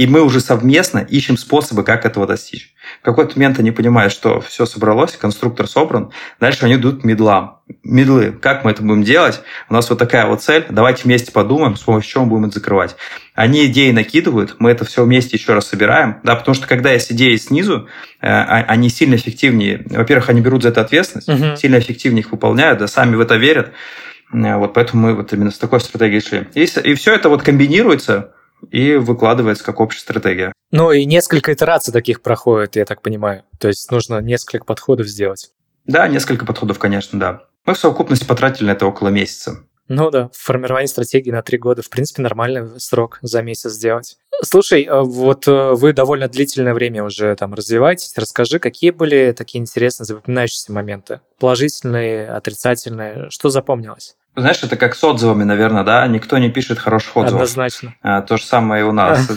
И 0.00 0.06
мы 0.06 0.22
уже 0.22 0.40
совместно 0.40 1.00
ищем 1.00 1.36
способы, 1.36 1.84
как 1.84 2.06
этого 2.06 2.26
достичь. 2.26 2.72
В 3.02 3.04
какой-то 3.04 3.38
момент 3.38 3.58
они 3.58 3.70
понимают, 3.70 4.14
что 4.14 4.40
все 4.40 4.64
собралось, 4.64 5.12
конструктор 5.12 5.66
собран. 5.68 6.10
Дальше 6.40 6.64
они 6.64 6.76
идут 6.76 7.02
к 7.02 7.04
медлам. 7.04 7.58
Медлы, 7.84 8.32
как 8.32 8.64
мы 8.64 8.70
это 8.70 8.82
будем 8.82 9.02
делать? 9.02 9.42
У 9.68 9.74
нас 9.74 9.90
вот 9.90 9.98
такая 9.98 10.24
вот 10.24 10.42
цель. 10.42 10.64
Давайте 10.70 11.02
вместе 11.04 11.32
подумаем, 11.32 11.76
с 11.76 11.82
помощью 11.82 12.12
чего 12.12 12.24
мы 12.24 12.30
будем 12.30 12.44
это 12.46 12.60
закрывать. 12.60 12.96
Они 13.34 13.66
идеи 13.66 13.90
накидывают, 13.90 14.56
мы 14.58 14.70
это 14.70 14.86
все 14.86 15.04
вместе 15.04 15.36
еще 15.36 15.52
раз 15.52 15.66
собираем. 15.66 16.16
Да, 16.24 16.34
потому 16.34 16.54
что 16.54 16.66
когда 16.66 16.92
есть 16.92 17.12
идеи 17.12 17.36
снизу, 17.36 17.86
э, 18.22 18.26
а, 18.26 18.64
они 18.68 18.88
сильно 18.88 19.16
эффективнее. 19.16 19.84
Во-первых, 19.84 20.30
они 20.30 20.40
берут 20.40 20.62
за 20.62 20.70
это 20.70 20.80
ответственность, 20.80 21.28
угу. 21.28 21.56
сильно 21.56 21.78
эффективнее 21.78 22.22
их 22.22 22.32
выполняют, 22.32 22.78
да, 22.78 22.86
сами 22.86 23.16
в 23.16 23.20
это 23.20 23.36
верят. 23.36 23.72
Э, 24.32 24.56
вот 24.56 24.72
поэтому 24.72 25.08
мы 25.08 25.14
вот 25.14 25.30
именно 25.34 25.50
с 25.50 25.58
такой 25.58 25.78
стратегией 25.78 26.22
шли. 26.22 26.48
И, 26.54 26.62
и 26.62 26.94
все 26.94 27.14
это 27.14 27.28
вот 27.28 27.42
комбинируется 27.42 28.32
и 28.70 28.94
выкладывается 28.94 29.64
как 29.64 29.80
общая 29.80 30.00
стратегия. 30.00 30.52
Ну 30.70 30.92
и 30.92 31.04
несколько 31.04 31.52
итераций 31.52 31.92
таких 31.92 32.22
проходит, 32.22 32.76
я 32.76 32.84
так 32.84 33.02
понимаю. 33.02 33.42
То 33.58 33.68
есть 33.68 33.90
нужно 33.90 34.20
несколько 34.20 34.64
подходов 34.64 35.06
сделать. 35.08 35.50
Да, 35.86 36.06
несколько 36.08 36.44
подходов, 36.46 36.78
конечно, 36.78 37.18
да. 37.18 37.42
Мы 37.66 37.74
в 37.74 37.78
совокупности 37.78 38.24
потратили 38.24 38.66
на 38.66 38.72
это 38.72 38.86
около 38.86 39.08
месяца. 39.08 39.64
Ну 39.88 40.08
да, 40.10 40.30
формирование 40.32 40.86
стратегии 40.86 41.32
на 41.32 41.42
три 41.42 41.58
года, 41.58 41.82
в 41.82 41.90
принципе, 41.90 42.22
нормальный 42.22 42.78
срок 42.78 43.18
за 43.22 43.42
месяц 43.42 43.72
сделать. 43.72 44.18
Слушай, 44.40 44.84
а 44.84 45.02
вот 45.02 45.48
э, 45.48 45.72
вы 45.72 45.92
довольно 45.92 46.28
длительное 46.28 46.74
время 46.74 47.02
уже 47.02 47.34
там 47.34 47.54
развиваетесь. 47.54 48.16
Расскажи, 48.16 48.60
какие 48.60 48.90
были 48.90 49.34
такие 49.36 49.60
интересные, 49.60 50.06
запоминающиеся 50.06 50.72
моменты? 50.72 51.20
Положительные, 51.40 52.28
отрицательные? 52.28 53.30
Что 53.30 53.50
запомнилось? 53.50 54.16
Знаешь, 54.36 54.62
это 54.62 54.76
как 54.76 54.94
с 54.94 55.04
отзывами, 55.04 55.44
наверное, 55.44 55.84
да? 55.84 56.06
Никто 56.06 56.38
не 56.38 56.50
пишет 56.50 56.78
хороших 56.78 57.16
отзывов. 57.16 57.42
Однозначно. 57.42 57.94
А, 58.02 58.22
то 58.22 58.36
же 58.36 58.44
самое 58.44 58.82
и 58.82 58.84
у 58.84 58.92
нас. 58.92 59.28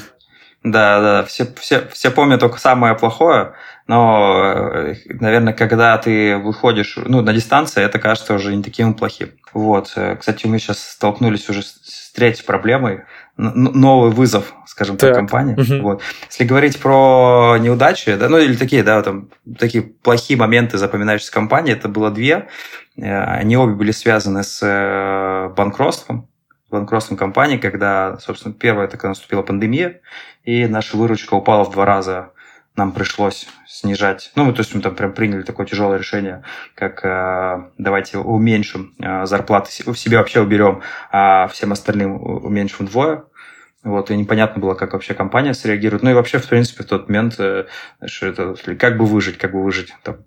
Да, 0.64 1.02
да, 1.02 1.24
все, 1.24 1.46
все, 1.60 1.86
все 1.92 2.10
помнят 2.10 2.40
только 2.40 2.58
самое 2.58 2.96
плохое, 2.96 3.52
но, 3.86 4.72
э, 4.74 4.96
наверное, 5.10 5.52
когда 5.52 5.98
ты 5.98 6.38
выходишь 6.38 6.98
ну, 7.06 7.22
на 7.22 7.34
дистанции, 7.34 7.84
это 7.84 8.00
кажется 8.00 8.34
уже 8.34 8.56
не 8.56 8.64
таким 8.64 8.94
плохим. 8.94 9.32
Вот. 9.54 9.92
Э, 9.98 10.16
кстати, 10.16 10.48
мы 10.48 10.60
сейчас 10.60 10.80
столкнулись 10.80 11.50
уже 11.50 11.64
с 11.64 12.14
третьей 12.16 12.46
проблемой, 12.46 13.02
новый 13.36 14.12
вызов, 14.12 14.54
скажем 14.66 14.96
так, 14.96 15.10
так 15.10 15.18
компании. 15.18 15.56
Угу. 15.56 15.84
Вот. 15.84 16.02
Если 16.30 16.46
говорить 16.46 16.80
про 16.80 17.58
неудачи, 17.60 18.16
да, 18.16 18.30
ну 18.30 18.38
или 18.38 18.56
такие, 18.56 18.84
да, 18.84 19.02
там, 19.02 19.30
такие 19.60 19.84
плохие 19.84 20.40
моменты 20.40 20.78
запоминающиеся 20.78 21.34
компании, 21.34 21.74
это 21.74 21.90
было 21.90 22.10
две. 22.10 22.48
Э, 22.98 23.24
они 23.24 23.58
обе 23.58 23.74
были 23.74 23.92
связаны 23.92 24.44
с 24.44 24.60
э, 24.62 25.54
банкротством, 25.56 26.30
банкротством 26.70 27.18
компании, 27.18 27.58
когда, 27.58 28.18
собственно, 28.20 28.56
это 28.60 28.98
когда 28.98 29.10
наступила 29.10 29.44
пандемия, 29.44 30.02
и 30.44 30.68
наша 30.68 30.98
выручка 30.98 31.36
упала 31.36 31.64
в 31.64 31.72
два 31.72 31.86
раза 31.86 32.32
нам 32.76 32.92
пришлось 32.92 33.48
снижать. 33.68 34.32
Ну, 34.36 34.52
то 34.52 34.62
есть 34.62 34.74
мы 34.74 34.82
там 34.82 34.96
прям 34.96 35.14
приняли 35.14 35.44
такое 35.44 35.66
тяжелое 35.66 36.00
решение, 36.00 36.44
как 36.76 37.06
э, 37.06 37.70
давайте 37.78 38.18
уменьшим 38.18 38.94
э, 39.00 39.26
зарплаты, 39.26 39.70
в 39.92 39.98
себе 39.98 40.18
вообще 40.18 40.42
уберем, 40.42 40.82
а 41.12 41.48
всем 41.50 41.72
остальным 41.72 42.16
уменьшим 42.22 42.88
вдвое. 42.88 43.26
Вот, 43.84 44.12
и 44.12 44.16
непонятно 44.16 44.62
было, 44.62 44.76
как 44.76 44.94
вообще 44.94 45.14
компания 45.14 45.54
среагирует. 45.54 46.04
Ну 46.04 46.12
и 46.12 46.14
вообще, 46.14 46.38
в 46.38 46.48
принципе, 46.48 46.84
в 46.84 46.88
тот 46.88 47.10
момент, 47.10 47.36
э, 47.40 47.66
что 48.06 48.28
это, 48.28 48.56
как 48.80 48.98
бы 48.98 49.06
выжить, 49.06 49.38
как 49.38 49.52
бы 49.52 49.62
выжить. 49.62 49.94
Там, 50.04 50.18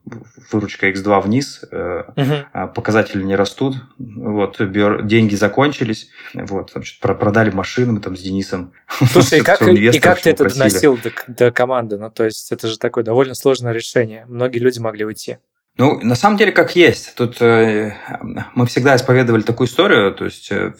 выручка 0.52 0.90
X2 0.90 1.22
вниз, 1.22 1.64
угу. 1.70 2.68
показатели 2.74 3.22
не 3.22 3.34
растут, 3.34 3.76
вот, 3.98 4.60
деньги 5.06 5.34
закончились, 5.34 6.10
вот, 6.34 6.72
там, 6.72 6.82
продали 7.16 7.50
машины 7.50 7.92
мы 7.92 8.00
там 8.00 8.16
с 8.16 8.20
Денисом. 8.20 8.72
Слушай, 9.10 9.40
и 9.40 9.42
как, 9.42 9.62
и 9.62 10.00
как 10.00 10.20
ты 10.20 10.30
это 10.30 10.48
доносил 10.48 10.98
до, 10.98 11.10
до 11.26 11.50
команды? 11.50 11.98
Ну, 11.98 12.10
то 12.10 12.24
есть 12.24 12.52
это 12.52 12.68
же 12.68 12.78
такое 12.78 13.04
довольно 13.04 13.34
сложное 13.34 13.72
решение. 13.72 14.24
Многие 14.28 14.58
люди 14.58 14.78
могли 14.78 15.04
уйти. 15.04 15.38
Ну, 15.78 16.00
на 16.00 16.14
самом 16.14 16.38
деле, 16.38 16.52
как 16.52 16.74
есть. 16.74 17.14
Тут 17.16 17.40
э, 17.42 17.94
мы 18.54 18.66
всегда 18.66 18.96
исповедовали 18.96 19.42
такую 19.42 19.68
историю, 19.68 20.14
то 20.14 20.24
есть 20.24 20.50
э, 20.50 20.72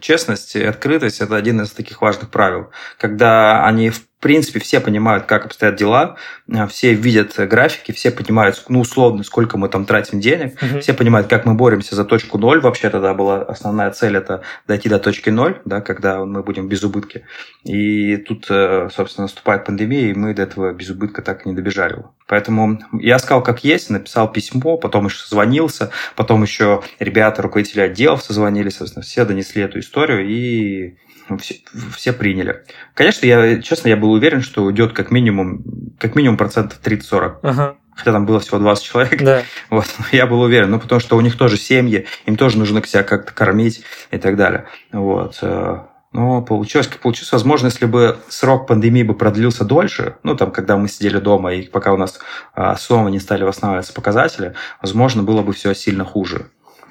честность 0.00 0.54
и 0.54 0.62
открытость– 0.62 1.20
это 1.20 1.34
один 1.34 1.60
из 1.60 1.70
таких 1.72 2.00
важных 2.00 2.30
правил. 2.30 2.70
Когда 2.96 3.64
они 3.64 3.90
в 3.90 4.02
принципе, 4.20 4.60
все 4.60 4.80
понимают, 4.80 5.26
как 5.26 5.46
обстоят 5.46 5.76
дела, 5.76 6.16
э, 6.48 6.66
все 6.68 6.94
видят 6.94 7.34
графики, 7.36 7.92
все 7.92 8.10
понимают, 8.10 8.64
ну, 8.68 8.80
условно, 8.80 9.22
сколько 9.24 9.58
мы 9.58 9.68
там 9.68 9.84
тратим 9.84 10.20
денег, 10.20 10.56
угу. 10.62 10.80
все 10.80 10.94
понимают, 10.94 11.28
как 11.28 11.44
мы 11.44 11.54
боремся 11.54 11.94
за 11.94 12.04
точку 12.04 12.38
ноль. 12.38 12.60
Вообще 12.60 12.90
тогда 12.90 13.14
была 13.14 13.42
основная 13.42 13.90
цель– 13.90 14.16
это 14.18 14.42
дойти 14.66 14.88
до 14.88 14.98
точки 14.98 15.30
ноль, 15.30 15.60
да, 15.64 15.80
когда 15.80 16.24
мы 16.24 16.42
будем 16.42 16.68
без 16.68 16.82
убытки. 16.82 17.24
И 17.64 18.16
тут, 18.16 18.46
э, 18.50 18.88
собственно, 18.94 19.24
наступает 19.24 19.64
пандемия, 19.64 20.10
и 20.10 20.14
мы 20.14 20.34
до 20.34 20.42
этого 20.42 20.72
без 20.72 20.90
убытка 20.90 21.22
так 21.22 21.44
и 21.44 21.48
не 21.48 21.54
добежали. 21.54 22.02
Поэтому 22.26 22.80
я 22.92 23.18
сказал, 23.18 23.42
как 23.42 23.64
есть, 23.64 23.90
написал 23.90 24.32
письмо, 24.32 24.76
потом 24.76 25.06
еще 25.06 25.18
созвонился, 25.18 25.90
потом 26.16 26.42
еще 26.42 26.82
ребята, 26.98 27.42
руководители 27.42 27.80
отделов 27.80 28.22
созвонились, 28.22 28.76
собственно, 28.76 29.04
все 29.04 29.24
донесли 29.24 29.62
эту 29.62 29.78
историю, 29.78 30.26
и 30.26 30.96
все, 31.40 31.56
все 31.94 32.12
приняли. 32.12 32.64
Конечно, 32.94 33.26
я, 33.26 33.60
честно, 33.60 33.88
я 33.88 33.96
был 33.96 34.12
уверен, 34.12 34.42
что 34.42 34.64
уйдет 34.64 34.92
как 34.92 35.10
минимум, 35.10 35.64
как 35.98 36.14
минимум 36.14 36.36
процентов 36.36 36.78
30-40. 36.82 37.38
Ага. 37.42 37.76
Хотя 37.94 38.12
там 38.12 38.26
было 38.26 38.40
всего 38.40 38.58
20 38.58 38.84
человек. 38.84 39.22
Да. 39.22 39.42
Вот, 39.70 39.86
я 40.12 40.26
был 40.26 40.40
уверен. 40.40 40.70
Ну, 40.70 40.78
потому 40.78 41.00
что 41.00 41.16
у 41.16 41.20
них 41.20 41.36
тоже 41.36 41.56
семьи, 41.56 42.06
им 42.26 42.36
тоже 42.36 42.58
нужно 42.58 42.84
себя 42.86 43.02
как-то 43.02 43.32
кормить 43.32 43.82
и 44.10 44.18
так 44.18 44.36
далее. 44.36 44.66
Вот. 44.92 45.38
Э, 45.42 45.78
но 46.12 46.40
получилось, 46.40 46.86
как 46.86 47.00
получилось. 47.00 47.32
Возможно, 47.32 47.66
если 47.66 47.84
бы 47.84 48.18
срок 48.28 48.66
пандемии 48.66 49.02
бы 49.02 49.14
продлился 49.14 49.64
дольше, 49.64 50.16
ну, 50.22 50.34
там, 50.34 50.50
когда 50.50 50.76
мы 50.76 50.88
сидели 50.88 51.18
дома, 51.18 51.52
и 51.52 51.68
пока 51.68 51.92
у 51.92 51.98
нас 51.98 52.18
а, 52.54 52.76
снова 52.76 53.08
не 53.08 53.18
стали 53.18 53.44
восстанавливаться 53.44 53.92
показатели, 53.92 54.54
возможно, 54.80 55.22
было 55.22 55.42
бы 55.42 55.52
все 55.52 55.74
сильно 55.74 56.04
хуже. 56.04 56.46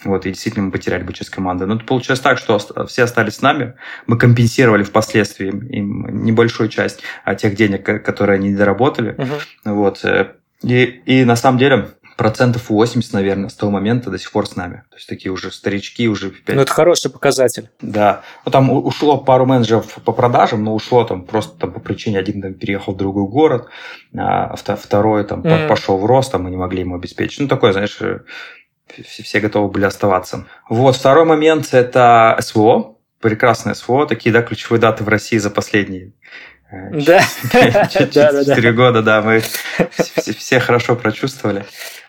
Вот, 0.05 0.25
и 0.25 0.29
действительно 0.29 0.65
мы 0.65 0.71
потеряли 0.71 1.03
бы 1.03 1.13
часть 1.13 1.31
команды. 1.31 1.65
Но 1.65 1.77
получилось 1.79 2.19
так, 2.19 2.37
что 2.37 2.59
все 2.87 3.03
остались 3.03 3.35
с 3.35 3.41
нами. 3.41 3.73
Мы 4.07 4.17
компенсировали 4.17 4.83
впоследствии 4.83 5.47
им 5.47 6.23
небольшую 6.23 6.69
часть 6.69 7.01
а, 7.23 7.35
тех 7.35 7.55
денег, 7.55 7.83
которые 7.83 8.35
они 8.35 8.53
доработали. 8.53 9.15
Uh-huh. 9.15 9.41
Вот. 9.65 10.05
Э, 10.05 10.33
и, 10.61 10.83
и 11.05 11.25
на 11.25 11.35
самом 11.35 11.57
деле 11.57 11.89
процентов 12.17 12.69
80, 12.69 13.13
наверное, 13.13 13.49
с 13.49 13.55
того 13.55 13.71
момента 13.71 14.09
до 14.09 14.17
сих 14.17 14.31
пор 14.31 14.47
с 14.47 14.55
нами. 14.55 14.83
То 14.89 14.95
есть 14.95 15.07
такие 15.07 15.31
уже 15.31 15.51
старички, 15.51 16.07
уже 16.07 16.29
5. 16.29 16.55
Ну, 16.55 16.61
это 16.61 16.71
хороший 16.71 17.11
показатель. 17.11 17.69
Да. 17.81 18.21
Ну, 18.45 18.51
там 18.51 18.69
ушло 18.71 19.17
пару 19.17 19.45
менеджеров 19.45 19.97
по 20.05 20.11
продажам, 20.11 20.63
но 20.63 20.73
ушло 20.73 21.03
там 21.03 21.25
просто 21.25 21.57
там, 21.59 21.73
по 21.73 21.79
причине, 21.79 22.19
один 22.19 22.41
там 22.41 22.53
переехал 22.53 22.93
в 22.93 22.97
другой 22.97 23.27
город, 23.27 23.67
а 24.17 24.55
второй 24.55 25.25
там 25.25 25.41
mm-hmm. 25.41 25.67
пошел 25.67 25.97
в 25.97 26.05
рост, 26.05 26.31
там 26.31 26.43
мы 26.43 26.51
не 26.51 26.57
могли 26.57 26.81
ему 26.81 26.95
обеспечить. 26.95 27.41
Ну, 27.41 27.47
такое, 27.47 27.73
знаешь, 27.73 27.99
все 29.03 29.39
готовы 29.39 29.69
были 29.69 29.85
оставаться. 29.85 30.45
Вот, 30.69 30.95
второй 30.95 31.25
момент– 31.25 31.69
это 31.73 32.37
СВО, 32.39 32.97
прекрасное 33.19 33.73
СВО, 33.73 34.05
такие, 34.05 34.31
да, 34.31 34.41
ключевые 34.41 34.79
даты 34.79 35.03
в 35.03 35.07
России 35.09 35.37
за 35.37 35.49
последние 35.49 36.13
э, 36.71 37.01
да. 37.01 37.21
Четыре 37.89 38.71
года, 38.73 39.01
да, 39.01 39.21
мы 39.21 39.41
все 40.37 40.59
хорошо 40.59 40.95
прочувствовали. 40.95 41.65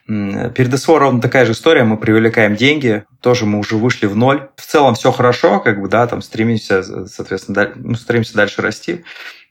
Перед 0.06 0.78
СВО 0.78 1.00
ровно 1.00 1.20
такая 1.20 1.46
же 1.46 1.52
история, 1.52 1.82
мы 1.82 1.96
привлекаем 1.96 2.54
деньги, 2.54 3.04
тоже 3.20 3.44
мы 3.44 3.58
уже 3.58 3.76
вышли 3.76 4.06
в 4.06 4.14
ноль. 4.14 4.48
В 4.56 4.64
целом 4.64 4.94
все 4.94 5.10
хорошо, 5.10 5.58
как 5.58 5.80
бы, 5.80 5.88
да, 5.88 6.06
там 6.06 6.22
стремимся, 6.22 7.06
соответственно, 7.06 7.72
ну, 7.74 7.94
стремимся 7.96 8.34
дальше 8.34 8.62
расти. 8.62 9.04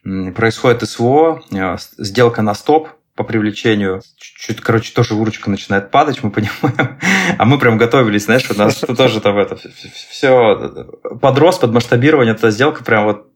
Происходит 0.04 0.88
СВО, 0.88 1.44
э, 1.52 1.78
сделка 1.98 2.42
на 2.42 2.54
стоп, 2.54 2.90
по 3.16 3.24
привлечению. 3.24 4.02
Чуть, 4.18 4.62
короче, 4.62 4.94
тоже 4.94 5.16
выручка 5.16 5.50
начинает 5.50 5.90
падать, 5.90 6.22
мы 6.22 6.32
понимаем. 6.32 7.00
А 7.38 7.46
мы 7.46 7.58
прям 7.58 7.78
готовились, 7.78 8.26
знаешь, 8.26 8.50
у 8.52 8.58
нас 8.58 8.76
тоже 8.98 9.20
там 9.20 9.38
это 9.38 9.58
все 10.10 10.70
подрос 11.22 11.58
под 11.58 11.72
масштабирование, 11.72 12.36
эта 12.36 12.52
сделка 12.52 12.84
прям 12.84 13.06
вот 13.06 13.28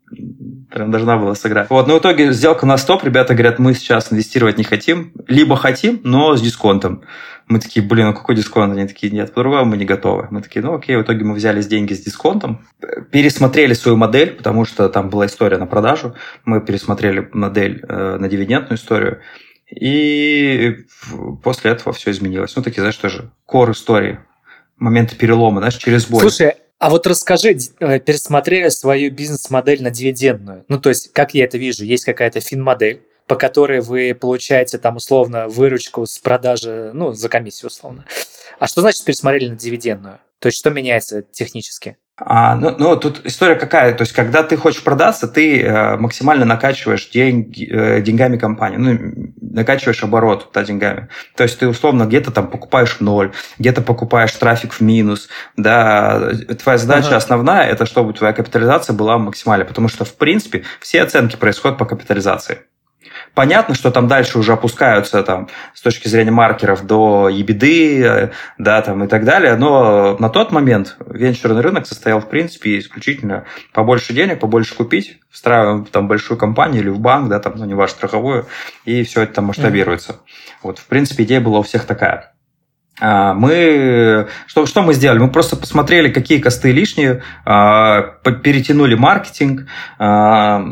прям 0.69 0.91
должна 0.91 1.17
была 1.17 1.36
сыграть. 1.36 1.69
Вот, 1.69 1.88
но 1.88 1.95
в 1.95 1.99
итоге 1.99 2.32
сделка 2.34 2.65
на 2.65 2.77
стоп, 2.77 3.03
ребята 3.03 3.34
говорят, 3.34 3.59
мы 3.59 3.73
сейчас 3.73 4.11
инвестировать 4.11 4.57
не 4.57 4.63
хотим, 4.63 5.11
либо 5.27 5.55
хотим, 5.55 6.01
но 6.03 6.36
с 6.36 6.41
дисконтом. 6.41 7.03
Мы 7.47 7.59
такие, 7.59 7.84
блин, 7.84 8.07
ну 8.07 8.13
какой 8.13 8.36
дисконт? 8.36 8.73
Они 8.73 8.88
такие, 8.88 9.11
нет, 9.11 9.34
по-другому 9.34 9.71
мы 9.71 9.77
не 9.77 9.86
готовы. 9.86 10.27
Мы 10.30 10.41
такие, 10.41 10.63
ну 10.63 10.75
окей, 10.75 10.95
в 10.97 11.01
итоге 11.01 11.25
мы 11.25 11.34
взяли 11.34 11.61
деньги 11.63 11.93
с 11.93 12.01
дисконтом, 12.01 12.67
пересмотрели 13.11 13.73
свою 13.73 13.97
модель, 13.97 14.32
потому 14.36 14.65
что 14.65 14.88
там 14.89 15.09
была 15.09 15.25
история 15.25 15.57
на 15.57 15.65
продажу, 15.65 16.15
мы 16.45 16.61
пересмотрели 16.61 17.27
модель 17.34 17.84
э, 17.88 18.17
на 18.19 18.30
дивидендную 18.30 18.77
историю, 18.77 19.21
и 19.70 20.78
после 21.43 21.72
этого 21.72 21.93
все 21.93 22.11
изменилось. 22.11 22.55
Ну, 22.55 22.63
такие, 22.63 22.82
знаешь, 22.82 22.97
тоже 22.97 23.32
кор 23.45 23.72
истории, 23.72 24.20
моменты 24.78 25.15
перелома, 25.15 25.59
знаешь, 25.59 25.76
через 25.76 26.07
боль. 26.07 26.22
Слушай, 26.22 26.55
а 26.80 26.89
вот 26.89 27.05
расскажи, 27.07 27.57
э, 27.80 27.99
пересмотрели 27.99 28.70
свою 28.70 29.11
бизнес-модель 29.11 29.84
на 29.84 29.91
дивидендную. 29.91 30.65
Ну, 30.70 30.80
то 30.80 30.89
есть, 30.89 31.11
как 31.11 31.34
я 31.34 31.43
это 31.43 31.57
вижу, 31.57 31.84
есть 31.84 32.05
какая-то 32.05 32.39
фин-модель, 32.39 33.03
по 33.28 33.36
которой 33.36 33.82
вы 33.82 34.15
получаете 34.15 34.78
там 34.78 34.95
условно 34.95 35.47
выручку 35.47 36.05
с 36.05 36.17
продажи, 36.20 36.91
ну, 36.93 37.11
за 37.11 37.30
комиссию 37.30 37.67
условно. 37.67 38.05
А 38.59 38.67
что 38.67 38.82
значит 38.82 39.03
пересмотрели 39.03 39.49
на 39.49 39.55
дивидендную? 39.55 40.20
То 40.39 40.47
есть, 40.47 40.57
что 40.57 40.70
меняется 40.70 41.22
технически? 41.22 41.97
А, 42.22 42.55
ну, 42.55 42.76
ну, 42.78 42.95
тут 42.97 43.22
история 43.26 43.55
какая? 43.55 43.93
То 43.93 44.01
есть, 44.01 44.13
когда 44.13 44.43
ты 44.43 44.57
хочешь 44.57 44.84
продаться, 44.84 45.28
ты 45.28 45.61
э, 45.61 45.97
максимально 45.97 46.45
накачиваешь 46.45 47.09
деньги, 47.09 47.65
э, 47.72 48.01
деньгами 48.01 48.38
компанию, 48.38 48.80
ну, 48.82 49.34
накачиваешь 49.41 50.03
оборот 50.03 50.49
да, 50.53 50.63
деньгами. 50.63 51.07
То 51.36 51.43
есть, 51.43 51.59
ты 51.59 51.67
условно 51.67 52.05
где-то 52.05 52.32
там 52.32 52.47
покупаешь 52.47 52.97
в 52.97 53.01
ноль, 53.01 53.32
где-то 53.57 53.82
покупаешь 53.82 54.32
трафик 54.34 54.74
в 54.74 54.82
минус, 54.82 55.30
да. 55.55 56.32
Твоя 56.61 56.78
задача 56.78 57.07
ага. 57.07 57.17
основная– 57.17 57.67
это 57.70 57.86
чтобы 57.86 58.13
твоя 58.13 58.34
капитализация 58.34 58.93
была 58.93 59.17
максимальной, 59.17 59.65
потому 59.65 59.88
что, 59.88 60.05
в 60.05 60.15
принципе, 60.15 60.63
все 60.82 61.01
оценки 61.01 61.36
происходят 61.36 61.78
по 61.78 61.86
капитализации. 61.86 62.59
Понятно, 63.40 63.74
что 63.74 63.90
там 63.90 64.10
дальше 64.10 64.38
уже 64.38 64.52
опускаются 64.52 65.24
там, 65.24 65.48
с 65.74 65.80
точки 65.80 66.10
зрения 66.10 66.30
маркеров 66.30 66.86
до 66.86 67.30
ебеды, 67.30 68.34
да, 68.58 68.82
там, 68.82 69.06
и 69.06 69.08
так 69.08 69.24
далее, 69.24 69.56
но 69.56 70.18
на 70.18 70.28
тот 70.28 70.52
момент 70.52 70.98
венчурный 71.08 71.62
рынок 71.62 71.88
состоял, 71.88 72.20
в 72.20 72.28
принципе, 72.28 72.78
исключительно 72.78 73.46
побольше 73.72 74.12
денег, 74.12 74.42
побольше 74.42 74.76
купить, 74.76 75.20
встраиваем 75.32 75.86
там 75.86 76.10
большую 76.10 76.38
компанию 76.38 76.82
или 76.82 76.90
в 76.90 77.00
банк, 77.00 77.30
да, 77.30 77.40
там, 77.40 77.54
ну, 77.56 77.64
не 77.64 77.76
ваш 77.76 77.92
страховую, 77.92 78.46
и 78.84 79.04
все 79.04 79.22
это 79.22 79.36
там 79.36 79.46
масштабируется. 79.46 80.12
Mm-hmm. 80.12 80.58
Вот, 80.64 80.80
в 80.80 80.88
принципе, 80.88 81.24
идея 81.24 81.40
была 81.40 81.60
у 81.60 81.64
всех 81.64 81.86
такая. 81.86 82.34
А, 83.00 83.34
мы 83.34 84.28
что, 84.47 84.66
что 84.66 84.82
мы 84.82 84.93
сделали? 84.93 85.20
Мы 85.20 85.32
просто 85.32 85.56
посмотрели, 85.56 86.12
какие 86.12 86.39
косты 86.39 86.72
лишние, 86.72 87.24
а, 87.45 88.02
перетянули 88.43 88.95
маркетинг, 88.95 89.68
а, 89.97 90.64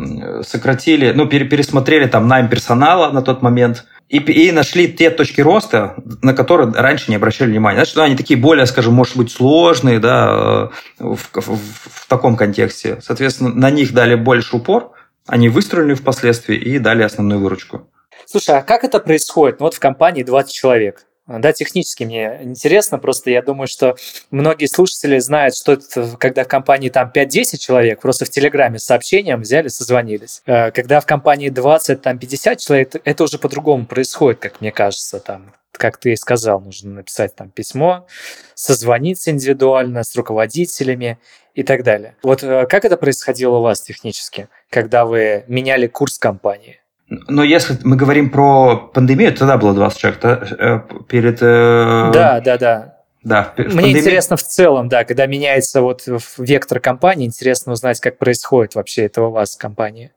сократили, 0.44 1.12
ну, 1.12 1.28
пересмотрели 1.28 2.08
там 2.08 2.28
найм 2.28 2.50
персонала 2.50 3.12
на 3.12 3.22
тот 3.22 3.42
момент, 3.42 3.86
и, 4.10 4.18
и 4.18 4.52
нашли 4.52 4.92
те 4.92 5.10
точки 5.10 5.42
роста, 5.42 5.96
на 6.22 6.34
которые 6.34 6.72
раньше 6.72 7.10
не 7.10 7.18
обращали 7.18 7.52
внимания. 7.52 7.78
Значит, 7.78 7.98
они 7.98 8.16
такие 8.16 8.40
более, 8.40 8.66
скажем, 8.66 8.94
может 8.94 9.18
быть, 9.18 9.32
сложные, 9.32 10.00
да, 10.00 10.70
в, 10.98 11.20
в, 11.34 11.60
в 11.60 12.08
таком 12.08 12.38
контексте. 12.38 13.00
Соответственно, 13.02 13.54
на 13.54 13.70
них 13.70 13.94
дали 13.94 14.16
больше 14.16 14.56
упор, 14.56 14.92
они 15.28 15.50
выстроили 15.50 15.94
впоследствии 15.94 16.56
и 16.56 16.80
дали 16.80 17.04
основную 17.04 17.42
выручку. 17.42 17.90
Слушай, 18.26 18.58
а 18.58 18.62
как 18.62 18.84
это 18.84 19.00
происходит? 19.00 19.60
Ну, 19.60 19.66
вот 19.66 19.74
в 19.74 19.80
компании 19.80 20.24
20 20.24 20.54
человек. 20.54 21.07
Да, 21.28 21.52
технически 21.52 22.06
мне 22.06 22.40
интересно, 22.42 23.00
просто 23.00 23.30
я 23.32 23.42
думаю, 23.42 23.68
что 23.68 23.98
многие 24.32 24.68
слушатели 24.68 25.20
знают, 25.20 25.56
что 25.58 25.74
это, 25.74 26.16
когда 26.18 26.46
в 26.46 26.48
компании 26.48 26.90
там 26.90 27.12
5-10 27.14 27.58
человек, 27.58 28.00
просто 28.00 28.24
в 28.24 28.30
Телеграме 28.30 28.80
с 28.80 28.86
сообщением 28.86 29.42
взяли, 29.42 29.68
созвонились. 29.68 30.42
Э, 30.46 30.72
когда 30.72 31.02
в 31.02 31.06
компании 31.06 31.50
20, 31.50 32.02
там 32.02 32.18
50 32.18 32.60
человек, 32.60 32.96
это 33.04 33.24
уже 33.26 33.40
по-другому 33.40 33.86
происходит, 33.86 34.40
как 34.40 34.62
мне 34.62 34.72
кажется, 34.72 35.20
там 35.20 35.54
как 35.74 35.98
ты 35.98 36.14
и 36.14 36.16
сказал, 36.16 36.60
нужно 36.60 36.92
написать 36.96 37.36
там 37.36 37.52
письмо, 37.52 38.08
созвониться 38.56 39.30
индивидуально 39.30 40.04
с 40.04 40.16
руководителями 40.16 41.20
и 41.54 41.62
так 41.62 41.84
далее. 41.84 42.16
Вот 42.24 42.42
э, 42.42 42.66
как 42.68 42.86
это 42.86 42.98
происходило 42.98 43.58
у 43.58 43.62
вас 43.62 43.82
технически, 43.82 44.48
когда 44.70 45.06
вы 45.06 45.44
меняли 45.48 45.88
курс 45.88 46.18
компании? 46.18 46.80
Но 47.10 47.44
если 47.44 47.78
мы 47.84 47.96
говорим 47.96 48.30
про 48.30 48.76
пандемию, 48.76 49.34
тогда 49.34 49.58
было 49.58 49.74
20 49.74 50.00
человек. 50.00 50.20
Да? 50.22 50.86
Перед... 51.08 51.42
Э, 51.42 52.12
да, 52.14 52.42
да, 52.42 52.58
да. 52.58 52.94
Да, 53.24 53.54
Мне 53.58 53.70
пандемии... 53.70 54.00
интересно 54.00 54.38
в 54.38 54.44
целом, 54.44 54.88
да, 54.90 55.04
когда 55.04 55.26
меняется 55.26 55.82
вот 55.82 56.04
вектор 56.38 56.80
компании, 56.80 57.26
интересно 57.26 57.74
узнать, 57.74 58.00
как 58.00 58.18
происходит 58.18 58.76
вообще 58.76 59.04
это 59.06 59.24
у 59.24 59.32
вас 59.32 59.56
в 59.56 59.60
компании. 59.60 60.12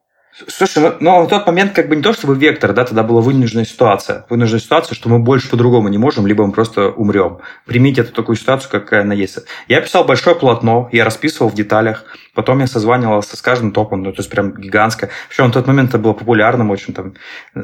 Слушай, 0.48 0.82
ну, 0.82 0.94
но 1.00 1.22
в 1.24 1.28
тот 1.28 1.46
момент 1.46 1.72
как 1.72 1.88
бы 1.88 1.96
не 1.96 2.02
то, 2.02 2.12
чтобы 2.12 2.36
вектор, 2.36 2.72
да, 2.72 2.84
тогда 2.84 3.02
была 3.02 3.20
вынужденная 3.20 3.64
ситуация. 3.64 4.24
Вынужденная 4.30 4.60
ситуация, 4.60 4.94
что 4.94 5.08
мы 5.08 5.18
больше 5.18 5.48
по-другому 5.48 5.88
не 5.88 5.98
можем, 5.98 6.26
либо 6.26 6.46
мы 6.46 6.52
просто 6.52 6.88
умрем. 6.88 7.38
Примите 7.66 8.02
эту 8.02 8.12
такую 8.12 8.36
ситуацию, 8.36 8.70
какая 8.70 9.02
она 9.02 9.14
есть. 9.14 9.38
Я 9.68 9.80
писал 9.80 10.04
большое 10.04 10.36
полотно, 10.36 10.88
я 10.92 11.04
расписывал 11.04 11.50
в 11.50 11.54
деталях, 11.54 12.04
Потом 12.34 12.60
я 12.60 12.66
созванивался 12.66 13.36
с 13.36 13.42
каждым 13.42 13.72
топом, 13.72 14.02
ну, 14.02 14.12
то 14.12 14.20
есть 14.20 14.30
прям 14.30 14.54
гигантское. 14.54 15.10
Причем 15.28 15.46
на 15.46 15.52
тот 15.52 15.66
момент 15.66 15.88
это 15.90 15.98
было 15.98 16.12
популярным 16.12 16.70
очень, 16.70 16.94
там 16.94 17.14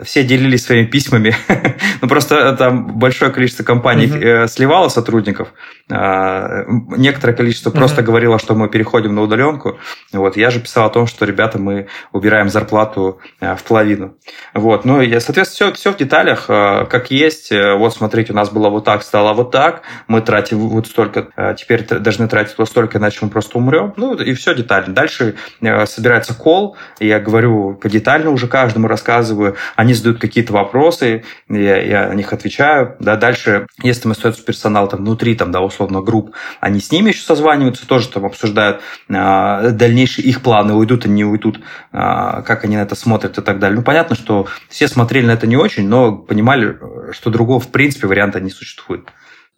все 0.02 0.24
делились 0.24 0.64
своими 0.64 0.86
письмами. 0.86 1.36
ну, 2.02 2.08
просто 2.08 2.54
там 2.56 2.98
большое 2.98 3.30
количество 3.30 3.62
компаний 3.62 4.06
mm-hmm. 4.06 4.48
сливало 4.48 4.88
сотрудников. 4.88 5.52
А, 5.88 6.64
некоторое 6.96 7.32
количество 7.32 7.70
просто 7.70 8.02
говорило, 8.02 8.40
что 8.40 8.54
мы 8.54 8.68
переходим 8.68 9.14
на 9.14 9.22
удаленку. 9.22 9.78
Вот. 10.12 10.36
Я 10.36 10.50
же 10.50 10.60
писал 10.60 10.86
о 10.86 10.90
том, 10.90 11.06
что, 11.06 11.24
ребята, 11.24 11.58
мы 11.58 11.86
убираем 12.12 12.48
зарплату 12.56 13.20
э, 13.40 13.54
в 13.54 13.62
половину. 13.64 14.16
Вот. 14.54 14.84
Ну, 14.84 15.00
я, 15.00 15.20
соответственно, 15.20 15.72
все, 15.72 15.80
все 15.80 15.92
в 15.92 15.96
деталях, 15.98 16.46
э, 16.48 16.86
как 16.86 17.10
есть. 17.10 17.52
Вот, 17.52 17.94
смотрите, 17.94 18.32
у 18.32 18.36
нас 18.36 18.50
было 18.50 18.68
вот 18.70 18.84
так, 18.84 19.02
стало 19.02 19.34
вот 19.34 19.50
так. 19.50 19.82
Мы 20.08 20.20
тратим 20.20 20.68
вот 20.68 20.86
столько, 20.86 21.54
теперь 21.58 21.84
должны 21.86 22.28
тратить 22.28 22.56
вот 22.58 22.68
столько, 22.68 22.98
иначе 22.98 23.18
мы 23.22 23.30
просто 23.30 23.58
умрем. 23.58 23.92
Ну, 23.96 24.14
и 24.14 24.34
все 24.34 24.54
детально. 24.54 24.94
Дальше 24.94 25.34
э, 25.60 25.86
собирается 25.86 26.34
кол, 26.34 26.76
я 27.00 27.20
говорю 27.20 27.78
детально 27.84 28.30
уже 28.30 28.48
каждому 28.48 28.88
рассказываю, 28.88 29.56
они 29.76 29.94
задают 29.94 30.18
какие-то 30.18 30.52
вопросы, 30.52 31.24
я, 31.48 31.76
я 31.82 32.08
на 32.08 32.14
них 32.14 32.32
отвечаю. 32.32 32.96
Да, 33.00 33.16
дальше, 33.16 33.66
если 33.82 34.08
мы 34.08 34.12
остается 34.12 34.44
персонал 34.44 34.88
там 34.88 35.00
внутри, 35.00 35.34
там, 35.34 35.50
да, 35.52 35.60
условно, 35.60 36.00
групп, 36.00 36.34
они 36.60 36.80
с 36.80 36.90
ними 36.90 37.10
еще 37.10 37.22
созваниваются, 37.22 37.86
тоже 37.86 38.08
там 38.08 38.24
обсуждают 38.24 38.80
э, 39.08 39.70
дальнейшие 39.70 40.26
их 40.26 40.42
планы, 40.42 40.74
уйдут 40.74 41.04
они, 41.04 41.14
не 41.14 41.24
уйдут, 41.24 41.60
э, 41.92 42.42
как 42.46 42.64
они 42.64 42.76
на 42.76 42.82
это 42.82 42.94
смотрят 42.94 43.36
и 43.38 43.42
так 43.42 43.58
далее. 43.58 43.76
Ну, 43.76 43.82
понятно, 43.82 44.16
что 44.16 44.46
все 44.68 44.88
смотрели 44.88 45.26
на 45.26 45.32
это 45.32 45.46
не 45.46 45.56
очень, 45.56 45.88
но 45.88 46.16
понимали, 46.16 46.78
что 47.12 47.30
другого, 47.30 47.60
в 47.60 47.68
принципе, 47.68 48.06
варианта 48.06 48.40
не 48.40 48.50
существует. 48.50 49.08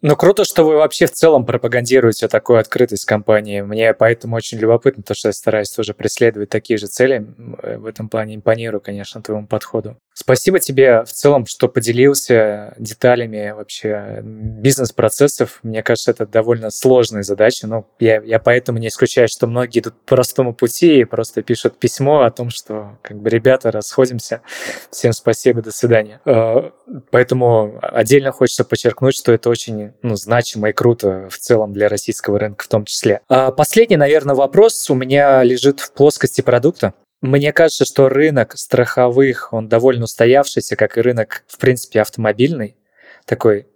Ну, 0.01 0.15
круто, 0.15 0.45
что 0.45 0.63
вы 0.63 0.77
вообще 0.77 1.07
в 1.07 1.11
целом 1.11 1.45
пропагандируете 1.45 2.29
такую 2.29 2.59
открытость 2.59 3.03
компании. 3.03 3.59
Мне 3.59 3.93
поэтому 3.93 4.37
очень 4.37 4.57
любопытно, 4.57 5.03
то, 5.03 5.13
что 5.13 5.27
я 5.27 5.33
стараюсь 5.33 5.69
тоже 5.71 5.93
преследовать 5.93 6.49
такие 6.49 6.77
же 6.77 6.87
цели. 6.87 7.25
В 7.37 7.85
этом 7.85 8.07
плане 8.07 8.35
импонирую, 8.35 8.79
конечно, 8.79 9.21
твоему 9.21 9.45
подходу. 9.45 9.97
Спасибо 10.21 10.59
тебе 10.59 11.05
в 11.05 11.13
целом, 11.13 11.45
что 11.45 11.69
поделился 11.69 12.73
деталями 12.77 13.51
вообще 13.51 14.19
бизнес-процессов. 14.21 15.59
Мне 15.63 15.81
кажется, 15.81 16.11
это 16.11 16.27
довольно 16.27 16.71
сложная 16.71 17.23
задача, 17.23 17.67
но 17.67 17.87
я, 18.01 18.21
я 18.21 18.37
поэтому 18.39 18.79
не 18.79 18.89
исключаю, 18.89 19.29
что 19.29 19.47
многие 19.47 19.79
идут 19.79 19.93
по 20.05 20.15
простому 20.15 20.53
пути 20.53 20.99
и 20.99 21.05
просто 21.05 21.41
пишут 21.41 21.79
письмо 21.79 22.23
о 22.23 22.31
том, 22.31 22.49
что 22.49 22.97
как 23.01 23.17
бы 23.17 23.29
ребята, 23.29 23.71
расходимся. 23.71 24.41
Всем 24.91 25.13
спасибо, 25.13 25.61
до 25.61 25.71
свидания. 25.71 26.19
Э, 26.25 26.71
поэтому 27.11 27.79
отдельно 27.81 28.33
хочется 28.33 28.65
подчеркнуть, 28.65 29.15
что 29.15 29.31
это 29.31 29.49
очень 29.49 29.93
ну, 30.01 30.17
значимо 30.17 30.71
и 30.71 30.73
круто 30.73 31.29
в 31.29 31.37
целом 31.37 31.71
для 31.71 31.87
российского 31.87 32.39
рынка 32.39 32.65
в 32.65 32.67
том 32.67 32.83
числе. 32.83 33.21
А 33.29 33.51
последний, 33.51 33.95
наверное, 33.95 34.35
вопрос 34.35 34.89
у 34.89 34.95
меня 34.95 35.41
лежит 35.43 35.79
в 35.79 35.93
плоскости 35.93 36.41
продукта. 36.41 36.93
Мне 37.21 37.51
кажется, 37.51 37.85
что 37.85 38.07
рынок 38.07 38.57
страховых, 38.57 39.51
он 39.51 39.67
довольно 39.67 40.05
устоявшийся, 40.05 40.75
как 40.75 40.97
и 40.97 41.01
рынок, 41.01 41.43
в 41.47 41.57
принципе, 41.57 42.01
автомобильный. 42.01 42.77
Такой 43.25 43.67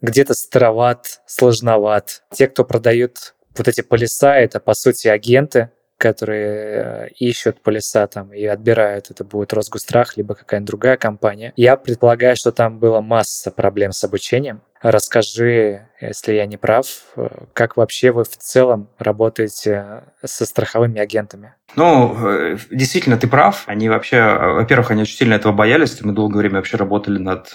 где-то 0.00 0.34
староват, 0.34 1.20
сложноват. 1.26 2.22
Те, 2.32 2.48
кто 2.48 2.64
продают 2.64 3.34
вот 3.56 3.68
эти 3.68 3.80
полиса, 3.80 4.36
это, 4.36 4.60
по 4.60 4.74
сути, 4.74 5.08
агенты, 5.08 5.70
которые 5.96 6.46
э, 6.46 7.08
ищут 7.18 7.62
полиса 7.62 8.06
там 8.08 8.32
и 8.32 8.44
отбирают, 8.44 9.10
это 9.10 9.24
будет 9.24 9.52
Росгострах, 9.52 10.16
либо 10.16 10.34
какая-нибудь 10.34 10.66
другая 10.66 10.96
компания. 10.96 11.52
Я 11.54 11.76
предполагаю, 11.76 12.34
что 12.34 12.50
там 12.50 12.80
была 12.80 13.00
масса 13.00 13.52
проблем 13.52 13.92
с 13.92 14.02
обучением. 14.02 14.62
Расскажи, 14.80 15.86
если 16.08 16.34
я 16.34 16.46
не 16.46 16.56
прав, 16.56 16.86
э, 17.16 17.28
как 17.52 17.76
вообще 17.76 18.10
вы 18.10 18.24
в 18.24 18.36
целом 18.36 18.88
работаете 18.98 20.02
со 20.24 20.44
страховыми 20.44 21.00
агентами? 21.00 21.54
Ну, 21.76 22.16
э, 22.26 22.56
действительно, 22.70 23.16
ты 23.16 23.28
прав. 23.28 23.62
Они 23.66 23.88
вообще, 23.88 24.16
э, 24.16 24.52
во-первых, 24.52 24.90
они 24.90 25.02
очень 25.02 25.16
сильно 25.16 25.34
этого 25.34 25.52
боялись. 25.52 26.00
Мы 26.02 26.12
долгое 26.12 26.40
время 26.40 26.56
вообще 26.56 26.76
работали 26.76 27.18
над 27.18 27.52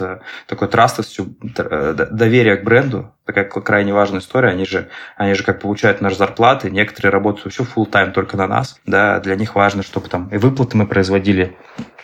такой 0.47 0.67
трастовостью, 0.69 1.35
доверия 1.41 2.55
к 2.55 2.63
бренду. 2.63 3.13
Такая 3.25 3.43
крайне 3.45 3.93
важная 3.93 4.21
история. 4.21 4.49
Они 4.49 4.65
же, 4.65 4.87
они 5.17 5.33
же 5.33 5.43
как 5.43 5.59
получают 5.59 6.01
наши 6.01 6.15
зарплаты. 6.15 6.69
Некоторые 6.71 7.11
работают 7.11 7.45
вообще 7.45 7.63
full 7.63 7.89
time 7.89 8.11
только 8.11 8.37
на 8.37 8.47
нас. 8.47 8.79
Да, 8.85 9.19
для 9.19 9.35
них 9.35 9.55
важно, 9.55 9.83
чтобы 9.83 10.07
там 10.07 10.29
и 10.29 10.37
выплаты 10.37 10.77
мы 10.77 10.87
производили 10.87 11.57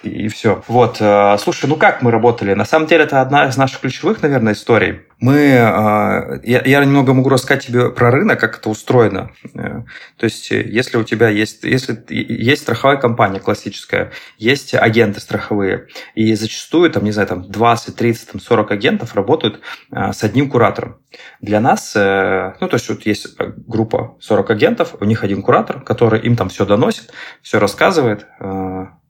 и 0.04 0.28
все. 0.28 0.64
Вот, 0.68 0.98
э, 1.00 1.38
слушай, 1.40 1.66
ну 1.68 1.76
как 1.76 2.02
мы 2.02 2.12
работали? 2.12 2.54
На 2.54 2.66
самом 2.66 2.88
деле 2.88 3.06
это 3.06 3.22
одна 3.22 3.48
из 3.48 3.58
наших 3.58 3.80
ключевых, 3.80 4.22
наверное, 4.22 4.54
историй. 4.54 5.02
Мы, 5.24 5.38
э, 5.38 6.40
я, 6.44 6.64
я 6.66 6.84
немного 6.84 7.14
могу 7.14 7.30
рассказать 7.30 7.66
тебе 7.66 7.92
про 7.92 8.12
рынок, 8.12 8.42
как 8.42 8.58
это 8.58 8.70
устроено. 8.70 9.32
Э, 9.56 9.84
то 10.18 10.26
есть, 10.26 10.52
если 10.52 10.98
у 10.98 11.06
тебя 11.06 11.30
есть, 11.30 11.64
если 11.64 12.04
есть 12.10 12.64
страховая 12.64 12.98
компания 12.98 13.40
классическая, 13.40 14.12
есть 14.38 14.74
агенты 14.74 15.22
страховые, 15.22 15.88
и 16.14 16.34
зачастую, 16.34 16.92
там, 16.92 17.06
не 17.06 17.12
знаю, 17.12 17.30
там 17.30 17.50
20, 17.50 17.96
30, 17.96 18.32
там, 18.34 18.42
40 18.42 18.72
агентов 18.72 19.16
работают 19.16 19.62
с 19.92 20.26
одним 20.26 20.50
куратором. 20.50 20.98
Для 21.40 21.62
нас, 21.62 21.94
ну, 21.96 22.68
то 22.68 22.74
есть, 22.74 22.90
вот 22.90 23.06
есть 23.06 23.38
группа 23.40 24.18
40 24.20 24.50
агентов, 24.50 24.96
у 25.00 25.06
них 25.06 25.24
один 25.24 25.42
куратор, 25.42 25.80
который 25.82 26.20
им 26.20 26.36
там 26.36 26.50
все 26.50 26.66
доносит, 26.66 27.14
все 27.42 27.60
рассказывает, 27.60 28.28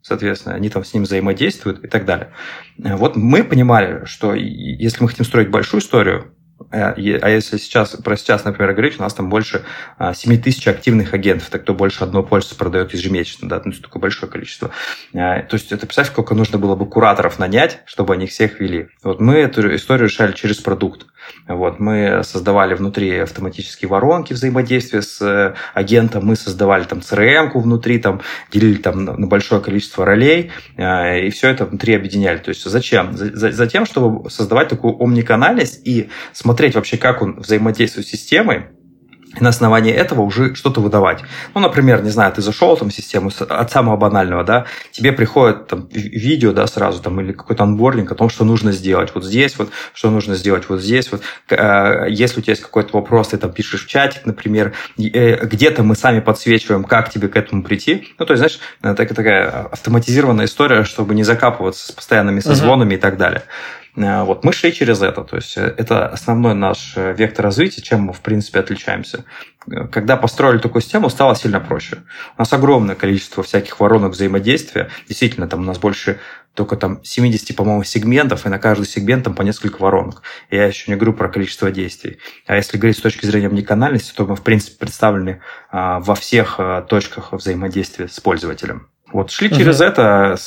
соответственно, 0.04 0.54
они 0.54 0.70
там 0.70 0.84
с 0.84 0.94
ним 0.94 1.04
взаимодействуют 1.04 1.84
и 1.84 1.88
так 1.88 2.06
далее. 2.06 2.32
Вот 2.78 3.16
мы 3.16 3.44
понимали, 3.44 4.06
что 4.06 4.36
если 4.36 5.02
мы 5.02 5.10
хотим 5.10 5.26
строить 5.26 5.50
большую 5.50 5.82
историю, 5.82 6.36
а 6.70 6.98
если 6.98 7.58
сейчас, 7.58 7.90
про 7.90 8.16
сейчас, 8.16 8.46
например, 8.46 8.72
говорить, 8.74 8.98
у 8.98 9.02
нас 9.02 9.14
там 9.14 9.30
больше 9.30 9.66
7 10.00 10.42
тысяч 10.42 10.66
активных 10.68 11.14
агентов, 11.14 11.50
так 11.50 11.64
кто 11.64 11.74
больше 11.74 12.04
одного 12.04 12.26
пользователя 12.26 12.58
продает 12.60 12.94
ежемесячно, 12.94 13.50
да, 13.50 13.62
ну, 13.66 13.74
такое 13.74 14.02
большое 14.02 14.32
количество. 14.32 14.72
То 15.12 15.48
есть 15.52 15.72
это 15.72 15.86
представь, 15.86 16.08
сколько 16.08 16.36
нужно 16.36 16.60
было 16.60 16.76
бы 16.76 16.86
кураторов 16.88 17.38
нанять, 17.38 17.82
чтобы 17.86 18.14
они 18.14 18.28
всех 18.28 18.60
вели. 18.60 18.88
Вот 19.04 19.20
мы 19.20 19.36
эту 19.36 19.76
историю 19.76 20.08
решали 20.08 20.32
через 20.32 20.58
продукт. 20.58 21.06
Вот, 21.48 21.80
мы 21.80 22.22
создавали 22.24 22.74
внутри 22.74 23.18
автоматические 23.20 23.90
воронки 23.90 24.34
взаимодействия 24.34 25.02
с 25.02 25.22
э, 25.22 25.56
агентом, 25.74 26.26
мы 26.26 26.36
создавали 26.36 26.84
там 26.84 27.00
CRM-ку 27.00 27.60
внутри, 27.60 28.00
там, 28.00 28.22
делили 28.52 28.78
там 28.78 29.04
на 29.06 29.28
большое 29.28 29.62
количество 29.62 30.06
ролей, 30.06 30.52
э, 30.78 31.28
и 31.28 31.30
все 31.30 31.50
это 31.50 31.66
внутри 31.66 31.96
объединяли. 31.96 32.38
То 32.38 32.50
есть 32.50 32.64
зачем? 32.64 33.12
За, 33.14 33.68
тем, 33.68 33.86
чтобы 33.86 34.30
создавать 34.30 34.70
такую 34.70 35.02
омниканальность 35.02 35.86
и 35.86 36.10
смотреть 36.32 36.76
вообще, 36.76 36.98
как 36.98 37.22
он 37.22 37.40
взаимодействует 37.40 38.08
с 38.08 38.12
системой, 38.12 38.68
на 39.40 39.50
основании 39.50 39.94
этого 39.94 40.22
уже 40.22 40.56
что-то 40.56 40.82
выдавать. 40.82 41.22
Ну, 41.54 41.62
например, 41.62 42.04
не 42.04 42.10
знаю, 42.10 42.32
ты 42.34 42.42
зашел 42.42 42.78
там 42.78 42.90
в 42.90 42.94
систему 42.94 43.32
от 43.50 43.72
самого 43.72 43.98
банального, 43.98 44.44
да, 44.44 44.66
тебе 44.92 45.12
приходит 45.12 45.68
там 45.68 45.88
видео, 45.92 46.52
да, 46.52 46.68
сразу 46.68 47.02
там 47.02 47.20
или 47.22 47.32
какой-то 47.32 47.64
анбординг 47.64 48.12
о 48.12 48.16
том, 48.16 48.30
что 48.30 48.46
нужно 48.46 48.72
сделать 48.72 49.12
вот 49.14 49.24
здесь 49.24 49.58
вот, 49.58 49.70
что 49.94 50.10
нужно 50.10 50.36
сделать 50.36 50.70
вот 50.70 50.82
здесь 50.82 51.12
вот. 51.12 51.22
Э, 51.50 52.06
если 52.10 52.40
у 52.40 52.44
тебя 52.44 52.52
есть 52.52 52.64
какой-то 52.64 52.96
вопрос, 52.98 53.30
ты 53.30 53.38
там 53.38 53.52
пишешь 53.52 53.86
в 53.86 53.88
чатик, 53.88 54.26
например, 54.26 54.74
э, 54.98 55.46
где-то 55.46 55.84
мы 55.84 55.96
сами 55.96 56.20
подсвечиваем, 56.20 56.84
как 56.84 57.10
тебе 57.10 57.28
к 57.28 57.36
этому 57.36 57.64
прийти. 57.64 58.14
Ну, 58.20 58.26
то 58.26 58.34
есть, 58.34 58.40
знаешь, 58.40 58.60
это 58.82 59.16
такая 59.16 59.50
автоматизированная 59.72 60.46
история, 60.46 60.84
чтобы 60.84 61.16
не 61.16 61.24
закапываться 61.24 61.88
с 61.88 61.92
постоянными 61.92 62.40
созвонами 62.40 62.94
uh-huh. 62.94 62.98
и 62.98 63.02
так 63.02 63.18
далее. 63.18 63.44
Э, 63.96 64.24
вот 64.24 64.44
мы 64.44 64.54
шли 64.54 64.74
через 64.74 65.02
это, 65.02 65.24
то 65.24 65.36
есть 65.36 65.58
э, 65.58 65.74
это 65.78 66.08
основной 66.08 66.54
наш 66.54 66.94
э, 66.96 67.14
вектор 67.14 67.46
развития, 67.46 67.82
чем 67.82 68.02
мы, 68.02 68.14
в 68.14 68.22
принципе, 68.22 68.60
отличаемся. 68.60 69.26
Когда 69.92 70.18
построили 70.18 70.58
такую 70.58 70.82
систему, 70.82 71.10
стало 71.10 71.36
сильно 71.36 71.60
проще. 71.60 72.00
У 72.38 72.42
нас 72.42 72.52
огромное 72.52 72.96
количество 72.96 73.44
всяких 73.44 73.80
воронок 73.80 74.12
взаимодействия. 74.12 74.90
Действительно, 75.08 75.48
там 75.48 75.62
у 75.62 75.64
нас 75.64 75.78
больше 75.78 76.20
только 76.54 76.76
там 76.76 77.04
70, 77.04 77.56
по-моему, 77.56 77.84
сегментов, 77.84 78.46
и 78.46 78.50
на 78.50 78.60
каждый 78.60 78.86
сегмент 78.86 79.24
там 79.24 79.34
по 79.34 79.42
несколько 79.42 79.82
воронок. 79.82 80.22
Я 80.52 80.66
еще 80.66 80.92
не 80.92 80.96
говорю 80.96 81.14
про 81.14 81.30
количество 81.30 81.72
действий. 81.72 82.20
А 82.46 82.56
если 82.56 82.78
говорить 82.78 82.98
с 82.98 83.02
точки 83.02 83.26
зрения 83.26 83.48
omnicanальности, 83.48 84.14
то 84.16 84.26
мы, 84.26 84.36
в 84.36 84.42
принципе, 84.42 84.78
представлены 84.78 85.42
а, 85.72 86.00
во 86.00 86.14
всех 86.14 86.56
а, 86.60 86.82
точках 86.84 87.32
взаимодействия 87.32 88.08
с 88.08 88.20
пользователем. 88.20 88.90
Вот 89.12 89.32
шли 89.32 89.48
угу. 89.48 89.56
через 89.56 89.82
это, 89.82 90.38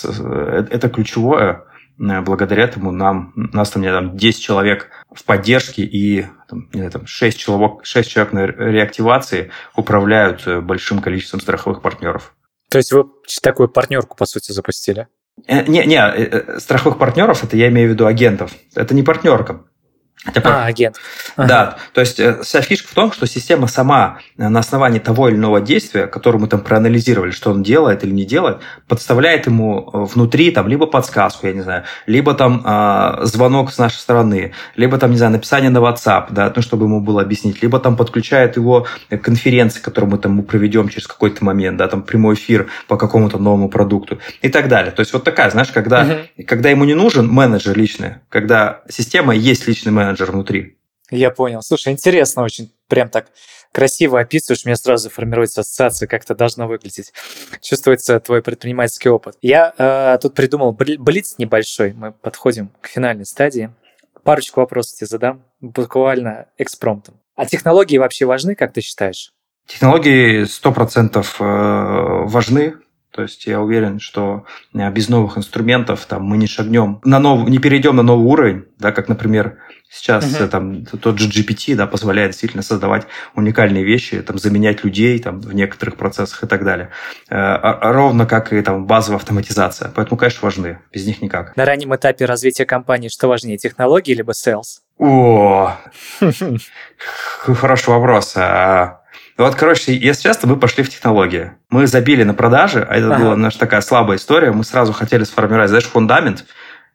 это 0.71 0.89
ключевое. 0.89 1.65
Э, 1.99 2.21
благодаря 2.21 2.65
этому 2.65 2.93
нам, 2.93 3.33
нас 3.35 3.71
там, 3.71 3.83
не, 3.83 3.91
там 3.91 4.17
10 4.17 4.43
человек 4.43 4.91
в 5.13 5.25
поддержке 5.25 5.83
и 5.83 6.27
там, 6.49 6.69
не 6.73 6.79
знаю, 6.79 6.91
там 6.91 7.07
6, 7.07 7.39
человек, 7.39 7.85
6 7.85 8.11
человек 8.11 8.33
на 8.33 8.47
реактивации 8.47 9.51
управляют 9.75 10.47
э, 10.47 10.61
большим 10.61 11.01
количеством 11.01 11.41
страховых 11.41 11.83
партнеров. 11.83 12.35
То 12.71 12.79
есть 12.79 12.93
вы 12.93 13.05
такую 13.43 13.69
партнерку, 13.69 14.17
по 14.17 14.27
сути, 14.27 14.53
запустили? 14.53 15.09
Э, 15.47 15.65
не, 15.67 15.85
не, 15.87 16.59
страховых 16.59 16.99
партнеров, 16.99 17.45
это 17.45 17.57
я 17.57 17.69
имею 17.69 17.89
в 17.89 17.93
виду 17.93 18.07
агентов. 18.07 18.53
Это 18.75 18.95
не 18.95 19.03
партнерка. 19.03 19.65
Это 20.35 20.63
а, 20.63 20.67
агент. 20.67 20.97
Ага. 21.37 21.49
Да, 21.49 21.77
то 21.93 22.01
есть 22.01 22.19
э, 22.19 22.43
вся 22.43 22.61
фишка 22.61 22.89
в 22.89 22.95
том, 22.95 23.13
что 23.13 23.27
система 23.27 23.67
сама 23.67 24.19
э, 24.37 24.49
на 24.49 24.61
основании 24.61 24.99
того 24.99 25.29
или 25.29 25.37
иного 25.37 25.61
действия, 25.61 26.07
которое 26.07 26.39
мы 26.39 26.49
там 26.49 26.61
проанализировали, 26.61 27.31
что 27.31 27.51
он 27.51 27.63
делает 27.63 28.05
или 28.05 28.11
не 28.11 28.25
делает, 28.25 28.59
подставляет 28.89 29.47
ему 29.47 29.89
э, 29.93 30.05
внутри 30.05 30.51
там 30.51 30.69
либо 30.69 30.87
подсказку, 30.87 31.47
я 31.47 31.53
не 31.53 31.61
знаю, 31.63 31.85
либо 32.07 32.35
там 32.35 32.63
э, 32.65 33.25
звонок 33.25 33.73
с 33.73 33.79
нашей 33.79 33.99
стороны, 33.99 34.53
либо 34.75 34.99
там, 34.99 35.11
не 35.11 35.17
знаю, 35.17 35.33
написание 35.33 35.71
на 35.71 35.79
WhatsApp, 35.79 36.27
да, 36.31 36.53
ну, 36.55 36.63
чтобы 36.63 36.87
ему 36.87 37.01
было 37.01 37.23
объяснить, 37.23 37.63
либо 37.63 37.79
там 37.79 37.97
подключает 37.97 38.57
его 38.57 38.87
к 39.11 39.19
конференции, 39.19 39.81
которую 39.81 40.11
мы 40.11 40.19
там 40.19 40.43
проведем 40.43 40.89
через 40.89 41.07
какой-то 41.07 41.45
момент, 41.45 41.77
да, 41.77 41.89
там 41.89 42.03
прямой 42.03 42.35
эфир 42.35 42.69
по 42.89 42.97
какому-то 42.97 43.39
новому 43.39 43.69
продукту 43.69 44.19
и 44.43 44.49
так 44.49 44.69
далее. 44.69 44.93
То 44.93 45.01
есть 45.01 45.13
вот 45.13 45.25
такая, 45.25 45.51
знаешь, 45.51 45.69
когда, 45.69 46.03
угу. 46.03 46.45
когда 46.47 46.71
ему 46.71 46.85
не 46.85 46.95
нужен 46.95 47.29
менеджер 47.29 47.77
личный, 47.77 48.17
когда 48.29 48.81
система 48.89 49.35
есть 49.35 49.69
личный 49.69 49.93
менеджер, 49.93 50.16
менеджер 50.17 50.33
внутри. 50.33 50.79
Я 51.11 51.31
понял. 51.31 51.63
Слушай, 51.63 51.93
интересно 51.93 52.43
очень. 52.43 52.73
Прям 52.89 53.09
так 53.09 53.27
красиво 53.73 54.19
описываешь, 54.19 54.63
у 54.65 54.69
меня 54.69 54.77
сразу 54.77 55.11
формируется 55.11 55.61
ассоциация, 55.61 56.09
как 56.09 56.25
это 56.25 56.35
должно 56.35 56.67
выглядеть. 56.67 57.13
Чувствуется 57.61 58.19
твой 58.19 58.43
предпринимательский 58.43 59.11
опыт. 59.11 59.37
Я 59.41 59.73
э, 59.77 60.19
тут 60.21 60.35
придумал 60.35 60.73
блиц 60.73 61.37
небольшой. 61.39 61.93
Мы 61.93 62.13
подходим 62.13 62.73
к 62.81 62.89
финальной 62.89 63.27
стадии. 63.27 63.71
Парочку 64.25 64.61
вопросов 64.61 64.99
тебе 64.99 65.07
задам, 65.07 65.45
буквально 65.61 66.47
экспромтом. 66.59 67.21
А 67.37 67.47
технологии 67.47 67.99
вообще 67.99 68.25
важны, 68.25 68.57
как 68.57 68.73
ты 68.73 68.81
считаешь? 68.81 69.33
Технологии 69.67 70.45
100% 70.45 71.25
э, 71.39 72.27
важны, 72.29 72.75
то 73.17 73.23
есть 73.23 73.47
я 73.47 73.63
уверен, 73.63 73.99
что 73.99 74.45
э, 74.75 74.91
без 74.91 75.09
новых 75.09 75.39
инструментов 75.39 76.05
там, 76.05 76.23
мы 76.25 76.37
не 76.37 76.47
шагнем, 76.47 77.01
на 77.03 77.19
нов... 77.19 77.49
не 77.49 77.59
перейдем 77.59 77.97
на 77.97 78.03
новый 78.03 78.27
уровень, 78.27 78.67
да, 78.79 78.93
как, 78.93 79.09
например, 79.09 79.57
сейчас 79.89 80.27
uh-huh. 80.27 80.49
там, 80.49 80.85
тот 80.85 81.19
же 81.19 81.31
GPT 81.31 81.75
да, 81.77 81.87
позволяет 81.87 82.33
действительно 82.33 82.63
создавать 82.63 83.07
уникальные 83.35 83.85
вещи, 83.85 84.21
там, 84.21 84.37
заменять 84.37 84.85
людей 84.85 85.19
там, 85.19 85.41
в 85.41 85.55
некоторых 85.55 85.97
процессах 85.97 86.45
и 86.45 86.47
так 86.47 86.63
далее. 86.63 86.91
Э, 87.31 87.37
а, 87.37 87.91
ровно 87.91 88.27
как 88.27 88.53
и 88.53 88.61
там, 88.61 88.85
базовая 88.85 89.17
автоматизация. 89.17 89.91
Поэтому, 89.95 90.19
конечно, 90.19 90.41
важны. 90.43 90.81
Без 90.93 91.07
них 91.07 91.23
никак. 91.23 91.57
На 91.57 91.65
раннем 91.65 91.97
этапе 91.97 92.27
развития 92.27 92.67
компании 92.67 93.09
что 93.09 93.29
важнее, 93.29 93.57
технологии 93.57 94.13
либо 94.13 94.33
sales? 94.33 94.81
О, 94.99 95.75
хороший 97.39 97.89
вопрос. 97.89 98.37
А, 99.37 99.43
вот, 99.43 99.55
короче, 99.55 99.95
если 99.95 100.23
честно, 100.23 100.49
мы 100.49 100.57
пошли 100.57 100.83
в 100.83 100.89
технологии. 100.89 101.53
Мы 101.71 101.87
забили 101.87 102.23
на 102.23 102.35
продажи, 102.35 102.87
а 102.89 102.97
это 102.97 103.15
ага. 103.15 103.25
была 103.25 103.37
наша 103.37 103.59
такая 103.59 103.81
слабая 103.81 104.17
история. 104.19 104.53
Мы 104.53 104.65
сразу 104.65 104.93
хотели 104.93 105.25
сформировать, 105.25 105.69
знаешь, 105.69 105.85
фундамент. 105.85 106.47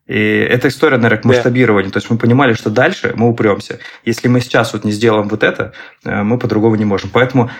И 0.08 0.20
эта 0.20 0.68
история, 0.68 0.98
наверное, 0.98 1.22
к 1.22 1.26
масштабированию. 1.26 1.90
Yeah. 1.90 1.94
То 1.94 1.98
есть 1.98 2.10
мы 2.10 2.18
понимали, 2.18 2.54
что 2.54 2.70
дальше 2.70 3.14
мы 3.16 3.30
упремся. 3.30 3.80
Если 4.04 4.28
мы 4.28 4.42
сейчас 4.42 4.74
вот 4.74 4.84
не 4.84 4.92
сделаем 4.92 5.30
вот 5.30 5.44
это, 5.44 5.74
э, 6.04 6.24
мы 6.24 6.38
по-другому 6.38 6.76
не 6.76 6.86
можем. 6.86 7.12
Поэтому, 7.12 7.52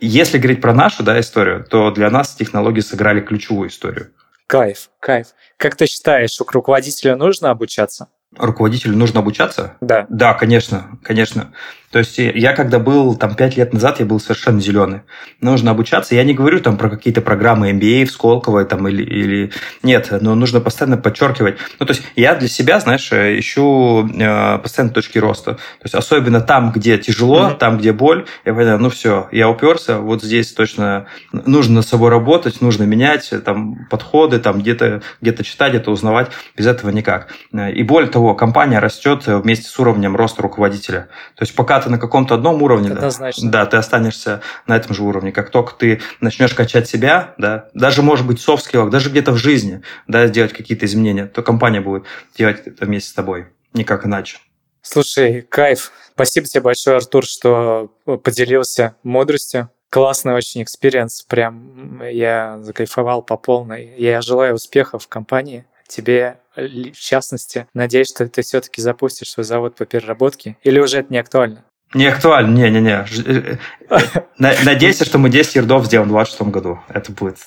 если 0.00 0.38
говорить 0.38 0.62
про 0.62 0.72
нашу 0.72 1.02
да, 1.02 1.20
историю, 1.20 1.64
то 1.68 1.90
для 1.90 2.10
нас 2.10 2.34
технологии 2.34 2.80
сыграли 2.80 3.20
ключевую 3.20 3.68
историю. 3.68 4.10
Кайф, 4.46 4.90
кайф. 4.98 5.28
Как 5.58 5.76
ты 5.76 5.86
считаешь, 5.86 6.40
у 6.40 6.44
руководителя 6.50 7.14
нужно 7.14 7.50
обучаться? 7.50 8.08
Руководителю 8.36 8.96
нужно 8.96 9.20
обучаться? 9.20 9.76
Да. 9.80 10.06
Да, 10.08 10.34
конечно, 10.34 10.98
конечно. 11.04 11.52
То 11.90 11.98
есть 11.98 12.18
я 12.18 12.52
когда 12.52 12.78
был 12.78 13.16
там 13.16 13.34
пять 13.34 13.56
лет 13.56 13.72
назад, 13.72 13.98
я 13.98 14.06
был 14.06 14.20
совершенно 14.20 14.60
зеленый. 14.60 15.00
Нужно 15.40 15.72
обучаться. 15.72 16.14
Я 16.14 16.22
не 16.22 16.34
говорю 16.34 16.60
там 16.60 16.76
про 16.76 16.88
какие-то 16.88 17.20
программы 17.20 17.72
MBA 17.72 18.04
в 18.04 18.12
Сколково 18.12 18.64
там 18.64 18.86
или, 18.86 19.02
или... 19.02 19.52
Нет, 19.82 20.08
но 20.20 20.36
нужно 20.36 20.60
постоянно 20.60 20.98
подчеркивать. 20.98 21.56
Ну, 21.80 21.86
то 21.86 21.92
есть 21.92 22.04
я 22.14 22.36
для 22.36 22.46
себя, 22.46 22.78
знаешь, 22.78 23.10
ищу 23.12 24.08
э, 24.08 24.58
постоянно 24.58 24.94
точки 24.94 25.18
роста. 25.18 25.54
То 25.54 25.84
есть 25.84 25.96
особенно 25.96 26.40
там, 26.40 26.70
где 26.70 26.96
тяжело, 26.96 27.48
mm-hmm. 27.48 27.58
там, 27.58 27.78
где 27.78 27.92
боль, 27.92 28.24
я 28.44 28.54
понимаю, 28.54 28.78
ну 28.78 28.88
все, 28.88 29.28
я 29.32 29.48
уперся, 29.48 29.98
вот 29.98 30.22
здесь 30.22 30.52
точно 30.52 31.06
нужно 31.32 31.76
над 31.76 31.88
собой 31.88 32.10
работать, 32.10 32.60
нужно 32.60 32.84
менять 32.84 33.32
там 33.44 33.86
подходы, 33.90 34.38
там 34.38 34.60
где-то 34.60 35.02
где 35.20 35.34
читать, 35.42 35.70
где-то 35.70 35.90
узнавать. 35.90 36.30
Без 36.56 36.68
этого 36.68 36.90
никак. 36.90 37.28
И 37.52 37.82
более 37.82 38.10
того, 38.10 38.34
компания 38.34 38.78
растет 38.78 39.26
вместе 39.26 39.68
с 39.68 39.78
уровнем 39.80 40.14
роста 40.14 40.42
руководителя. 40.42 41.08
То 41.34 41.42
есть 41.42 41.54
пока 41.56 41.79
ты 41.80 41.90
на 41.90 41.98
каком-то 41.98 42.34
одном 42.34 42.62
уровне, 42.62 42.90
да, 42.90 43.10
да, 43.42 43.66
ты 43.66 43.76
останешься 43.76 44.40
на 44.66 44.76
этом 44.76 44.94
же 44.94 45.02
уровне. 45.02 45.32
Как 45.32 45.50
только 45.50 45.74
ты 45.74 46.00
начнешь 46.20 46.54
качать 46.54 46.88
себя, 46.88 47.34
да, 47.38 47.68
даже, 47.74 48.02
может 48.02 48.26
быть, 48.26 48.40
софт 48.40 48.64
скиллах, 48.64 48.90
даже 48.90 49.10
где-то 49.10 49.32
в 49.32 49.36
жизни, 49.36 49.82
да, 50.06 50.26
сделать 50.26 50.52
какие-то 50.52 50.86
изменения, 50.86 51.26
то 51.26 51.42
компания 51.42 51.80
будет 51.80 52.04
делать 52.36 52.62
это 52.66 52.86
вместе 52.86 53.10
с 53.10 53.12
тобой. 53.12 53.46
Никак 53.72 54.06
иначе. 54.06 54.38
Слушай, 54.82 55.42
кайф. 55.42 55.92
Спасибо 56.14 56.46
тебе 56.46 56.62
большое, 56.62 56.96
Артур, 56.96 57.24
что 57.24 57.92
поделился 58.04 58.96
мудростью. 59.02 59.70
Классный 59.90 60.34
очень 60.34 60.62
experience. 60.62 61.22
Прям 61.22 62.02
я 62.02 62.58
закайфовал 62.62 63.22
по 63.22 63.36
полной. 63.36 63.94
Я 63.96 64.22
желаю 64.22 64.54
успехов 64.54 65.04
в 65.04 65.08
компании 65.08 65.66
тебе 65.88 66.38
в 66.56 66.92
частности. 66.92 67.66
Надеюсь, 67.74 68.08
что 68.08 68.28
ты 68.28 68.42
все-таки 68.42 68.80
запустишь 68.82 69.30
свой 69.30 69.44
завод 69.44 69.76
по 69.76 69.86
переработке. 69.86 70.56
Или 70.62 70.80
уже 70.80 70.98
это 70.98 71.12
не 71.12 71.18
актуально? 71.18 71.64
Не 71.92 72.06
актуально, 72.06 72.54
не-не-не. 72.54 73.04
Э, 73.26 73.56
э, 73.90 74.64
надейся, 74.64 75.04
что 75.04 75.18
мы 75.18 75.28
10 75.28 75.56
ярдов 75.56 75.86
сделаем 75.86 76.08
в 76.08 76.12
26 76.12 76.42
году. 76.42 76.78
Это 76.88 77.10
будет 77.10 77.38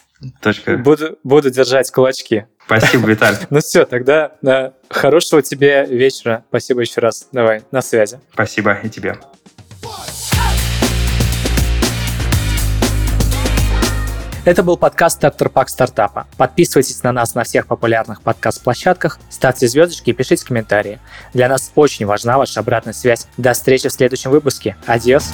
точка. 0.41 0.75
Буду, 0.75 1.17
буду 1.23 1.49
держать 1.49 1.89
кулачки. 1.91 2.45
Спасибо, 2.65 3.07
Виталий. 3.07 3.37
Ну 3.49 3.59
все, 3.61 3.85
тогда 3.85 4.35
да, 4.41 4.73
хорошего 4.89 5.41
тебе 5.41 5.85
вечера. 5.85 6.43
Спасибо 6.49 6.81
еще 6.81 6.99
раз. 6.99 7.29
Давай, 7.31 7.61
на 7.71 7.81
связи. 7.81 8.19
Спасибо 8.33 8.73
и 8.83 8.89
тебе. 8.89 9.17
Это 14.45 14.61
был 14.61 14.75
подкаст 14.75 15.19
«Стартер 15.19 15.47
Пак 15.47 15.69
Стартапа». 15.69 16.27
Подписывайтесь 16.35 17.01
на 17.01 17.13
нас 17.13 17.33
на 17.33 17.45
всех 17.45 17.65
популярных 17.65 18.21
подкаст-площадках, 18.21 19.17
ставьте 19.29 19.69
звездочки 19.69 20.09
и 20.09 20.13
пишите 20.13 20.45
комментарии. 20.45 20.99
Для 21.33 21.47
нас 21.47 21.71
очень 21.75 22.05
важна 22.05 22.37
ваша 22.37 22.59
обратная 22.59 22.91
связь. 22.91 23.27
До 23.37 23.53
встречи 23.53 23.87
в 23.87 23.93
следующем 23.93 24.31
выпуске. 24.31 24.75
Адьос! 24.85 25.31